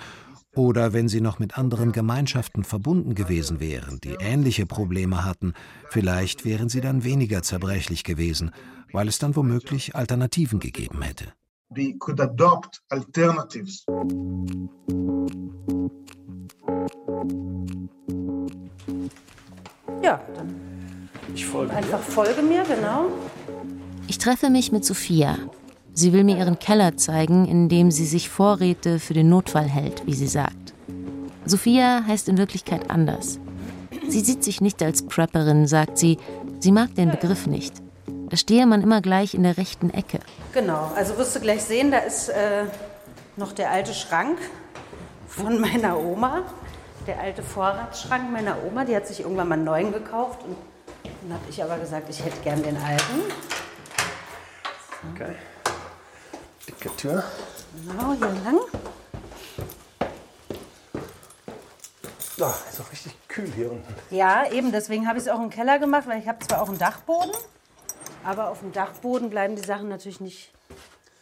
oder 0.60 0.92
wenn 0.92 1.08
sie 1.08 1.22
noch 1.22 1.38
mit 1.38 1.56
anderen 1.56 1.90
Gemeinschaften 1.90 2.64
verbunden 2.64 3.14
gewesen 3.14 3.60
wären, 3.60 3.98
die 4.04 4.16
ähnliche 4.20 4.66
Probleme 4.66 5.24
hatten, 5.24 5.54
vielleicht 5.88 6.44
wären 6.44 6.68
sie 6.68 6.82
dann 6.82 7.02
weniger 7.02 7.42
zerbrechlich 7.42 8.04
gewesen, 8.04 8.50
weil 8.92 9.08
es 9.08 9.18
dann 9.18 9.34
womöglich 9.36 9.96
Alternativen 9.96 10.60
gegeben 10.60 11.00
hätte. 11.00 11.32
Ja, 20.02 20.20
dann 20.34 20.70
ich 21.34 21.46
folge 21.46 21.72
einfach 21.72 22.00
folge 22.00 22.42
mir, 22.42 22.64
genau. 22.64 23.06
Ich 24.08 24.18
treffe 24.18 24.50
mich 24.50 24.72
mit 24.72 24.84
Sophia, 24.84 25.38
Sie 26.00 26.14
will 26.14 26.24
mir 26.24 26.38
ihren 26.38 26.58
Keller 26.58 26.96
zeigen, 26.96 27.46
in 27.46 27.68
dem 27.68 27.90
sie 27.90 28.06
sich 28.06 28.30
Vorräte 28.30 28.98
für 28.98 29.12
den 29.12 29.28
Notfall 29.28 29.68
hält, 29.68 30.06
wie 30.06 30.14
sie 30.14 30.28
sagt. 30.28 30.72
Sophia 31.44 32.04
heißt 32.06 32.26
in 32.30 32.38
Wirklichkeit 32.38 32.88
anders. 32.88 33.38
Sie 34.08 34.20
sieht 34.20 34.42
sich 34.42 34.62
nicht 34.62 34.82
als 34.82 35.02
Prepperin, 35.02 35.66
sagt 35.66 35.98
sie. 35.98 36.16
Sie 36.58 36.72
mag 36.72 36.94
den 36.94 37.10
Begriff 37.10 37.46
nicht. 37.46 37.74
Da 38.30 38.38
stehe 38.38 38.64
man 38.64 38.80
immer 38.80 39.02
gleich 39.02 39.34
in 39.34 39.42
der 39.42 39.58
rechten 39.58 39.90
Ecke. 39.90 40.20
Genau, 40.54 40.90
also 40.96 41.18
wirst 41.18 41.36
du 41.36 41.40
gleich 41.40 41.64
sehen, 41.64 41.90
da 41.90 41.98
ist 41.98 42.30
äh, 42.30 42.64
noch 43.36 43.52
der 43.52 43.70
alte 43.70 43.92
Schrank 43.92 44.38
von 45.28 45.60
meiner 45.60 46.00
Oma. 46.00 46.44
Der 47.06 47.20
alte 47.20 47.42
Vorratsschrank 47.42 48.32
meiner 48.32 48.56
Oma, 48.66 48.86
die 48.86 48.96
hat 48.96 49.06
sich 49.06 49.20
irgendwann 49.20 49.48
mal 49.48 49.56
einen 49.56 49.64
neuen 49.64 49.92
gekauft. 49.92 50.44
Und 50.46 50.56
dann 51.20 51.34
habe 51.34 51.44
ich 51.50 51.62
aber 51.62 51.76
gesagt, 51.76 52.08
ich 52.08 52.24
hätte 52.24 52.40
gern 52.42 52.62
den 52.62 52.78
alten. 52.78 53.20
Okay. 55.14 55.34
Dicke 56.68 56.94
Tür. 56.96 57.24
Genau, 57.86 58.12
hier 58.12 58.26
lang. 58.44 58.58
Ah, 62.42 62.54
ist 62.70 62.80
auch 62.80 62.90
richtig 62.90 63.12
kühl 63.28 63.50
hier 63.54 63.70
unten. 63.70 63.94
Ja, 64.10 64.50
eben, 64.50 64.72
deswegen 64.72 65.06
habe 65.06 65.18
ich 65.18 65.24
es 65.24 65.30
auch 65.30 65.40
im 65.40 65.50
Keller 65.50 65.78
gemacht, 65.78 66.04
weil 66.06 66.18
ich 66.20 66.26
habe 66.26 66.38
zwar 66.38 66.62
auch 66.62 66.68
einen 66.68 66.78
Dachboden, 66.78 67.32
aber 68.24 68.48
auf 68.48 68.60
dem 68.60 68.72
Dachboden 68.72 69.28
bleiben 69.28 69.56
die 69.56 69.62
Sachen 69.62 69.88
natürlich 69.90 70.20
nicht, 70.22 70.50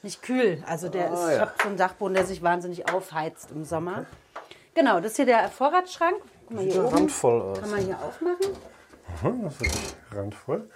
nicht 0.05 0.23
kühl. 0.23 0.63
Also 0.67 0.89
der 0.89 1.11
Ah, 1.11 1.15
ist, 1.15 1.21
ja. 1.23 1.35
ich 1.35 1.41
habe 1.41 1.53
so 1.61 1.69
einen 1.69 1.77
Dachboden, 1.77 2.15
der 2.15 2.25
sich 2.25 2.41
wahnsinnig 2.43 2.93
aufheizt 2.93 3.51
im 3.51 3.65
Sommer. 3.65 4.07
Genau, 4.75 5.01
das 5.01 5.13
ist 5.13 5.17
hier 5.17 5.27
der 5.27 5.49
Vorratsschrank. 5.49 6.17
Guck 6.47 6.57
mal, 6.57 6.63
Sieht 6.63 6.73
hier 6.75 6.85
oben 6.85 6.95
randvoll 6.95 7.43
aus. 7.43 7.61
Kann 7.61 7.71
man 7.71 7.81
hier 7.81 7.99
aufmachen. 8.01 8.57
Aha, 9.17 9.33
das 9.43 9.61
ist 9.61 9.97
randvoll. 10.13 10.71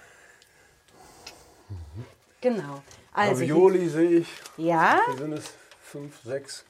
Genau. 2.43 2.81
Also 3.13 3.41
Ravioli 3.43 3.87
sehe 3.89 4.09
ich. 4.19 4.27
Ja. 4.57 4.99
Wie 5.13 5.17
sind 5.17 5.33
es? 5.33 5.53
Fünf, 5.81 6.19
sechs. 6.23 6.65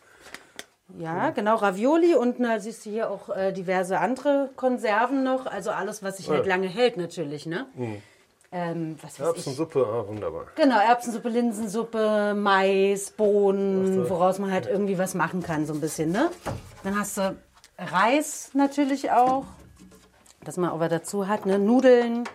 Ja, 0.99 1.31
genau, 1.31 1.55
Ravioli 1.55 2.13
und 2.13 2.39
na, 2.39 2.59
siehst 2.59 2.85
du 2.85 2.91
hier 2.91 3.09
auch 3.09 3.29
äh, 3.29 3.51
diverse 3.51 3.97
andere 3.99 4.51
Konserven 4.55 5.23
noch. 5.23 5.45
Also 5.47 5.71
alles, 5.71 6.03
was 6.03 6.17
sich 6.17 6.27
Ja. 6.27 6.33
halt 6.35 6.45
lange 6.45 6.67
hält 6.67 6.97
natürlich, 6.97 7.45
ne? 7.45 7.65
Hm. 7.75 8.01
Ähm. 8.51 8.97
Erbsensuppe, 9.17 9.83
ah, 9.83 10.07
wunderbar. 10.07 10.45
Genau, 10.55 10.79
Erbsensuppe, 10.79 11.29
Linsensuppe, 11.29 12.35
Mais, 12.37 13.09
Bohnen, 13.11 14.07
woraus 14.07 14.37
man 14.37 14.51
halt 14.51 14.67
irgendwie 14.67 14.99
was 14.99 15.15
machen 15.15 15.41
kann, 15.41 15.65
so 15.65 15.73
ein 15.73 15.81
bisschen, 15.81 16.11
ne? 16.11 16.29
Dann 16.83 16.99
hast 16.99 17.17
du 17.17 17.35
Reis 17.79 18.51
natürlich 18.53 19.09
auch, 19.09 19.45
dass 20.43 20.57
man 20.57 20.79
was 20.79 20.89
dazu 20.89 21.27
hat, 21.27 21.47
ne? 21.47 21.57
Nudeln, 21.57 22.25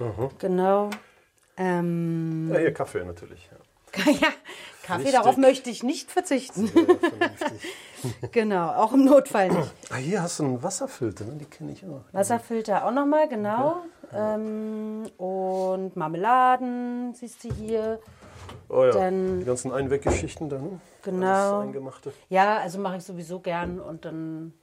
Mhm. 0.00 0.30
Genau. 0.40 0.90
Ähm, 1.56 2.50
Ja, 2.52 2.58
hier 2.60 2.72
Kaffee 2.74 3.04
natürlich. 3.04 3.48
Ja. 3.50 3.58
ja, 4.12 4.28
Kaffee, 4.82 5.02
Richtig. 5.02 5.12
darauf 5.14 5.36
möchte 5.36 5.70
ich 5.70 5.82
nicht 5.82 6.10
verzichten. 6.10 6.68
genau, 8.32 8.70
auch 8.72 8.92
im 8.92 9.04
Notfall 9.04 9.50
nicht. 9.50 9.72
Ah, 9.90 9.96
hier 9.96 10.22
hast 10.22 10.40
du 10.40 10.44
einen 10.44 10.62
Wasserfilter, 10.62 11.24
ne? 11.24 11.36
die 11.36 11.44
kenne 11.44 11.72
ich 11.72 11.84
auch. 11.86 12.02
Wasserfilter 12.12 12.84
auch 12.86 12.90
nochmal, 12.90 13.28
genau. 13.28 13.82
Ähm, 14.12 15.04
und 15.16 15.96
Marmeladen, 15.96 17.14
siehst 17.14 17.44
du 17.44 17.52
hier. 17.52 18.00
Oh 18.68 18.84
ja, 18.84 18.90
Dann- 18.90 19.40
die 19.40 19.46
ganzen 19.46 19.72
Einweggeschichten 19.72 20.48
dann. 20.48 20.80
Genau. 21.02 21.72
Ja, 22.28 22.58
also 22.58 22.78
mache 22.78 22.96
ich 22.96 23.04
sowieso 23.04 23.40
gern 23.40 23.78
und 23.78 24.04
dann, 24.04 24.54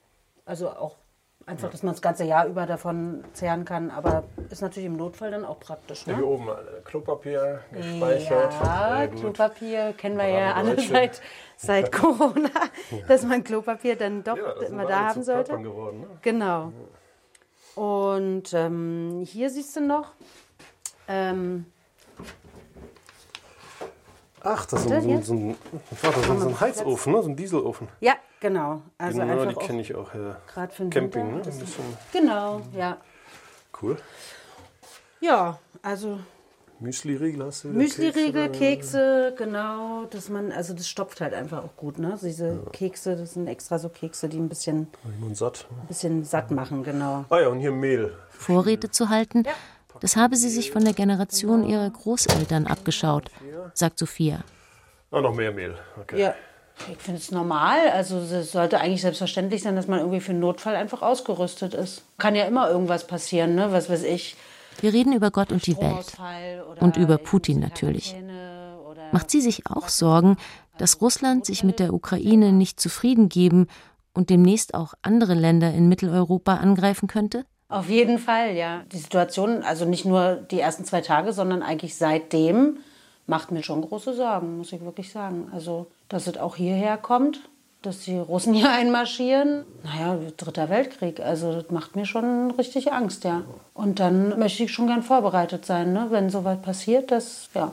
also 0.46 0.70
auch 0.70 0.98
einfach, 1.46 1.70
dass 1.70 1.84
man 1.84 1.94
das 1.94 2.02
ganze 2.02 2.24
Jahr 2.24 2.46
über 2.48 2.66
davon 2.66 3.24
zehren 3.34 3.66
kann, 3.66 3.90
aber 3.92 4.24
ist 4.50 4.62
natürlich 4.62 4.88
im 4.88 4.96
Notfall 4.98 5.32
dann 5.32 5.46
auch 5.46 5.60
praktisch. 5.60 6.06
Ja, 6.06 6.14
Ne? 6.14 6.20
hier 6.20 6.28
oben 6.28 6.48
äh, 6.50 6.54
Klopapier 6.84 7.62
gespeichert. 7.72 8.54
Ja. 8.64 9.08
Klopapier 9.08 9.94
kennen 9.94 10.18
wir 10.18 10.28
ja 10.28 10.54
alle 10.54 10.80
seit, 10.80 11.22
seit 11.58 11.92
Corona, 11.94 12.50
dass 13.08 13.24
man 13.24 13.44
Klopapier 13.44 13.96
dann 13.96 14.24
doch 14.24 14.38
Ja, 14.38 14.52
immer 14.68 14.86
da 14.86 15.08
haben 15.10 15.24
sollte. 15.24 15.58
Geworden, 15.58 16.02
ne? 16.02 16.08
Genau. 16.22 16.72
Und 17.76 18.54
ähm, 18.54 19.24
hier 19.26 19.50
siehst 19.50 19.76
du 19.76 19.82
noch. 19.82 20.14
Ähm, 21.08 21.66
Ach, 24.44 24.66
das 24.66 24.82
ist 24.82 24.90
so, 24.90 24.96
ein- 24.96 25.10
jetzt? 25.10 25.28
so, 25.28 25.34
ein, 25.34 25.56
warte, 26.02 26.20
so, 26.22 26.40
so 26.40 26.48
ein 26.50 26.60
Heizofen, 26.60 27.14
ne? 27.14 27.22
so 27.24 27.30
ein 27.30 27.36
Dieselofen. 27.36 27.88
ja, 28.00 28.14
genau. 28.40 28.82
Also 28.98 29.20
genau, 29.20 29.34
die 29.34 29.40
einfach 29.42 29.58
auch 29.62 29.66
kenne 29.68 29.82
ich 29.82 29.96
auch. 29.96 30.14
Ja. 30.14 30.38
gerade 30.54 30.74
für 30.74 30.84
den 30.84 30.90
Camping, 30.90 31.36
Winter. 31.36 31.50
ne? 31.50 31.54
Ein 31.56 31.60
bisschen 31.60 31.84
Genau, 32.12 32.62
ja. 32.76 32.98
cool. 33.82 33.98
Ja, 35.20 35.60
also 35.84 36.20
Müsli-Riegel 36.80 37.46
hast 37.46 37.64
du 37.64 37.70
wieder 37.70 37.78
Müsli-Riegel, 37.78 38.50
Kekse, 38.50 38.58
Kekse, 38.60 39.36
genau, 39.38 40.06
dass 40.06 40.30
man, 40.30 40.52
also 40.52 40.74
das 40.74 40.88
stopft 40.90 41.22
halt 41.22 41.36
einfach 41.36 41.64
auch 41.64 41.76
gut, 41.78 42.00
ne? 42.00 42.18
Diese 42.20 42.64
Kekse, 42.74 43.16
das 43.16 43.36
sind 43.36 43.46
extra 43.48 43.78
so 43.78 43.90
Kekse, 43.90 44.28
die 44.30 44.38
ein 44.40 44.50
bisschen, 44.50 44.88
ein 45.06 45.36
bisschen 45.88 46.24
satt 46.24 46.50
machen, 46.50 46.84
genau. 46.84 47.26
Ah 47.30 47.40
ja, 47.40 47.50
und 47.50 47.60
hier 47.60 47.72
Mehl. 47.72 48.18
Vorräte 48.32 48.90
zu 48.90 49.10
halten, 49.10 49.44
das 50.02 50.16
habe 50.16 50.36
sie 50.36 50.50
sich 50.50 50.72
von 50.72 50.84
der 50.84 50.94
Generation 50.94 51.64
ihrer 51.64 51.90
Großeltern 51.90 52.68
abgeschaut, 52.68 53.32
sagt 53.74 53.98
Sophia. 53.98 54.44
Ah, 55.12 55.22
noch 55.22 55.34
mehr 55.34 55.52
Mehl. 55.52 55.76
Okay. 56.00 56.20
Ja, 56.20 56.36
ich 56.92 56.98
finde 56.98 57.20
es 57.20 57.32
normal. 57.32 57.90
Also 57.94 58.18
es 58.18 58.52
sollte 58.52 58.80
eigentlich 58.80 59.02
selbstverständlich 59.02 59.62
sein, 59.62 59.76
dass 59.76 59.88
man 59.88 60.00
irgendwie 60.00 60.22
für 60.22 60.32
einen 60.32 60.40
Notfall 60.40 60.76
einfach 60.76 61.02
ausgerüstet 61.02 61.74
ist. 61.74 62.04
Kann 62.18 62.36
ja 62.36 62.46
immer 62.46 62.70
irgendwas 62.70 63.06
passieren, 63.08 63.56
ne? 63.56 63.72
Was 63.72 63.90
weiß 63.90 64.04
ich. 64.04 64.36
Wir 64.80 64.94
reden 64.94 65.14
über 65.14 65.32
Gott 65.32 65.52
und 65.52 65.68
die 65.68 65.78
Welt. 65.78 66.18
Und 66.80 66.98
über 66.98 67.18
Putin 67.18 67.60
natürlich. 67.60 68.16
Macht 69.12 69.30
sie 69.30 69.42
sich 69.42 69.68
auch 69.68 69.90
Sorgen, 69.90 70.38
dass 70.78 71.02
Russland 71.02 71.46
sich 71.46 71.64
mit 71.64 71.80
der 71.80 71.94
Ukraine 71.94 72.54
nicht 72.54 72.80
zufrieden 72.80 73.30
geben 73.30 73.68
und 74.14 74.30
demnächst 74.30 74.74
auch 74.74 74.94
andere 75.02 75.34
Länder 75.34 75.74
in 75.74 75.90
Mitteleuropa 75.90 76.56
angreifen 76.56 77.08
könnte? 77.08 77.46
Auf 77.72 77.90
jeden 77.90 78.20
Fall, 78.20 78.54
ja. 78.54 78.82
Die 78.92 78.98
Situation, 78.98 79.64
also 79.64 79.86
nicht 79.86 80.04
nur 80.04 80.36
die 80.36 80.60
ersten 80.60 80.84
zwei 80.84 81.00
Tage, 81.00 81.32
sondern 81.32 81.64
eigentlich 81.64 81.96
seitdem, 81.96 82.80
macht 83.28 83.52
mir 83.52 83.64
schon 83.64 83.82
große 83.82 84.14
Sorgen, 84.14 84.58
muss 84.58 84.74
ich 84.74 84.82
wirklich 84.82 85.10
sagen. 85.10 85.50
Also, 85.54 85.88
dass 86.10 86.28
es 86.28 86.36
auch 86.36 86.58
hierher 86.58 86.98
kommt, 86.98 87.40
dass 87.82 88.02
die 88.02 88.18
Russen 88.18 88.54
hier 88.56 88.70
einmarschieren. 88.70 89.64
Naja, 89.86 90.20
dritter 90.36 90.70
Weltkrieg, 90.70 91.22
also 91.22 91.54
das 91.54 91.72
macht 91.72 91.96
mir 91.96 92.06
schon 92.06 92.52
richtig 92.52 92.92
Angst, 92.92 93.24
ja. 93.24 93.44
Und 93.74 94.02
dann 94.02 94.38
möchte 94.38 94.64
ich 94.64 94.74
schon 94.74 94.88
gern 94.88 95.02
vorbereitet 95.02 95.66
sein, 95.66 95.94
ne? 95.94 96.08
wenn 96.10 96.30
sowas 96.30 96.62
passiert, 96.62 97.10
dass, 97.10 97.48
ja, 97.54 97.72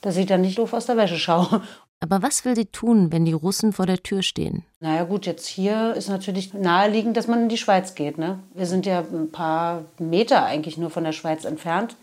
dass 0.00 0.16
ich 0.16 0.26
dann 0.26 0.42
nicht 0.42 0.58
doof 0.58 0.72
aus 0.72 0.86
der 0.86 0.96
Wäsche 0.96 1.18
schaue. 1.18 1.62
Aber 2.00 2.22
was 2.22 2.44
will 2.44 2.54
sie 2.54 2.66
tun, 2.66 3.10
wenn 3.10 3.24
die 3.24 3.32
Russen 3.32 3.72
vor 3.72 3.86
der 3.86 4.02
Tür 4.02 4.22
stehen? 4.22 4.64
Naja 4.80 5.02
gut, 5.02 5.26
jetzt 5.26 5.46
hier 5.46 5.94
ist 5.94 6.08
natürlich 6.08 6.54
naheliegend, 6.54 7.16
dass 7.16 7.26
man 7.26 7.42
in 7.42 7.48
die 7.48 7.56
Schweiz 7.56 7.96
geht. 7.96 8.18
Ne? 8.18 8.38
Wir 8.54 8.66
sind 8.66 8.86
ja 8.86 9.00
ein 9.00 9.32
paar 9.32 9.84
Meter 9.98 10.44
eigentlich 10.44 10.78
nur 10.78 10.90
von 10.90 11.02
der 11.02 11.12
Schweiz 11.12 11.44
entfernt. 11.44 11.96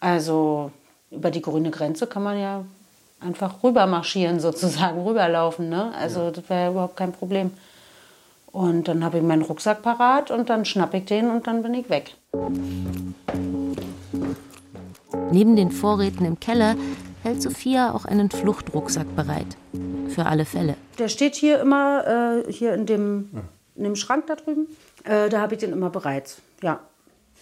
Also 0.00 0.70
über 1.10 1.30
die 1.30 1.42
grüne 1.42 1.70
Grenze 1.70 2.06
kann 2.06 2.22
man 2.22 2.38
ja 2.38 2.64
einfach 3.20 3.62
rüber 3.62 3.86
marschieren 3.86 4.40
sozusagen, 4.40 5.02
rüberlaufen. 5.02 5.68
Ne? 5.68 5.94
Also 5.94 6.30
das 6.30 6.48
wäre 6.48 6.62
ja 6.62 6.70
überhaupt 6.70 6.96
kein 6.96 7.12
Problem. 7.12 7.50
Und 8.46 8.88
dann 8.88 9.04
habe 9.04 9.18
ich 9.18 9.22
meinen 9.24 9.42
Rucksack 9.42 9.82
parat 9.82 10.30
und 10.30 10.48
dann 10.48 10.64
schnappe 10.64 10.98
ich 10.98 11.04
den 11.04 11.28
und 11.28 11.46
dann 11.46 11.62
bin 11.62 11.74
ich 11.74 11.90
weg. 11.90 12.14
Neben 15.30 15.56
den 15.56 15.72
Vorräten 15.72 16.24
im 16.24 16.38
Keller 16.38 16.76
hält 17.24 17.42
Sophia 17.42 17.92
auch 17.92 18.04
einen 18.04 18.30
Fluchtrucksack 18.30 19.16
bereit. 19.16 19.56
Für 20.08 20.26
alle 20.26 20.44
Fälle. 20.44 20.76
Der 20.98 21.08
steht 21.08 21.34
hier 21.34 21.58
immer 21.60 22.42
äh, 22.46 22.52
hier 22.52 22.74
in 22.74 22.86
dem, 22.86 23.30
in 23.74 23.84
dem 23.84 23.96
Schrank 23.96 24.26
da 24.28 24.36
drüben. 24.36 24.68
Äh, 25.02 25.28
da 25.28 25.40
habe 25.40 25.54
ich 25.54 25.60
den 25.60 25.72
immer 25.72 25.90
bereit. 25.90 26.36
Ja. 26.62 26.80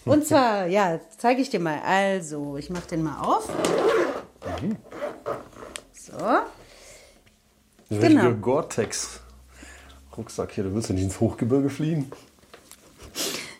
Und 0.05 0.25
zwar, 0.27 0.65
ja, 0.67 0.99
zeige 1.17 1.41
ich 1.41 1.49
dir 1.49 1.59
mal. 1.59 1.79
Also, 1.85 2.57
ich 2.57 2.69
mache 2.69 2.87
den 2.87 3.03
mal 3.03 3.19
auf. 3.21 3.47
So. 5.93 6.13
Das 6.17 6.43
ist 7.89 8.01
Genau. 8.01 8.31
Gore-Tex. 8.31 9.19
Rucksack 10.17 10.51
hier, 10.53 10.63
du 10.63 10.73
willst 10.73 10.89
ja 10.89 10.95
nicht 10.95 11.03
ins 11.03 11.19
Hochgebirge 11.19 11.69
fliegen. 11.69 12.11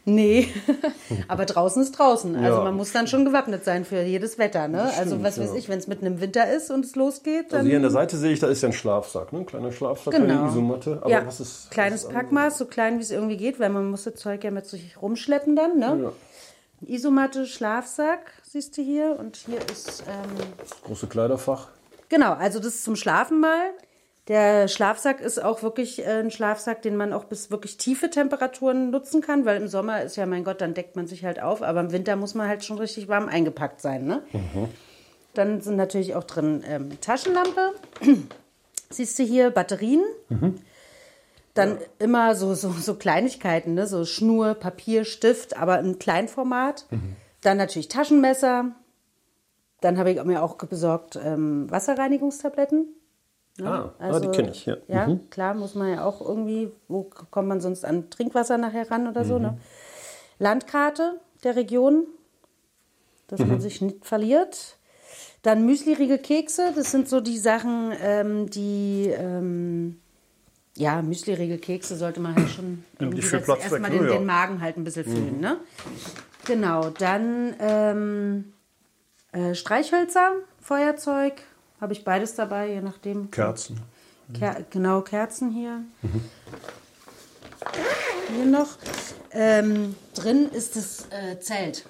Nee, 0.05 0.49
aber 1.29 1.45
draußen 1.45 1.81
ist 1.81 1.93
draußen. 1.93 2.35
Also 2.35 2.57
Ja. 2.57 2.63
man 2.65 2.75
muss 2.75 2.91
dann 2.91 3.07
schon 3.07 3.23
gewappnet 3.23 3.63
sein 3.63 3.85
für 3.85 4.01
jedes 4.01 4.37
Wetter. 4.37 4.67
Ne? 4.67 4.79
Das 4.79 4.97
also 4.97 5.11
stimmt, 5.11 5.23
was 5.23 5.39
weiß 5.39 5.49
ja. 5.51 5.55
ich, 5.55 5.69
wenn 5.69 5.79
es 5.79 5.87
mitten 5.87 6.05
im 6.05 6.19
Winter 6.19 6.51
ist 6.51 6.71
und 6.71 6.83
es 6.83 6.95
losgeht, 6.95 7.51
dann 7.53 7.59
Also 7.59 7.67
hier 7.69 7.77
an 7.77 7.83
der 7.83 7.91
Seite 7.91 8.17
sehe 8.17 8.33
ich, 8.33 8.39
da 8.39 8.47
ist 8.47 8.61
ja 8.61 8.69
ein 8.69 8.73
Schlafsack, 8.73 9.31
ne? 9.31 9.39
Ein 9.39 9.45
kleiner 9.45 9.71
Schlafsack, 9.71 10.13
Genau. 10.13 10.27
keine 10.35 10.49
Isomatte. 10.49 10.97
Aber 11.01 11.09
ja, 11.09 11.25
was 11.25 11.39
ist. 11.39 11.71
kleines 11.71 12.03
was 12.03 12.09
ist 12.09 12.15
Packmaß, 12.15 12.57
so 12.57 12.65
klein 12.65 12.97
wie 12.99 13.03
es 13.03 13.11
irgendwie 13.11 13.37
geht, 13.37 13.59
weil 13.61 13.69
man 13.69 13.89
muss 13.89 14.03
das 14.03 14.15
Zeug 14.15 14.43
ja 14.43 14.51
mit 14.51 14.65
sich 14.65 15.01
rumschleppen 15.01 15.55
dann. 15.55 15.77
Ne? 15.79 15.99
Ja. 16.03 16.11
Isomatte, 16.85 17.45
Schlafsack, 17.45 18.19
siehst 18.43 18.77
du 18.77 18.81
hier. 18.81 19.15
Und 19.17 19.37
hier 19.37 19.59
ist, 19.71 20.03
ähm, 20.07 20.43
Große 20.85 21.07
Kleiderfach. 21.07 21.69
genau, 22.09 22.33
also 22.33 22.59
das 22.59 22.75
ist 22.75 22.83
zum 22.83 22.97
Schlafen 22.97 23.39
mal. 23.39 23.61
Der 24.29 24.69
Schlafsack 24.69 25.19
ist 25.19 25.43
auch 25.43 25.63
wirklich 25.63 25.99
äh, 25.99 26.19
ein 26.19 26.31
Schlafsack, 26.31 26.81
den 26.81 26.95
man 26.95 27.11
auch 27.11 27.25
bis 27.25 27.51
wirklich 27.51 27.77
tiefe 27.77 28.09
Temperaturen 28.09 28.89
nutzen 28.89 29.21
kann, 29.21 29.43
weil 29.43 29.57
im 29.61 29.67
Sommer 29.67 30.01
ist 30.01 30.15
ja, 30.15 30.25
mein 30.25 30.45
Gott, 30.45 30.61
dann 30.61 30.73
deckt 30.73 30.95
man 30.95 31.07
sich 31.07 31.25
halt 31.25 31.41
auf, 31.41 31.61
aber 31.61 31.81
im 31.81 31.91
Winter 31.91 32.15
muss 32.15 32.33
man 32.33 32.47
halt 32.47 32.63
schon 32.63 32.77
richtig 32.77 33.09
warm 33.09 33.27
eingepackt 33.27 33.81
sein. 33.81 34.05
Ne? 34.05 34.23
Dann 35.33 35.61
sind 35.61 35.75
natürlich 35.75 36.15
auch 36.15 36.23
drin 36.23 36.63
ähm, 36.65 37.01
Taschenlampe. 37.01 37.73
Siehst 38.89 39.19
du 39.19 39.23
hier 39.23 39.49
Batterien? 39.49 40.03
Dann 41.53 41.77
immer 41.99 42.35
so, 42.35 42.53
so, 42.53 42.71
so 42.71 42.95
Kleinigkeiten, 42.95 43.73
ne? 43.73 43.87
so 43.87 44.05
Schnur, 44.05 44.53
Papier, 44.53 45.03
Stift, 45.03 45.57
aber 45.57 45.79
im 45.79 45.99
Kleinformat. 45.99 46.85
Dann 47.41 47.57
natürlich 47.57 47.89
Taschenmesser. 47.89 48.71
Dann 49.81 49.97
habe 49.97 50.11
ich 50.11 50.23
mir 50.23 50.41
auch 50.41 50.55
besorgt 50.55 51.19
ähm, 51.21 51.69
Wasserreinigungstabletten. 51.69 52.87
Ne? 53.57 53.67
Ah, 53.69 53.93
ah, 53.99 54.19
die 54.19 54.27
kenn 54.29 54.47
ich, 54.47 54.65
ja. 54.65 54.77
Ja, 54.87 55.07
Mhm. 55.07 55.29
klar, 55.29 55.53
muss 55.53 55.75
man 55.75 55.91
ja 55.91 56.03
auch 56.05 56.21
irgendwie, 56.21 56.71
wo 56.87 57.03
kommt 57.03 57.47
man 57.47 57.61
sonst 57.61 57.85
an 57.85 58.09
Trinkwasser 58.09 58.57
nachher 58.57 58.89
ran 58.89 59.07
oder 59.07 59.23
so. 59.25 59.35
Mhm. 59.35 59.41
Ne? 59.43 59.57
Landkarte 60.39 61.19
der 61.43 61.55
Region, 61.55 62.07
dass 63.27 63.39
man 63.39 63.51
Mhm. 63.57 63.59
sich 63.61 63.81
nicht 63.81 64.05
verliert. 64.05 64.77
Dann 65.43 65.65
Müsli-Riegel 65.65 66.17
Kekse, 66.19 66.71
das 66.75 66.89
sind 66.91 67.07
so 67.09 67.21
die 67.21 67.37
Sachen, 67.37 67.93
ähm, 68.01 68.49
die, 68.49 69.13
ähm, 69.15 69.99
ja, 70.75 71.01
Müsli-Riegel 71.01 71.59
Kekse 71.59 71.95
sollte 71.95 72.19
man 72.21 72.35
halt 72.35 72.49
schon 72.49 72.83
erstmal 72.99 73.91
den, 73.91 74.01
ne? 74.03 74.07
Ja. 74.09 74.17
den 74.17 74.25
Magen 74.25 74.61
halt 74.61 74.77
ein 74.77 74.83
bisschen 74.83 75.03
füllen. 75.03 75.35
Mhm. 75.35 75.41
Ne? 75.41 75.57
Genau, 76.45 76.89
dann 76.89 77.53
ähm, 77.59 78.53
äh, 79.31 79.53
Streichhölzer, 79.53 80.31
Feuerzeug, 80.59 81.33
habe 81.83 81.91
ich 81.93 82.03
beides 82.05 82.33
dabei, 82.35 82.69
je 82.71 82.81
nachdem. 82.81 83.29
Kerzen. 83.29 83.77
Ker 84.39 84.55
genau, 84.69 85.01
Kerzen 85.01 85.51
hier. 85.51 85.81
Hier 88.33 88.45
noch. 88.45 88.69
Ähm, 89.31 89.95
drin 90.15 90.49
ist 90.49 90.75
das 90.77 91.07
äh, 91.11 91.37
Zelt. 91.39 91.85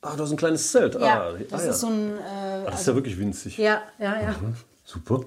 Ah, 0.00 0.14
da 0.16 0.22
ist 0.24 0.30
ein 0.30 0.36
kleines 0.36 0.70
Zelt. 0.70 0.94
Ja, 0.94 1.30
ah, 1.30 1.32
das 1.50 1.60
ah, 1.62 1.64
ja. 1.64 1.70
ist 1.72 1.80
so 1.80 1.86
ein. 1.88 2.16
Äh, 2.16 2.20
Ah, 2.20 2.64
das 2.66 2.74
ist 2.74 2.78
also- 2.80 2.90
ja 2.92 2.94
wirklich 2.96 3.18
winzig. 3.18 3.58
Ja, 3.58 3.82
ja, 3.98 4.20
ja. 4.22 4.30
Mhm. 4.40 4.54
Super. 4.84 5.20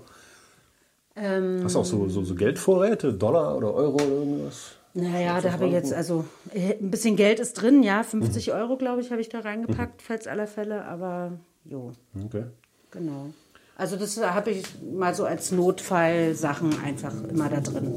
Ähm, 1.17 1.61
Hast 1.63 1.75
du 1.75 1.79
auch 1.79 1.85
so, 1.85 2.07
so, 2.07 2.23
so 2.23 2.33
Geldvorräte, 2.35 3.11
Dollar 3.13 3.57
oder 3.57 3.73
Euro 3.73 3.95
oder 3.95 4.05
irgendwas? 4.05 4.71
Naja, 4.93 5.41
da 5.41 5.51
habe 5.51 5.65
ich 5.67 5.73
jetzt, 5.73 5.93
also 5.93 6.25
äh, 6.53 6.75
ein 6.79 6.89
bisschen 6.91 7.15
Geld 7.17 7.39
ist 7.39 7.53
drin, 7.53 7.83
ja. 7.83 8.03
50 8.03 8.53
Euro, 8.53 8.77
glaube 8.77 9.01
ich, 9.01 9.11
habe 9.11 9.19
ich 9.19 9.27
da 9.29 9.39
reingepackt, 9.41 10.01
falls 10.01 10.27
aller 10.27 10.47
Fälle, 10.47 10.85
aber 10.85 11.33
jo, 11.65 11.91
Okay. 12.25 12.45
genau. 12.91 13.31
Also 13.79 13.95
das 13.95 14.19
habe 14.19 14.49
ich 14.49 14.63
mal 14.91 15.13
so 15.13 15.25
als 15.25 15.51
Notfallsachen 15.51 16.83
einfach 16.83 17.13
immer 17.29 17.47
da 17.47 17.59
drin. 17.61 17.93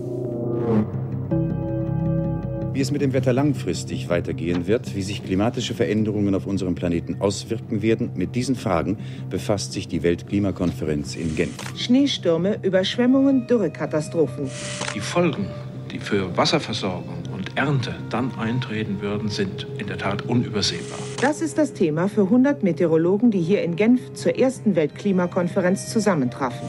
wie 2.73 2.83
es 2.83 2.93
mit 2.93 3.03
dem 3.03 3.13
Wetter 3.13 3.35
langfristig 3.35 4.09
weitergehen 4.09 4.67
wird, 4.67 4.95
wie 4.95 5.03
sich 5.03 5.23
klimatische 5.23 5.75
Veränderungen 5.75 6.35
auf 6.35 6.47
unserem 6.47 6.75
Planeten 6.75 7.21
auswirken 7.21 7.83
werden, 7.83 8.13
mit 8.15 8.35
diesen 8.35 8.57
Fragen 8.57 8.97
befasst 9.29 9.73
sich 9.73 9.87
die 9.87 10.03
Weltklimakonferenz 10.03 11.15
in 11.15 11.37
Genf. 11.37 11.53
Schneestürme, 11.77 12.59
Überschwemmungen, 12.63 13.47
Dürrekatastrophen. 13.47 14.49
Die 14.95 15.01
Folgen, 15.01 15.49
die 15.91 15.99
für 15.99 16.35
Wasserversorgung 16.37 17.30
und 17.41 17.57
Ernte 17.57 17.95
dann 18.11 18.31
eintreten 18.39 19.01
würden, 19.01 19.31
sind 19.31 19.67
in 19.79 19.87
der 19.87 19.97
Tat 19.97 20.23
unübersehbar. 20.29 20.99
Das 21.23 21.41
ist 21.41 21.57
das 21.57 21.73
Thema 21.73 22.07
für 22.07 22.25
100 22.25 22.63
Meteorologen, 22.63 23.31
die 23.31 23.41
hier 23.41 23.63
in 23.63 23.77
Genf 23.77 24.13
zur 24.13 24.39
ersten 24.39 24.77
Weltklimakonferenz 24.77 25.89
zusammentrafen. 25.89 26.69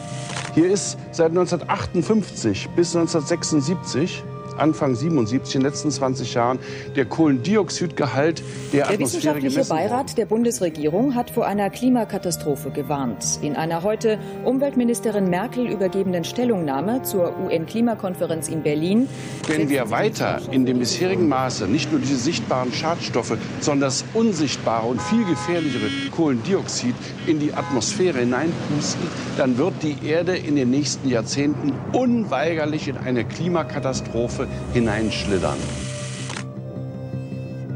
Hier 0.55 0.72
ist 0.72 0.97
seit 1.11 1.32
1958 1.32 2.69
bis 2.69 2.95
1976 2.95 4.24
Anfang 4.57 4.95
77, 4.95 5.55
in 5.55 5.61
den 5.61 5.67
letzten 5.67 5.91
20 5.91 6.33
Jahren, 6.33 6.59
der 6.95 7.05
Kohlendioxidgehalt 7.05 8.43
der, 8.73 8.85
der 8.85 8.93
Atmosphäre 8.93 9.01
Wissenschaftliche 9.01 9.49
gemessen 9.49 9.69
Beirat 9.69 10.17
der 10.17 10.25
Bundesregierung 10.25 11.15
hat 11.15 11.29
vor 11.29 11.45
einer 11.45 11.69
Klimakatastrophe 11.69 12.71
gewarnt. 12.71 13.39
In 13.41 13.55
einer 13.55 13.83
heute 13.83 14.19
Umweltministerin 14.45 15.29
Merkel 15.29 15.67
übergebenen 15.67 16.23
Stellungnahme 16.23 17.03
zur 17.03 17.33
UN-Klimakonferenz 17.39 18.47
in 18.47 18.63
Berlin. 18.63 19.07
Wenn 19.47 19.69
wir 19.69 19.89
weiter 19.91 20.39
in 20.51 20.65
dem 20.65 20.79
bisherigen 20.79 21.27
Maße 21.27 21.67
nicht 21.67 21.91
nur 21.91 21.99
diese 22.01 22.17
sichtbaren 22.17 22.71
Schadstoffe, 22.73 23.37
sondern 23.59 23.81
das 23.81 24.05
unsichtbare 24.13 24.87
und 24.87 25.01
viel 25.01 25.25
gefährlichere 25.25 25.89
Kohlendioxid 26.15 26.95
in 27.27 27.39
die 27.39 27.53
Atmosphäre 27.53 28.19
hineinpusten, 28.19 29.07
dann 29.37 29.57
wird 29.57 29.73
die 29.81 29.95
Erde 30.05 30.35
in 30.35 30.55
den 30.55 30.69
nächsten 30.69 31.09
Jahrzehnten 31.09 31.73
unweigerlich 31.93 32.87
in 32.87 32.97
eine 32.97 33.23
Klimakatastrophe 33.23 34.47
hineinschlittern. 34.73 35.57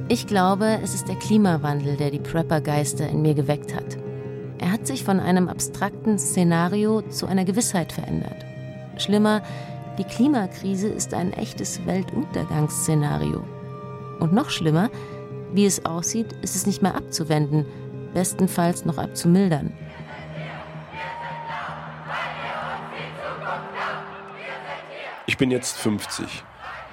Ich 0.08 0.28
glaube, 0.28 0.80
es 0.84 0.94
ist 0.94 1.08
der 1.08 1.16
Klimawandel, 1.16 1.98
der 1.98 2.12
die 2.12 2.20
Prepper-Geister 2.20 3.10
in 3.10 3.22
mir 3.22 3.34
geweckt 3.34 3.76
hat. 3.76 3.98
Er 4.60 4.72
hat 4.72 4.86
sich 4.86 5.04
von 5.04 5.20
einem 5.20 5.50
abstrakten 5.50 6.20
Szenario 6.20 7.02
zu 7.02 7.26
einer 7.26 7.44
Gewissheit 7.44 7.92
verändert. 7.92 8.46
Schlimmer, 8.98 9.42
die 9.98 10.04
Klimakrise 10.04 10.88
ist 10.88 11.14
ein 11.14 11.34
echtes 11.34 11.86
Weltuntergangsszenario. 11.86 13.44
Und 14.20 14.34
noch 14.34 14.50
schlimmer, 14.50 14.90
wie 15.54 15.66
es 15.66 15.86
aussieht, 15.86 16.34
ist 16.42 16.56
es 16.56 16.66
nicht 16.66 16.82
mehr 16.82 16.96
abzuwenden, 16.96 17.66
bestenfalls 18.14 18.86
noch 18.86 18.98
abzumildern. 18.98 19.74
Ich 25.28 25.38
bin 25.38 25.50
jetzt 25.50 25.78
50. 25.78 26.44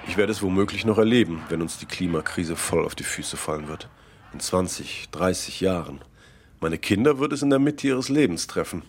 Ich 0.07 0.17
werde 0.17 0.31
es 0.31 0.43
womöglich 0.43 0.85
noch 0.85 0.97
erleben, 0.97 1.41
wenn 1.49 1.61
uns 1.61 1.77
die 1.77 1.85
Klimakrise 1.85 2.55
voll 2.55 2.85
auf 2.85 2.93
die 2.93 3.03
Füße 3.03 3.37
fallen 3.37 3.67
wird. 3.67 3.89
In 4.33 4.39
20, 4.39 5.09
30 5.11 5.61
Jahren. 5.61 6.01
Meine 6.59 6.77
Kinder 6.77 7.19
wird 7.19 7.33
es 7.33 7.41
in 7.41 7.49
der 7.49 7.59
Mitte 7.59 7.87
ihres 7.87 8.09
Lebens 8.09 8.47
treffen. 8.47 8.83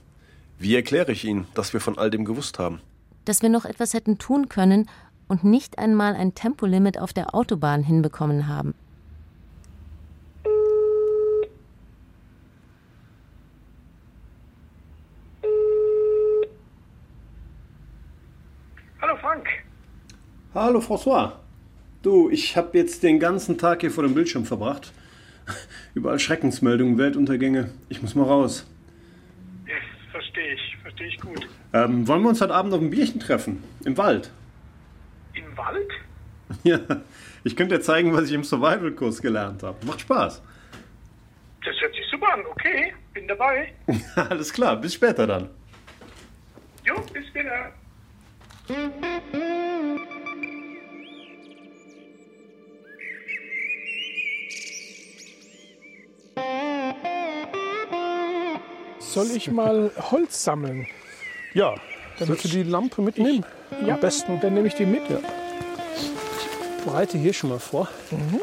Wie 0.58 0.74
erkläre 0.74 1.12
ich 1.12 1.24
ihnen, 1.24 1.46
dass 1.54 1.72
wir 1.72 1.80
von 1.80 1.98
all 1.98 2.10
dem 2.10 2.24
gewusst 2.24 2.58
haben? 2.58 2.80
Dass 3.24 3.42
wir 3.42 3.48
noch 3.48 3.64
etwas 3.64 3.94
hätten 3.94 4.18
tun 4.18 4.48
können 4.48 4.88
und 5.28 5.44
nicht 5.44 5.78
einmal 5.78 6.14
ein 6.14 6.34
Tempolimit 6.34 6.98
auf 6.98 7.12
der 7.12 7.34
Autobahn 7.34 7.82
hinbekommen 7.82 8.48
haben. 8.48 8.74
Hallo 19.00 19.16
Frank. 19.20 19.46
Hallo 20.54 20.78
François. 20.78 21.32
Du, 22.02 22.30
ich 22.30 22.56
habe 22.56 22.78
jetzt 22.78 23.02
den 23.02 23.18
ganzen 23.18 23.58
Tag 23.58 23.80
hier 23.80 23.90
vor 23.90 24.04
dem 24.04 24.14
Bildschirm 24.14 24.44
verbracht. 24.44 24.92
Überall 25.94 26.20
Schreckensmeldungen, 26.20 26.96
Weltuntergänge. 26.96 27.70
Ich 27.88 28.02
muss 28.02 28.14
mal 28.14 28.22
raus. 28.22 28.64
Ja, 29.66 29.74
verstehe 30.12 30.54
ich, 30.54 30.76
verstehe 30.80 31.08
ich 31.08 31.18
gut. 31.20 31.48
Ähm, 31.72 32.06
wollen 32.06 32.22
wir 32.22 32.28
uns 32.28 32.40
heute 32.40 32.54
Abend 32.54 32.72
auf 32.72 32.80
ein 32.80 32.90
Bierchen 32.90 33.18
treffen? 33.18 33.64
Im 33.84 33.96
Wald? 33.98 34.30
Im 35.34 35.56
Wald? 35.56 35.90
Ja, 36.62 36.78
ich 37.42 37.56
könnte 37.56 37.76
dir 37.76 37.80
zeigen, 37.80 38.12
was 38.12 38.26
ich 38.26 38.32
im 38.32 38.44
Survival-Kurs 38.44 39.20
gelernt 39.20 39.64
habe. 39.64 39.84
Macht 39.84 40.02
Spaß. 40.02 40.40
Das 41.64 41.80
hört 41.80 41.94
sich 41.94 42.04
super 42.10 42.32
an. 42.32 42.40
Okay, 42.48 42.94
bin 43.12 43.26
dabei. 43.26 43.72
Alles 44.14 44.52
klar, 44.52 44.76
bis 44.76 44.94
später 44.94 45.26
dann. 45.26 45.48
Jo, 46.84 46.94
bis 47.12 47.26
später. 47.26 47.72
Soll 59.14 59.30
ich 59.30 59.48
mal 59.48 59.92
Holz 60.10 60.42
sammeln? 60.42 60.88
Ja. 61.52 61.76
Dann 62.18 62.28
Willst 62.28 62.46
du 62.46 62.48
die 62.48 62.64
Lampe 62.64 63.00
mitnehmen? 63.00 63.44
Ich, 63.80 63.86
ja, 63.86 63.94
Am 63.94 64.00
besten. 64.00 64.40
Dann 64.40 64.54
nehme 64.54 64.66
ich 64.66 64.74
die 64.74 64.86
mit. 64.86 65.08
Ja. 65.08 65.20
Ich 66.78 66.84
bereite 66.84 67.16
hier 67.16 67.32
schon 67.32 67.50
mal 67.50 67.60
vor. 67.60 67.88
Mhm. 68.10 68.40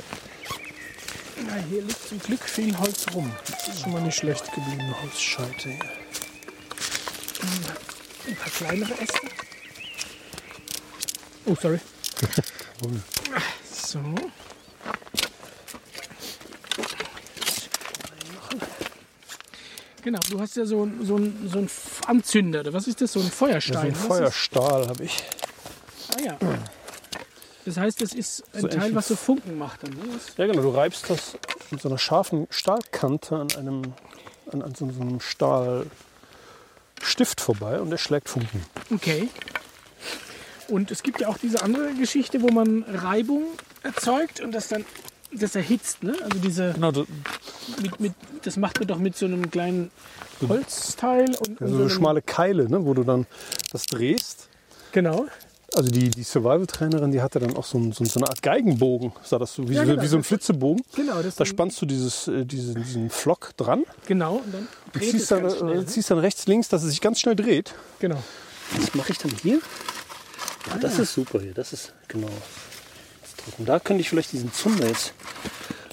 Na, 1.46 1.56
hier 1.70 1.82
liegt 1.82 2.08
zum 2.08 2.20
Glück 2.20 2.44
viel 2.44 2.78
Holz 2.80 3.06
rum. 3.14 3.30
Das 3.50 3.68
ist 3.68 3.82
schon 3.82 3.92
mal 3.92 4.02
nicht 4.02 4.16
schlecht 4.16 4.46
geblieben. 4.54 4.96
Holzscheite 5.02 5.70
hier. 5.70 5.80
Ein 8.30 8.36
paar 8.38 8.52
kleinere 8.52 8.94
Äste. 8.94 9.28
Oh, 11.48 11.56
sorry. 11.62 11.82
so. 13.70 14.00
Genau, 20.04 20.20
du 20.30 20.40
hast 20.40 20.56
ja 20.58 20.66
so, 20.66 20.88
so, 21.04 21.18
ein, 21.18 21.50
so 21.52 21.60
ein 21.60 21.66
F- 21.66 22.02
Anzünder. 22.08 22.72
Was 22.74 22.88
ist 22.88 23.02
das? 23.02 23.14
So 23.14 23.20
ein 23.20 23.30
Feuerstein? 23.30 23.76
Ja, 23.76 23.82
so 23.82 23.88
ein 23.88 23.96
Feuerstahl 23.96 24.88
habe 24.88 25.04
ich. 25.04 25.24
Ah 26.16 26.22
ja. 26.24 26.38
Das 27.66 27.78
heißt, 27.78 28.02
das 28.02 28.14
ist 28.14 28.44
ein 28.54 28.62
So 28.62 28.68
Teil, 28.68 28.96
was 28.96 29.08
so 29.08 29.16
Funken 29.16 29.58
macht. 29.58 29.84
Dann, 29.84 29.92
ne? 29.92 30.00
Ja, 30.38 30.48
genau. 30.48 30.62
Du 30.64 30.70
reibst 30.70 31.10
das 31.10 31.38
mit 31.70 31.82
so 31.82 31.90
einer 31.90 31.98
scharfen 32.00 32.48
Stahlkante 32.50 33.36
an 33.38 33.48
einem 33.58 33.94
an, 34.52 34.62
an 34.64 34.74
so 34.76 34.86
einem 34.86 35.20
Stahlstift 35.22 35.90
vorbei 37.40 37.80
und 37.80 37.90
der 37.92 37.98
schlägt 37.98 38.28
Funken. 38.30 38.66
Okay. 38.94 39.30
Und 40.68 40.90
es 40.92 41.04
gibt 41.04 41.22
ja 41.22 41.28
auch 41.28 41.38
diese 41.38 41.62
andere 41.64 41.94
Geschichte, 41.94 42.42
wo 42.42 42.48
man 42.50 42.84
Reibung 42.84 43.44
erzeugt 43.84 44.40
und 44.42 44.52
das 44.54 44.68
dann 44.70 44.84
das 45.32 45.56
erhitzt. 45.56 46.04
Ne? 46.04 46.16
Also 46.24 46.40
diese. 46.40 46.74
Genau, 46.74 46.92
mit, 47.82 48.00
mit, 48.00 48.14
das 48.44 48.58
macht 48.58 48.80
man 48.80 48.88
doch 48.88 48.98
mit 48.98 49.16
so 49.16 49.26
einem 49.26 49.50
kleinen 49.52 49.92
Holzteil 50.48 51.26
und, 51.26 51.60
ja, 51.60 51.66
und 51.66 51.72
so 51.72 51.76
so 51.78 51.82
eine 51.82 51.90
schmale 51.90 52.22
Keile, 52.22 52.70
ne, 52.70 52.86
wo 52.86 52.94
du 52.94 53.04
dann 53.04 53.26
das 53.72 53.86
drehst. 53.86 54.48
Genau. 54.92 55.28
Also 55.74 55.90
die, 55.90 56.10
die 56.10 56.24
Survival-Trainerin, 56.24 57.12
die 57.12 57.22
hatte 57.22 57.40
dann 57.40 57.56
auch 57.56 57.64
so, 57.64 57.78
ein, 57.78 57.94
so, 57.94 58.04
eine 58.04 58.28
Art 58.28 58.42
Geigenbogen, 58.42 59.14
sah 59.24 59.40
das 59.40 59.54
so, 59.54 59.70
wie, 59.70 59.76
Ja, 59.76 59.86
so, 59.86 59.92
genau. 59.92 60.02
wie 60.02 60.08
so 60.08 60.18
ein 60.18 60.24
Flitzebogen. 60.24 60.84
Genau, 60.96 61.22
das 61.22 61.36
da 61.36 61.46
spannst 61.46 61.82
du 61.82 61.86
dieses, 61.86 62.28
äh, 62.28 62.46
diesen, 62.46 62.76
diesen 62.76 63.10
Flock 63.10 63.52
dran. 63.56 63.86
Genau. 64.06 64.42
Und 64.44 64.54
dann 64.54 64.68
Du 64.92 65.00
dreht 65.00 65.12
ziehst 65.12 65.24
es 65.24 65.30
dann, 65.30 65.44
ganz 65.44 65.58
schnell, 65.58 65.72
äh, 65.72 65.78
ne? 65.78 65.86
ziehst 65.86 66.12
dann 66.12 66.18
rechts, 66.18 66.46
links, 66.48 66.68
dass 66.68 66.84
es 66.84 66.90
sich 66.90 67.00
ganz 67.00 67.22
schnell 67.22 67.38
dreht. 67.38 67.74
Genau. 68.00 68.22
Das 68.76 68.94
mache 68.96 69.14
ich 69.14 69.18
dann 69.18 69.32
hier. 69.42 69.60
Ja, 70.70 70.78
das 70.78 70.98
ja. 70.98 71.04
ist 71.04 71.14
super 71.14 71.40
hier. 71.40 71.54
Das 71.54 71.72
ist 71.72 71.94
genau. 72.10 72.28
Drücken. 73.46 73.66
Da 73.66 73.80
könnte 73.80 74.02
ich 74.02 74.10
vielleicht 74.10 74.34
diesen 74.34 74.52
Zunder 74.54 74.88
jetzt 74.88 75.14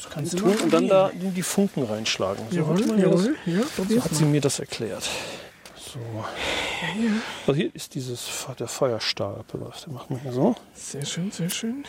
Das 0.01 0.11
kannst 0.11 0.33
du 0.35 0.37
tun 0.39 0.55
und 0.63 0.73
dann 0.73 0.87
da 0.89 1.11
die 1.15 1.43
Funken 1.43 1.83
reinschlagen. 1.83 2.45
So, 2.51 2.57
Jawohl, 2.57 2.77
hat 2.79 2.87
man 2.87 2.99
jawohl. 3.01 3.37
das, 3.45 3.55
Ja, 3.55 3.63
so 3.97 4.05
hat 4.05 4.15
sie 4.15 4.25
mir 4.25 4.41
das 4.41 4.59
erklärt. 4.61 5.09
So. 5.77 5.99
Also 7.47 7.55
hier 7.59 7.75
ist 7.75 7.95
dieses 7.95 8.21
der 8.61 8.69
auf, 9.65 9.83
Den 9.85 9.95
machen 9.95 10.07
wir 10.11 10.19
hier 10.21 10.33
so. 10.33 10.55
Sehr 10.75 11.05
schön, 11.05 11.31
sehr 11.33 11.51
schön. 11.51 11.85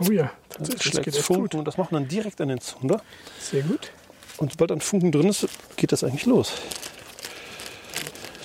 Oh 0.00 0.10
ja, 0.10 0.30
Dann 0.50 0.58
tatsächlich. 0.66 0.94
Das 0.94 1.04
geht 1.04 1.14
echt 1.14 1.24
Funken 1.24 1.42
gut. 1.44 1.54
und 1.54 1.64
das 1.64 1.78
machen 1.78 1.92
wir 1.92 2.00
dann 2.00 2.08
direkt 2.08 2.40
an 2.40 2.48
den 2.48 2.60
Zunder. 2.60 3.00
Sehr 3.40 3.62
gut. 3.62 3.90
Und 4.36 4.52
sobald 4.52 4.72
ein 4.72 4.80
Funken 4.80 5.10
drin 5.12 5.28
ist, 5.28 5.46
geht 5.76 5.92
das 5.92 6.04
eigentlich 6.04 6.26
los. 6.26 6.52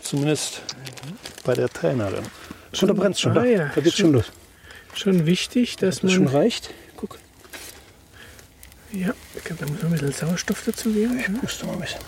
Zumindest 0.02 0.62
bei 1.44 1.54
der 1.56 1.70
Trainerin. 1.70 2.24
Schon, 2.74 2.88
da 2.88 2.94
brennt 2.94 3.18
schon. 3.20 3.32
Ah, 3.32 3.36
da, 3.36 3.46
ja. 3.46 3.72
da 3.74 3.82
geht's 3.82 3.98
schon 3.98 4.14
los. 4.14 4.26
Schon 4.94 5.26
wichtig, 5.26 5.76
dass 5.78 5.96
Das 5.96 6.04
man. 6.04 6.12
schon 6.14 6.28
reicht. 6.28 6.70
Ja, 8.96 9.14
da 9.44 9.66
muss 9.66 9.84
man 9.84 9.86
ein 9.86 9.92
bisschen 9.92 10.12
Sauerstoff 10.14 10.64
dazu 10.66 10.90
geben. 10.90 11.20
Ich 11.20 11.42
puste 11.42 11.66
mal 11.66 11.74
ein 11.74 11.82
bisschen. 11.82 12.00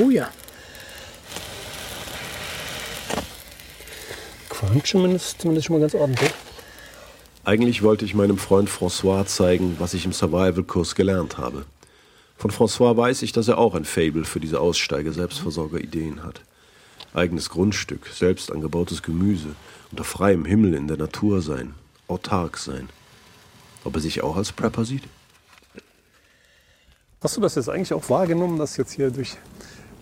Oh 0.00 0.10
ja. 0.10 0.30
Qualmt 4.48 4.86
zumindest, 4.86 5.40
zumindest 5.40 5.66
schon 5.66 5.74
mal 5.74 5.80
ganz 5.80 5.94
ordentlich. 5.94 6.30
Eigentlich 7.44 7.82
wollte 7.82 8.04
ich 8.04 8.14
meinem 8.14 8.38
Freund 8.38 8.70
François 8.70 9.26
zeigen, 9.26 9.74
was 9.80 9.94
ich 9.94 10.04
im 10.04 10.12
Survival-Kurs 10.12 10.94
gelernt 10.94 11.38
habe. 11.38 11.66
Von 12.36 12.52
François 12.52 12.96
weiß 12.96 13.22
ich, 13.22 13.32
dass 13.32 13.48
er 13.48 13.58
auch 13.58 13.74
ein 13.74 13.84
Fable 13.84 14.24
für 14.24 14.38
diese 14.38 14.60
Aussteiger-Selbstversorger-Ideen 14.60 16.22
hat. 16.22 16.42
Eigenes 17.12 17.50
Grundstück, 17.50 18.06
selbst 18.06 18.52
angebautes 18.52 19.02
Gemüse, 19.02 19.56
unter 19.90 20.04
freiem 20.04 20.44
Himmel 20.44 20.74
in 20.74 20.86
der 20.86 20.96
Natur 20.96 21.42
sein, 21.42 21.74
autark 22.12 22.58
sein. 22.58 22.88
Ob 23.84 23.94
er 23.94 24.00
sich 24.00 24.22
auch 24.22 24.36
als 24.36 24.52
Prepper 24.52 24.84
sieht? 24.84 25.04
Hast 27.22 27.36
du 27.36 27.40
das 27.40 27.54
jetzt 27.54 27.68
eigentlich 27.68 27.92
auch 27.92 28.08
wahrgenommen, 28.10 28.58
dass 28.58 28.76
jetzt 28.76 28.92
hier 28.92 29.10
durch 29.10 29.36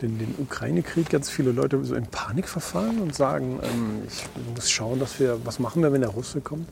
den, 0.02 0.18
den 0.18 0.34
Ukraine-Krieg 0.38 1.11
ganz 1.11 1.28
viele 1.28 1.52
Leute 1.52 1.82
so 1.84 1.94
in 1.94 2.06
Panik 2.06 2.48
verfallen 2.48 3.00
und 3.00 3.14
sagen, 3.14 3.61
ähm, 3.62 4.02
ich 4.08 4.24
muss 4.54 4.70
schauen, 4.70 4.98
dass 4.98 5.20
wir, 5.20 5.38
was 5.44 5.58
machen 5.58 5.82
wir, 5.82 5.92
wenn 5.92 6.00
der 6.00 6.11
Russe 6.11 6.40
kommt? 6.40 6.66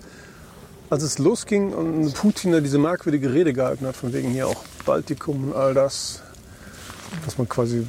Als 0.91 1.03
es 1.03 1.19
losging 1.19 1.75
und 1.75 2.15
Putin 2.15 2.53
da 2.53 2.61
diese 2.61 2.79
merkwürdige 2.79 3.33
Rede 3.33 3.53
gehalten 3.53 3.87
hat, 3.87 3.95
von 3.95 4.13
wegen 4.15 4.31
hier 4.31 4.49
auch 4.49 4.65
Baltikum 4.87 5.51
und 5.51 5.55
all 5.55 5.75
das, 5.75 6.23
dass 7.27 7.37
man 7.37 7.47
quasi 7.47 7.87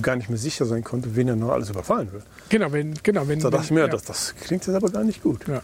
gar 0.00 0.16
nicht 0.16 0.30
mehr 0.30 0.38
sicher 0.38 0.64
sein 0.64 0.82
konnte, 0.82 1.14
wen 1.14 1.28
er 1.28 1.36
noch 1.36 1.50
alles 1.50 1.68
überfallen 1.68 2.10
will. 2.10 2.22
Genau, 2.48 2.72
wenn, 2.72 2.94
genau, 3.02 3.28
wenn, 3.28 3.40
da 3.40 3.50
dachte 3.50 3.66
ich 3.66 3.70
mir, 3.70 3.80
ja. 3.80 3.88
das, 3.88 4.04
das 4.04 4.34
klingt 4.34 4.66
jetzt 4.66 4.74
aber 4.74 4.88
gar 4.88 5.04
nicht 5.04 5.22
gut. 5.22 5.46
Ja. 5.46 5.62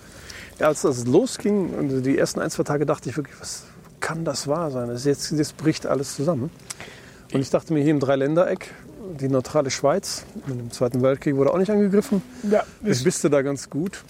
Als 0.60 0.82
das 0.82 1.06
losging 1.06 1.70
und 1.70 2.02
die 2.02 2.16
ersten 2.16 2.40
ein, 2.40 2.50
zwei 2.50 2.62
Tage 2.62 2.86
dachte 2.86 3.08
ich 3.08 3.16
wirklich, 3.16 3.38
was 3.40 3.64
kann 4.00 4.24
das 4.24 4.46
wahr 4.46 4.70
sein? 4.70 4.88
Das 4.88 5.04
jetzt, 5.04 5.30
jetzt 5.32 5.56
bricht 5.56 5.86
alles 5.86 6.14
zusammen. 6.14 6.50
Und 7.32 7.40
ich 7.40 7.50
dachte 7.50 7.72
mir, 7.72 7.82
hier 7.82 7.90
im 7.90 8.00
Dreiländereck, 8.00 8.70
die 9.18 9.28
neutrale 9.28 9.70
Schweiz, 9.70 10.24
dem 10.46 10.70
Zweiten 10.70 11.02
Weltkrieg 11.02 11.36
wurde 11.36 11.52
auch 11.52 11.58
nicht 11.58 11.70
angegriffen. 11.70 12.22
Ja, 12.50 12.64
ich 12.82 13.02
du 13.02 13.28
da 13.28 13.42
ganz 13.42 13.68
gut. 13.68 14.04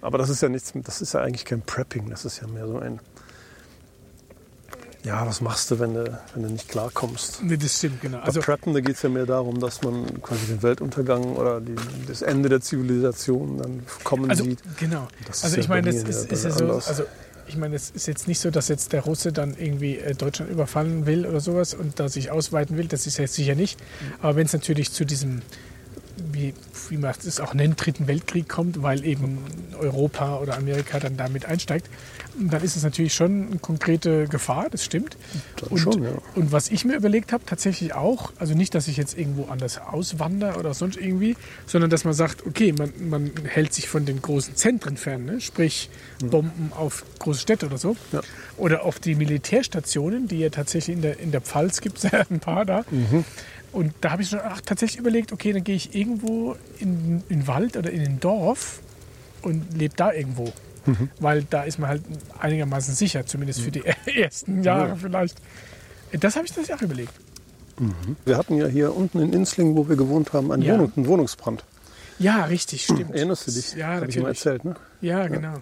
Aber 0.00 0.18
das 0.18 0.28
ist 0.28 0.42
ja 0.42 0.48
nichts, 0.48 0.72
das 0.74 1.00
ist 1.00 1.14
ja 1.14 1.20
eigentlich 1.20 1.44
kein 1.44 1.62
Prepping, 1.62 2.08
das 2.08 2.24
ist 2.24 2.40
ja 2.40 2.46
mehr 2.46 2.66
so 2.66 2.78
ein, 2.78 3.00
ja, 5.04 5.26
was 5.26 5.40
machst 5.40 5.70
du, 5.70 5.78
wenn 5.78 5.94
du, 5.94 6.20
wenn 6.34 6.42
du 6.42 6.48
nicht 6.50 6.68
klarkommst? 6.68 7.42
Nee, 7.42 7.56
das 7.56 7.78
stimmt, 7.78 8.00
genau. 8.00 8.18
Also, 8.18 8.40
Bei 8.40 8.46
Preppen, 8.46 8.74
da 8.74 8.80
geht 8.80 8.96
es 8.96 9.02
ja 9.02 9.08
mehr 9.08 9.26
darum, 9.26 9.60
dass 9.60 9.82
man 9.82 10.20
quasi 10.22 10.46
den 10.46 10.62
Weltuntergang 10.62 11.36
oder 11.36 11.60
die, 11.60 11.76
das 12.06 12.22
Ende 12.22 12.48
der 12.48 12.60
Zivilisation 12.60 13.58
dann 13.58 13.82
kommen 14.04 14.30
also, 14.30 14.44
sieht. 14.44 14.60
Genau. 14.78 15.08
Das 15.26 15.44
Also 15.44 15.56
ist 15.56 15.64
ich 15.64 15.68
ja 15.68 15.74
meine, 15.74 15.90
ist, 15.90 16.02
ja 16.02 16.32
ist 16.32 16.44
ja 16.44 16.50
so, 16.50 16.72
also 16.72 17.04
ich 17.48 17.56
meine, 17.56 17.76
es 17.76 17.90
ist 17.90 18.06
jetzt 18.06 18.28
nicht 18.28 18.40
so, 18.40 18.50
dass 18.50 18.68
jetzt 18.68 18.92
der 18.92 19.02
Russe 19.02 19.32
dann 19.32 19.56
irgendwie 19.58 19.98
äh, 19.98 20.14
Deutschland 20.14 20.50
überfallen 20.50 21.06
will 21.06 21.26
oder 21.26 21.40
sowas 21.40 21.74
und 21.74 21.98
da 21.98 22.08
sich 22.08 22.30
ausweiten 22.30 22.76
will. 22.76 22.88
Das 22.88 23.06
ist 23.06 23.18
jetzt 23.18 23.34
sicher 23.34 23.54
nicht. 23.54 23.80
Aber 24.20 24.36
wenn 24.36 24.46
es 24.46 24.52
natürlich 24.52 24.92
zu 24.92 25.04
diesem, 25.06 25.42
wie, 26.32 26.54
wie 26.88 26.96
man 26.96 27.14
es 27.26 27.40
auch 27.40 27.54
nennt, 27.54 27.84
Dritten 27.84 28.06
Weltkrieg 28.06 28.48
kommt, 28.48 28.82
weil 28.82 29.04
eben 29.04 29.38
Europa 29.78 30.38
oder 30.38 30.56
Amerika 30.56 30.98
dann 30.98 31.16
damit 31.16 31.46
einsteigt, 31.46 31.88
dann 32.38 32.62
ist 32.62 32.76
es 32.76 32.82
natürlich 32.82 33.14
schon 33.14 33.48
eine 33.48 33.58
konkrete 33.58 34.26
Gefahr, 34.28 34.68
das 34.70 34.84
stimmt. 34.84 35.16
Dann 35.56 35.70
Und, 35.70 35.78
schon, 35.78 36.02
ja. 36.02 36.10
und 36.34 36.52
was 36.52 36.70
ich 36.70 36.84
mir 36.84 36.96
überlegt 36.96 37.32
habe, 37.32 37.44
tatsächlich 37.44 37.94
auch, 37.94 38.32
also 38.38 38.54
nicht, 38.54 38.74
dass 38.74 38.88
ich 38.88 38.96
jetzt 38.96 39.18
irgendwo 39.18 39.46
anders 39.46 39.78
auswandere 39.78 40.58
oder 40.58 40.74
sonst 40.74 40.96
irgendwie, 40.96 41.36
sondern 41.66 41.90
dass 41.90 42.04
man 42.04 42.14
sagt, 42.14 42.46
okay, 42.46 42.72
man, 42.72 42.92
man 43.08 43.30
hält 43.44 43.72
sich 43.74 43.88
von 43.88 44.06
den 44.06 44.22
großen 44.22 44.56
Zentren 44.56 44.96
fern, 44.96 45.24
ne? 45.24 45.40
sprich 45.40 45.90
Bomben 46.20 46.72
auf 46.74 47.04
große 47.18 47.40
Städte 47.40 47.66
oder 47.66 47.78
so. 47.78 47.96
Oder 48.56 48.84
auf 48.84 48.98
die 48.98 49.14
Militärstationen, 49.14 50.28
die 50.28 50.40
ja 50.40 50.50
tatsächlich 50.50 50.96
in 50.96 51.02
der, 51.02 51.18
in 51.20 51.32
der 51.32 51.40
Pfalz 51.40 51.80
gibt 51.80 51.98
es 51.98 52.02
ja 52.10 52.24
ein 52.30 52.40
paar 52.40 52.64
da. 52.64 52.84
Und 53.78 53.92
da 54.00 54.10
habe 54.10 54.22
ich 54.22 54.28
schon 54.30 54.40
auch 54.40 54.60
tatsächlich 54.60 54.98
überlegt, 54.98 55.32
okay, 55.32 55.52
dann 55.52 55.62
gehe 55.62 55.76
ich 55.76 55.94
irgendwo 55.94 56.56
in, 56.80 57.22
in 57.28 57.40
den 57.40 57.46
Wald 57.46 57.76
oder 57.76 57.90
in 57.90 58.00
ein 58.00 58.18
Dorf 58.18 58.80
und 59.42 59.64
lebe 59.76 59.94
da 59.96 60.12
irgendwo. 60.12 60.52
Mhm. 60.86 61.10
Weil 61.20 61.44
da 61.44 61.62
ist 61.62 61.78
man 61.78 61.90
halt 61.90 62.02
einigermaßen 62.40 62.92
sicher, 62.94 63.24
zumindest 63.24 63.60
für 63.60 63.70
die 63.70 63.84
ersten 64.16 64.62
Jahre 64.64 64.88
Ja. 64.88 64.96
vielleicht. 64.96 65.36
Das 66.12 66.34
habe 66.34 66.46
ich 66.46 66.52
das 66.52 66.70
auch 66.72 66.82
überlegt. 66.82 67.12
Mhm. 67.78 68.16
Wir 68.24 68.36
hatten 68.36 68.56
ja 68.56 68.66
hier 68.66 68.96
unten 68.96 69.20
in 69.20 69.32
Inslingen, 69.32 69.76
wo 69.76 69.88
wir 69.88 69.94
gewohnt 69.96 70.32
haben, 70.32 70.50
einen, 70.50 70.62
Ja. 70.62 70.74
Wohnung, 70.74 70.92
einen 70.96 71.06
Wohnungsbrand. 71.06 71.62
Ja, 72.18 72.46
richtig, 72.46 72.82
stimmt. 72.82 73.14
Erinnerst 73.14 73.46
du 73.46 73.52
dich? 73.52 73.74
Ja, 73.74 73.86
Hab 73.86 73.94
natürlich. 73.94 74.16
ich 74.16 74.22
mal 74.22 74.28
erzählt, 74.30 74.64
ne? 74.64 74.74
Ja, 75.00 75.28
genau. 75.28 75.54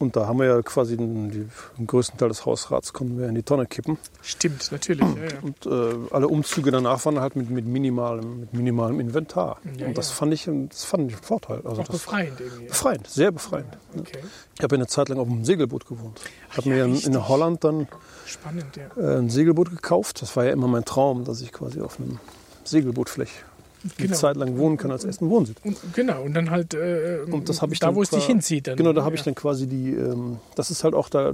Und 0.00 0.16
da 0.16 0.26
haben 0.26 0.38
wir 0.38 0.46
ja 0.46 0.62
quasi 0.62 0.96
den, 0.96 1.30
die, 1.30 1.46
den 1.76 1.86
größten 1.86 2.18
Teil 2.18 2.28
des 2.28 2.46
Hausrats 2.46 2.94
konnten 2.94 3.18
wir 3.18 3.28
in 3.28 3.34
die 3.34 3.42
Tonne 3.42 3.66
kippen. 3.66 3.98
Stimmt, 4.22 4.72
natürlich. 4.72 5.06
Ja, 5.06 5.24
ja. 5.24 5.40
Und 5.42 5.66
äh, 5.66 6.14
alle 6.14 6.26
Umzüge 6.26 6.70
danach 6.70 7.04
waren 7.04 7.20
halt 7.20 7.36
mit, 7.36 7.50
mit, 7.50 7.66
minimalem, 7.66 8.40
mit 8.40 8.54
minimalem 8.54 8.98
Inventar. 8.98 9.58
Ja, 9.76 9.88
und 9.88 9.98
das 9.98 10.10
fand 10.10 10.32
ich, 10.32 10.48
das 10.70 10.84
fand 10.84 11.10
ich 11.10 11.16
einen 11.16 11.22
Vorteil. 11.22 11.58
Also 11.66 11.82
Auch 11.82 11.86
das, 11.86 11.96
befreiend 11.96 12.40
irgendwie. 12.40 12.68
Befreiend, 12.68 13.06
sehr 13.08 13.30
befreiend. 13.30 13.76
Okay. 13.94 14.20
Ich 14.56 14.62
habe 14.62 14.76
ja 14.76 14.78
eine 14.78 14.86
Zeit 14.86 15.10
lang 15.10 15.18
auf 15.18 15.28
einem 15.28 15.44
Segelboot 15.44 15.86
gewohnt. 15.86 16.18
Ich 16.50 16.56
habe 16.56 16.70
mir 16.70 16.86
in, 16.86 16.98
in 16.98 17.28
Holland 17.28 17.62
dann 17.62 17.86
Spannend, 18.24 18.78
äh, 18.96 19.18
ein 19.18 19.28
Segelboot 19.28 19.68
gekauft. 19.68 20.22
Das 20.22 20.34
war 20.34 20.46
ja 20.46 20.52
immer 20.52 20.66
mein 20.66 20.86
Traum, 20.86 21.24
dass 21.24 21.42
ich 21.42 21.52
quasi 21.52 21.82
auf 21.82 22.00
einem 22.00 22.18
Segelboot 22.64 23.10
vielleicht 23.10 23.44
eine 23.82 23.92
Genau. 23.96 24.16
Zeit 24.16 24.36
lang 24.36 24.56
wohnen 24.58 24.76
kann 24.76 24.90
als 24.90 25.04
ersten 25.04 25.30
Wohnsitz. 25.30 25.56
Und, 25.64 25.76
genau, 25.94 26.22
und 26.22 26.34
dann 26.34 26.50
halt 26.50 26.74
äh, 26.74 27.20
Und 27.30 27.48
das 27.48 27.62
ich 27.70 27.78
da, 27.78 27.86
dann 27.86 27.94
wo 27.94 28.02
es 28.02 28.10
dich 28.10 28.24
hinzieht. 28.26 28.66
Dann, 28.66 28.76
Genau, 28.76 28.92
da 28.92 29.02
habe 29.04 29.14
ja. 29.14 29.18
ich 29.20 29.24
dann 29.24 29.34
quasi 29.34 29.66
die, 29.66 29.90
ähm, 29.94 30.38
das 30.56 30.70
ist 30.70 30.84
halt 30.84 30.94
auch 30.94 31.08
da 31.08 31.32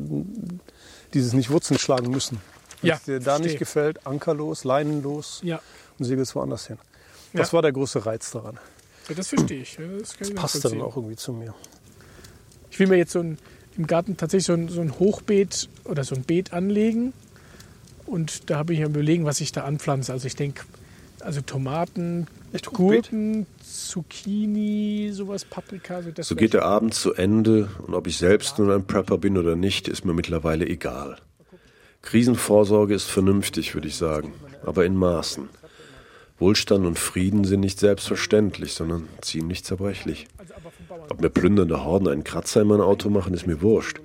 dieses 1.15 1.33
nicht 1.33 1.51
Wurzeln 1.51 1.79
schlagen 1.79 2.11
müssen. 2.11 2.39
Wenn 2.83 2.89
Ja, 2.91 2.95
es 2.97 3.03
dir 3.05 3.19
da 3.19 3.25
verstehe. 3.25 3.47
nicht 3.49 3.59
gefällt, 3.59 4.07
ankerlos, 4.07 4.65
leinenlos 4.65 5.41
Ja. 5.43 5.61
und 5.99 6.05
segelst 6.05 6.35
woanders 6.35 6.67
hin. 6.67 6.79
Das 7.33 7.49
Ja. 7.49 7.53
war 7.55 7.63
der 7.63 7.73
große 7.73 8.07
Reiz 8.07 8.31
daran. 8.31 8.59
Ja, 9.09 9.15
das 9.15 9.29
verstehe 9.29 9.63
ich. 9.63 9.79
Das 10.01 10.15
ich 10.21 10.35
Passte 10.35 10.61
dann 10.69 10.83
auch 10.83 10.97
irgendwie 10.97 11.17
zu 11.17 11.33
mir. 11.33 11.55
Ich 12.71 12.79
will 12.79 12.87
mir 12.89 12.97
jetzt 12.97 13.13
so 13.13 13.21
ein, 13.21 13.39
im 13.77 13.87
Garten 13.87 14.17
tatsächlich 14.17 14.47
so 14.47 14.53
ein, 14.53 14.69
so 14.69 14.81
ein 14.81 14.99
Hochbeet 14.99 15.69
oder 15.85 16.05
so 16.05 16.15
ein 16.15 16.23
Beet 16.23 16.53
anlegen. 16.53 17.13
Und 18.05 18.51
da 18.51 18.59
habe 18.59 18.73
ich 18.73 18.81
ja 18.81 18.87
überlegen, 18.87 19.25
was 19.25 19.41
ich 19.41 19.53
da 19.53 19.65
anpflanze. 19.65 20.13
Also 20.13 20.27
ich 20.27 20.37
denke, 20.37 20.63
also 21.27 21.41
Tomaten, 21.41 22.29
Gurken, 22.73 23.47
Zucchini, 23.61 25.11
sowas, 25.13 25.45
Paprika. 25.45 26.01
So, 26.01 26.11
das 26.13 26.29
So 26.29 26.37
geht 26.37 26.55
der 26.55 26.65
Abend 26.65 26.95
zu 26.95 27.15
Ende 27.15 27.69
und 27.85 27.95
ob 27.95 28.07
ich 28.07 28.17
selbst 28.17 28.59
nun 28.59 28.71
ein 28.71 28.87
Prepper 28.87 29.19
bin 29.19 29.37
oder 29.37 29.57
nicht, 29.57 29.89
ist 29.89 30.05
mir 30.05 30.15
mittlerweile 30.15 30.67
egal. 30.67 31.17
Krisenvorsorge 32.03 32.95
ist 32.95 33.07
vernünftig, 33.07 33.75
würde 33.75 33.89
ich 33.89 33.97
sagen, 33.97 34.33
aber 34.65 34.87
in 34.87 34.97
Maßen. 34.97 35.49
Wohlstand 36.39 36.87
und 36.87 36.99
Frieden 36.99 37.45
sind 37.45 37.61
nicht 37.61 37.81
selbstverständlich, 37.81 38.75
sondern 38.75 39.09
ziemlich 39.21 39.65
zerbrechlich. 39.65 40.29
Ob 41.09 41.21
mir 41.21 41.31
plündernde 41.31 41.83
Horden 41.83 42.09
einen 42.09 42.25
Kratzer 42.25 42.63
in 42.63 42.69
mein 42.69 42.81
Auto 42.81 43.11
machen, 43.11 43.35
ist 43.35 43.47
mir 43.47 43.63
wurscht. 43.63 44.01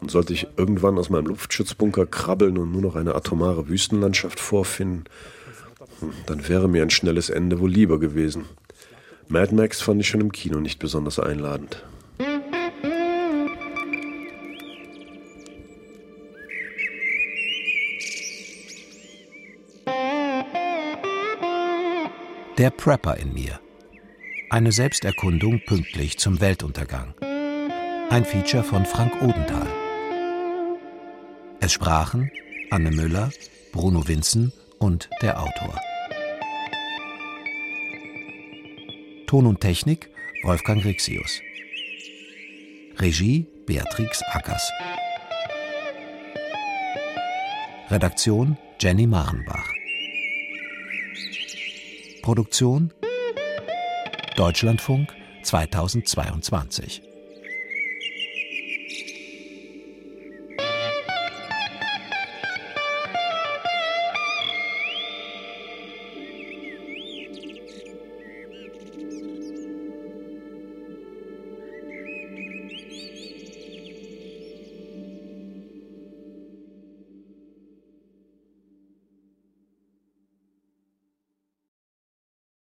Und 0.00 0.10
sollte 0.10 0.32
ich 0.32 0.48
irgendwann 0.56 0.98
aus 0.98 1.10
meinem 1.10 1.26
Luftschutzbunker 1.26 2.06
krabbeln 2.06 2.58
und 2.58 2.72
nur 2.72 2.80
noch 2.80 2.96
eine 2.96 3.14
atomare 3.14 3.68
Wüstenlandschaft 3.68 4.40
vorfinden, 4.40 5.04
dann 6.26 6.48
wäre 6.48 6.68
mir 6.68 6.82
ein 6.82 6.90
schnelles 6.90 7.30
Ende 7.30 7.60
wohl 7.60 7.70
lieber 7.70 7.98
gewesen. 7.98 8.44
Mad 9.28 9.54
Max 9.54 9.80
fand 9.80 10.00
ich 10.00 10.08
schon 10.08 10.20
im 10.20 10.32
Kino 10.32 10.58
nicht 10.60 10.78
besonders 10.78 11.18
einladend. 11.18 11.84
Der 22.58 22.70
Prepper 22.70 23.16
in 23.16 23.32
mir. 23.32 23.58
Eine 24.50 24.72
Selbsterkundung 24.72 25.62
pünktlich 25.64 26.18
zum 26.18 26.40
Weltuntergang. 26.40 27.14
Ein 28.10 28.24
Feature 28.24 28.64
von 28.64 28.84
Frank 28.84 29.22
Odenthal. 29.22 29.68
Es 31.60 31.72
sprachen 31.72 32.30
Anne 32.70 32.90
Müller, 32.90 33.30
Bruno 33.72 34.06
Winzen 34.08 34.52
und 34.78 35.08
der 35.22 35.40
Autor. 35.40 35.80
Ton 39.30 39.46
und 39.46 39.60
Technik 39.60 40.10
Wolfgang 40.42 40.84
Rixius. 40.84 41.40
Regie 42.98 43.46
Beatrix 43.64 44.24
Ackers. 44.32 44.68
Redaktion 47.90 48.58
Jenny 48.80 49.06
Marenbach. 49.06 49.72
Produktion 52.22 52.92
Deutschlandfunk 54.34 55.14
2022 55.44 57.09